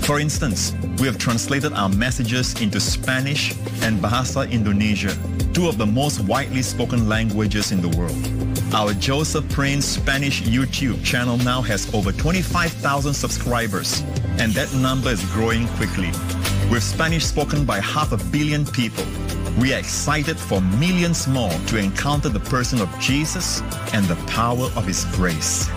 For 0.00 0.20
instance, 0.20 0.74
we 0.98 1.06
have 1.06 1.18
translated 1.18 1.72
our 1.72 1.88
messages 1.88 2.60
into 2.60 2.80
Spanish 2.80 3.52
and 3.82 4.00
Bahasa 4.00 4.50
Indonesia, 4.50 5.16
two 5.52 5.68
of 5.68 5.78
the 5.78 5.86
most 5.86 6.20
widely 6.20 6.62
spoken 6.62 7.08
languages 7.08 7.72
in 7.72 7.80
the 7.80 7.88
world. 7.96 8.16
Our 8.72 8.94
Joseph 8.94 9.48
Prince 9.50 9.84
Spanish 9.84 10.42
YouTube 10.42 11.04
channel 11.04 11.36
now 11.38 11.60
has 11.62 11.92
over 11.92 12.12
25,000 12.12 13.12
subscribers, 13.12 14.02
and 14.38 14.52
that 14.52 14.72
number 14.74 15.10
is 15.10 15.24
growing 15.32 15.66
quickly. 15.70 16.10
With 16.70 16.84
Spanish 16.84 17.24
spoken 17.24 17.64
by 17.64 17.80
half 17.80 18.12
a 18.12 18.16
billion 18.30 18.64
people, 18.64 19.04
we 19.58 19.74
are 19.74 19.78
excited 19.80 20.38
for 20.38 20.60
millions 20.60 21.26
more 21.26 21.50
to 21.66 21.78
encounter 21.78 22.28
the 22.28 22.38
person 22.38 22.80
of 22.80 22.88
Jesus 23.00 23.60
and 23.92 24.04
the 24.06 24.14
power 24.28 24.70
of 24.76 24.86
his 24.86 25.04
grace. 25.16 25.68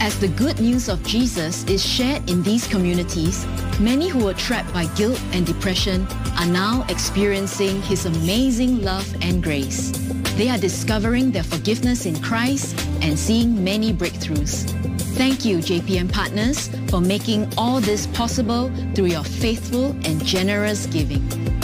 As 0.00 0.18
the 0.18 0.28
good 0.28 0.58
news 0.60 0.88
of 0.88 1.02
Jesus 1.04 1.64
is 1.64 1.84
shared 1.84 2.28
in 2.30 2.42
these 2.42 2.66
communities, 2.66 3.46
many 3.78 4.08
who 4.08 4.24
were 4.24 4.34
trapped 4.34 4.72
by 4.72 4.86
guilt 4.96 5.20
and 5.32 5.44
depression 5.44 6.06
are 6.38 6.46
now 6.46 6.86
experiencing 6.88 7.82
his 7.82 8.06
amazing 8.06 8.82
love 8.82 9.06
and 9.20 9.42
grace. 9.42 10.03
They 10.36 10.48
are 10.48 10.58
discovering 10.58 11.30
their 11.30 11.44
forgiveness 11.44 12.06
in 12.06 12.20
Christ 12.20 12.76
and 13.02 13.16
seeing 13.16 13.62
many 13.62 13.92
breakthroughs. 13.92 14.68
Thank 15.14 15.44
you, 15.44 15.58
JPM 15.58 16.12
partners, 16.12 16.68
for 16.88 17.00
making 17.00 17.52
all 17.56 17.80
this 17.80 18.08
possible 18.08 18.68
through 18.96 19.14
your 19.14 19.22
faithful 19.22 19.92
and 20.04 20.24
generous 20.24 20.86
giving. 20.86 21.22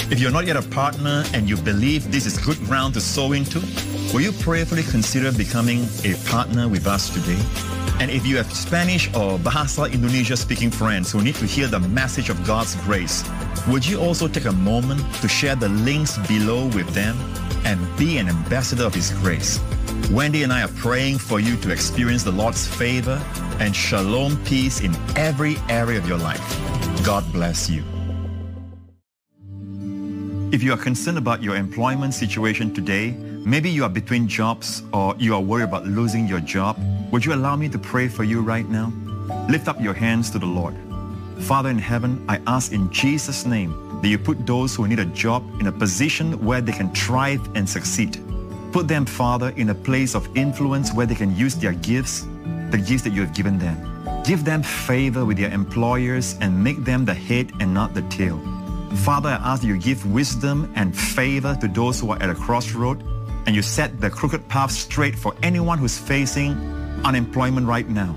If 0.09 0.21
you're 0.21 0.31
not 0.31 0.47
yet 0.47 0.57
a 0.57 0.63
partner 0.63 1.25
and 1.35 1.49
you 1.49 1.57
believe 1.57 2.13
this 2.13 2.27
is 2.27 2.39
good 2.39 2.59
ground 2.59 2.95
to 2.95 3.01
sow 3.01 3.33
into, 3.33 3.59
will 4.15 4.21
you 4.21 4.31
prayerfully 4.31 4.85
consider 4.85 5.33
becoming 5.33 5.89
a 6.05 6.15
partner 6.31 6.69
with 6.69 6.87
us 6.87 7.11
today? 7.11 7.43
And 7.99 8.09
if 8.09 8.25
you 8.25 8.37
have 8.37 8.53
Spanish 8.53 9.09
or 9.09 9.37
Bahasa 9.41 9.93
Indonesia 9.93 10.37
speaking 10.37 10.71
friends 10.71 11.11
who 11.11 11.21
need 11.21 11.35
to 11.43 11.45
hear 11.45 11.67
the 11.67 11.81
message 11.81 12.31
of 12.31 12.47
God's 12.47 12.77
grace, 12.87 13.25
would 13.67 13.85
you 13.85 13.99
also 13.99 14.29
take 14.29 14.45
a 14.45 14.53
moment 14.53 15.03
to 15.23 15.27
share 15.27 15.57
the 15.57 15.69
links 15.69 16.19
below 16.29 16.67
with 16.67 16.89
them 16.95 17.19
and 17.65 17.79
be 17.97 18.19
an 18.19 18.29
ambassador 18.29 18.85
of 18.85 18.95
His 18.95 19.11
grace? 19.13 19.61
Wendy 20.11 20.43
and 20.43 20.53
I 20.53 20.63
are 20.63 20.69
praying 20.69 21.19
for 21.19 21.41
you 21.41 21.57
to 21.59 21.71
experience 21.71 22.25
the 22.25 22.33
Lord's 22.33 22.67
favor 22.67 23.23
and 23.59 23.75
shalom 23.75 24.37
peace 24.45 24.81
in 24.81 24.95
every 25.17 25.57
area 25.69 25.99
of 25.99 26.09
your 26.09 26.19
life. 26.19 26.43
God 27.05 27.25
bless 27.33 27.71
you. 27.71 27.85
If 30.53 30.65
you 30.65 30.73
are 30.73 30.77
concerned 30.77 31.17
about 31.17 31.43
your 31.43 31.55
employment 31.55 32.13
situation 32.13 32.75
today, 32.75 33.13
maybe 33.13 33.71
you 33.71 33.85
are 33.85 33.89
between 33.89 34.27
jobs 34.27 34.83
or 34.93 35.15
you 35.17 35.35
are 35.35 35.41
worried 35.41 35.65
about 35.65 35.87
losing 35.87 36.27
your 36.27 36.41
job, 36.41 36.77
would 37.13 37.25
you 37.25 37.35
allow 37.35 37.55
me 37.55 37.69
to 37.69 37.79
pray 37.79 38.09
for 38.09 38.25
you 38.25 38.41
right 38.41 38.69
now? 38.69 38.93
Lift 39.49 39.69
up 39.69 39.81
your 39.81 39.95
hands 39.95 40.29
to 40.31 40.41
the 40.41 40.47
Lord. 40.47 40.75
Father 41.41 41.71
in 41.71 41.79
heaven, 41.79 42.25
I 42.29 42.41
ask 42.47 42.73
in 42.73 42.91
Jesus' 42.91 43.45
name 43.45 44.01
that 44.03 44.09
you 44.09 44.19
put 44.19 44.47
those 44.47 44.75
who 44.75 44.87
need 44.87 44.99
a 44.99 45.05
job 45.07 45.43
in 45.61 45.67
a 45.67 45.73
position 45.73 46.45
where 46.45 46.61
they 46.61 46.73
can 46.73 46.95
thrive 46.95 47.41
and 47.55 47.69
succeed. 47.69 48.19
Put 48.73 48.87
them, 48.87 49.05
Father, 49.05 49.53
in 49.57 49.71
a 49.71 49.75
place 49.75 50.15
of 50.15 50.29
influence 50.37 50.93
where 50.93 51.07
they 51.07 51.15
can 51.15 51.35
use 51.35 51.57
their 51.57 51.73
gifts, 51.73 52.27
the 52.71 52.79
gifts 52.79 53.03
that 53.03 53.13
you 53.13 53.21
have 53.23 53.35
given 53.35 53.59
them. 53.59 53.77
Give 54.23 54.45
them 54.45 54.63
favor 54.63 55.25
with 55.25 55.39
their 55.39 55.51
employers 55.51 56.37
and 56.41 56.63
make 56.63 56.85
them 56.85 57.05
the 57.05 57.15
head 57.15 57.51
and 57.59 57.75
not 57.75 57.95
the 57.95 58.03
tail. 58.03 58.39
Father, 59.05 59.31
I 59.31 59.53
ask 59.53 59.63
you 59.65 59.77
give 59.77 60.05
wisdom 60.13 60.73
and 60.77 60.97
favor 60.97 61.57
to 61.61 61.69
those 61.69 62.01
who 62.01 62.11
are 62.11 62.23
at 62.23 62.31
a 62.31 62.35
crossroad 62.35 63.03
and 63.47 63.57
you 63.57 63.63
set 63.63 64.01
the 64.01 64.11
crooked 64.11 64.47
path 64.49 64.71
straight 64.71 65.17
for 65.17 65.35
anyone 65.43 65.79
who's 65.79 65.99
facing 65.99 66.53
unemployment 67.05 67.67
right 67.67 67.89
now. 67.89 68.15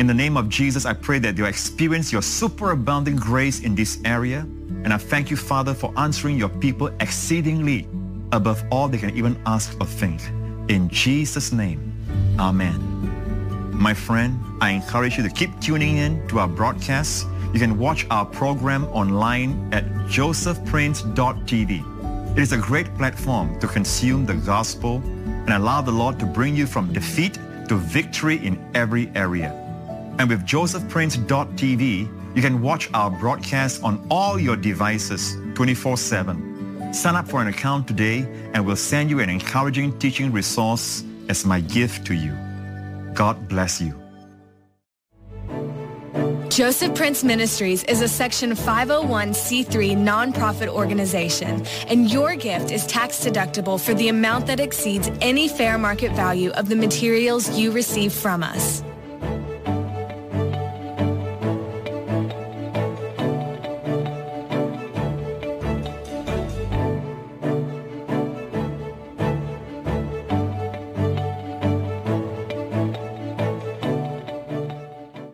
In 0.00 0.06
the 0.06 0.14
name 0.14 0.38
of 0.38 0.48
Jesus, 0.48 0.86
I 0.86 0.94
pray 0.94 1.18
that 1.18 1.36
you 1.36 1.44
experience 1.44 2.10
your 2.10 2.22
superabounding 2.22 3.20
grace 3.20 3.60
in 3.60 3.74
this 3.74 3.98
area. 4.06 4.46
And 4.82 4.94
I 4.94 4.96
thank 4.96 5.30
you, 5.30 5.36
Father, 5.36 5.74
for 5.74 5.92
answering 5.98 6.38
your 6.38 6.48
people 6.48 6.86
exceedingly 7.00 7.86
above 8.32 8.64
all 8.70 8.88
they 8.88 8.96
can 8.96 9.14
even 9.14 9.38
ask 9.44 9.78
or 9.78 9.84
think. 9.84 10.22
In 10.70 10.88
Jesus' 10.88 11.52
name, 11.52 11.92
amen. 12.38 12.80
My 13.74 13.92
friend, 13.92 14.42
I 14.62 14.70
encourage 14.70 15.18
you 15.18 15.22
to 15.22 15.28
keep 15.28 15.50
tuning 15.60 15.98
in 15.98 16.26
to 16.28 16.38
our 16.38 16.48
broadcasts. 16.48 17.26
You 17.52 17.60
can 17.60 17.78
watch 17.78 18.06
our 18.10 18.24
program 18.24 18.86
online 18.86 19.68
at 19.70 19.84
josephprince.tv. 20.08 22.38
It 22.38 22.40
is 22.40 22.52
a 22.52 22.58
great 22.58 22.94
platform 22.94 23.60
to 23.60 23.66
consume 23.66 24.24
the 24.24 24.32
gospel 24.32 25.02
and 25.04 25.50
allow 25.50 25.82
the 25.82 25.92
Lord 25.92 26.18
to 26.20 26.24
bring 26.24 26.56
you 26.56 26.66
from 26.66 26.90
defeat 26.90 27.34
to 27.68 27.76
victory 27.76 28.36
in 28.36 28.58
every 28.74 29.12
area. 29.14 29.59
And 30.20 30.28
with 30.28 30.44
josephprince.tv, 30.44 32.36
you 32.36 32.42
can 32.42 32.60
watch 32.60 32.90
our 32.92 33.10
broadcast 33.10 33.82
on 33.82 34.06
all 34.10 34.38
your 34.38 34.54
devices 34.54 35.34
24-7. 35.54 36.94
Sign 36.94 37.16
up 37.16 37.26
for 37.26 37.40
an 37.40 37.48
account 37.48 37.88
today 37.88 38.28
and 38.52 38.66
we'll 38.66 38.76
send 38.76 39.08
you 39.08 39.20
an 39.20 39.30
encouraging 39.30 39.98
teaching 39.98 40.30
resource 40.30 41.02
as 41.30 41.46
my 41.46 41.60
gift 41.60 42.06
to 42.08 42.14
you. 42.14 42.32
God 43.14 43.48
bless 43.48 43.80
you. 43.80 43.94
Joseph 46.50 46.94
Prince 46.94 47.24
Ministries 47.24 47.82
is 47.84 48.02
a 48.02 48.08
Section 48.08 48.50
501c3 48.50 49.96
nonprofit 49.96 50.68
organization, 50.68 51.64
and 51.88 52.12
your 52.12 52.36
gift 52.36 52.70
is 52.70 52.86
tax 52.86 53.24
deductible 53.24 53.80
for 53.82 53.94
the 53.94 54.08
amount 54.08 54.48
that 54.48 54.60
exceeds 54.60 55.10
any 55.22 55.48
fair 55.48 55.78
market 55.78 56.12
value 56.12 56.50
of 56.50 56.68
the 56.68 56.76
materials 56.76 57.58
you 57.58 57.70
receive 57.72 58.12
from 58.12 58.42
us. 58.42 58.82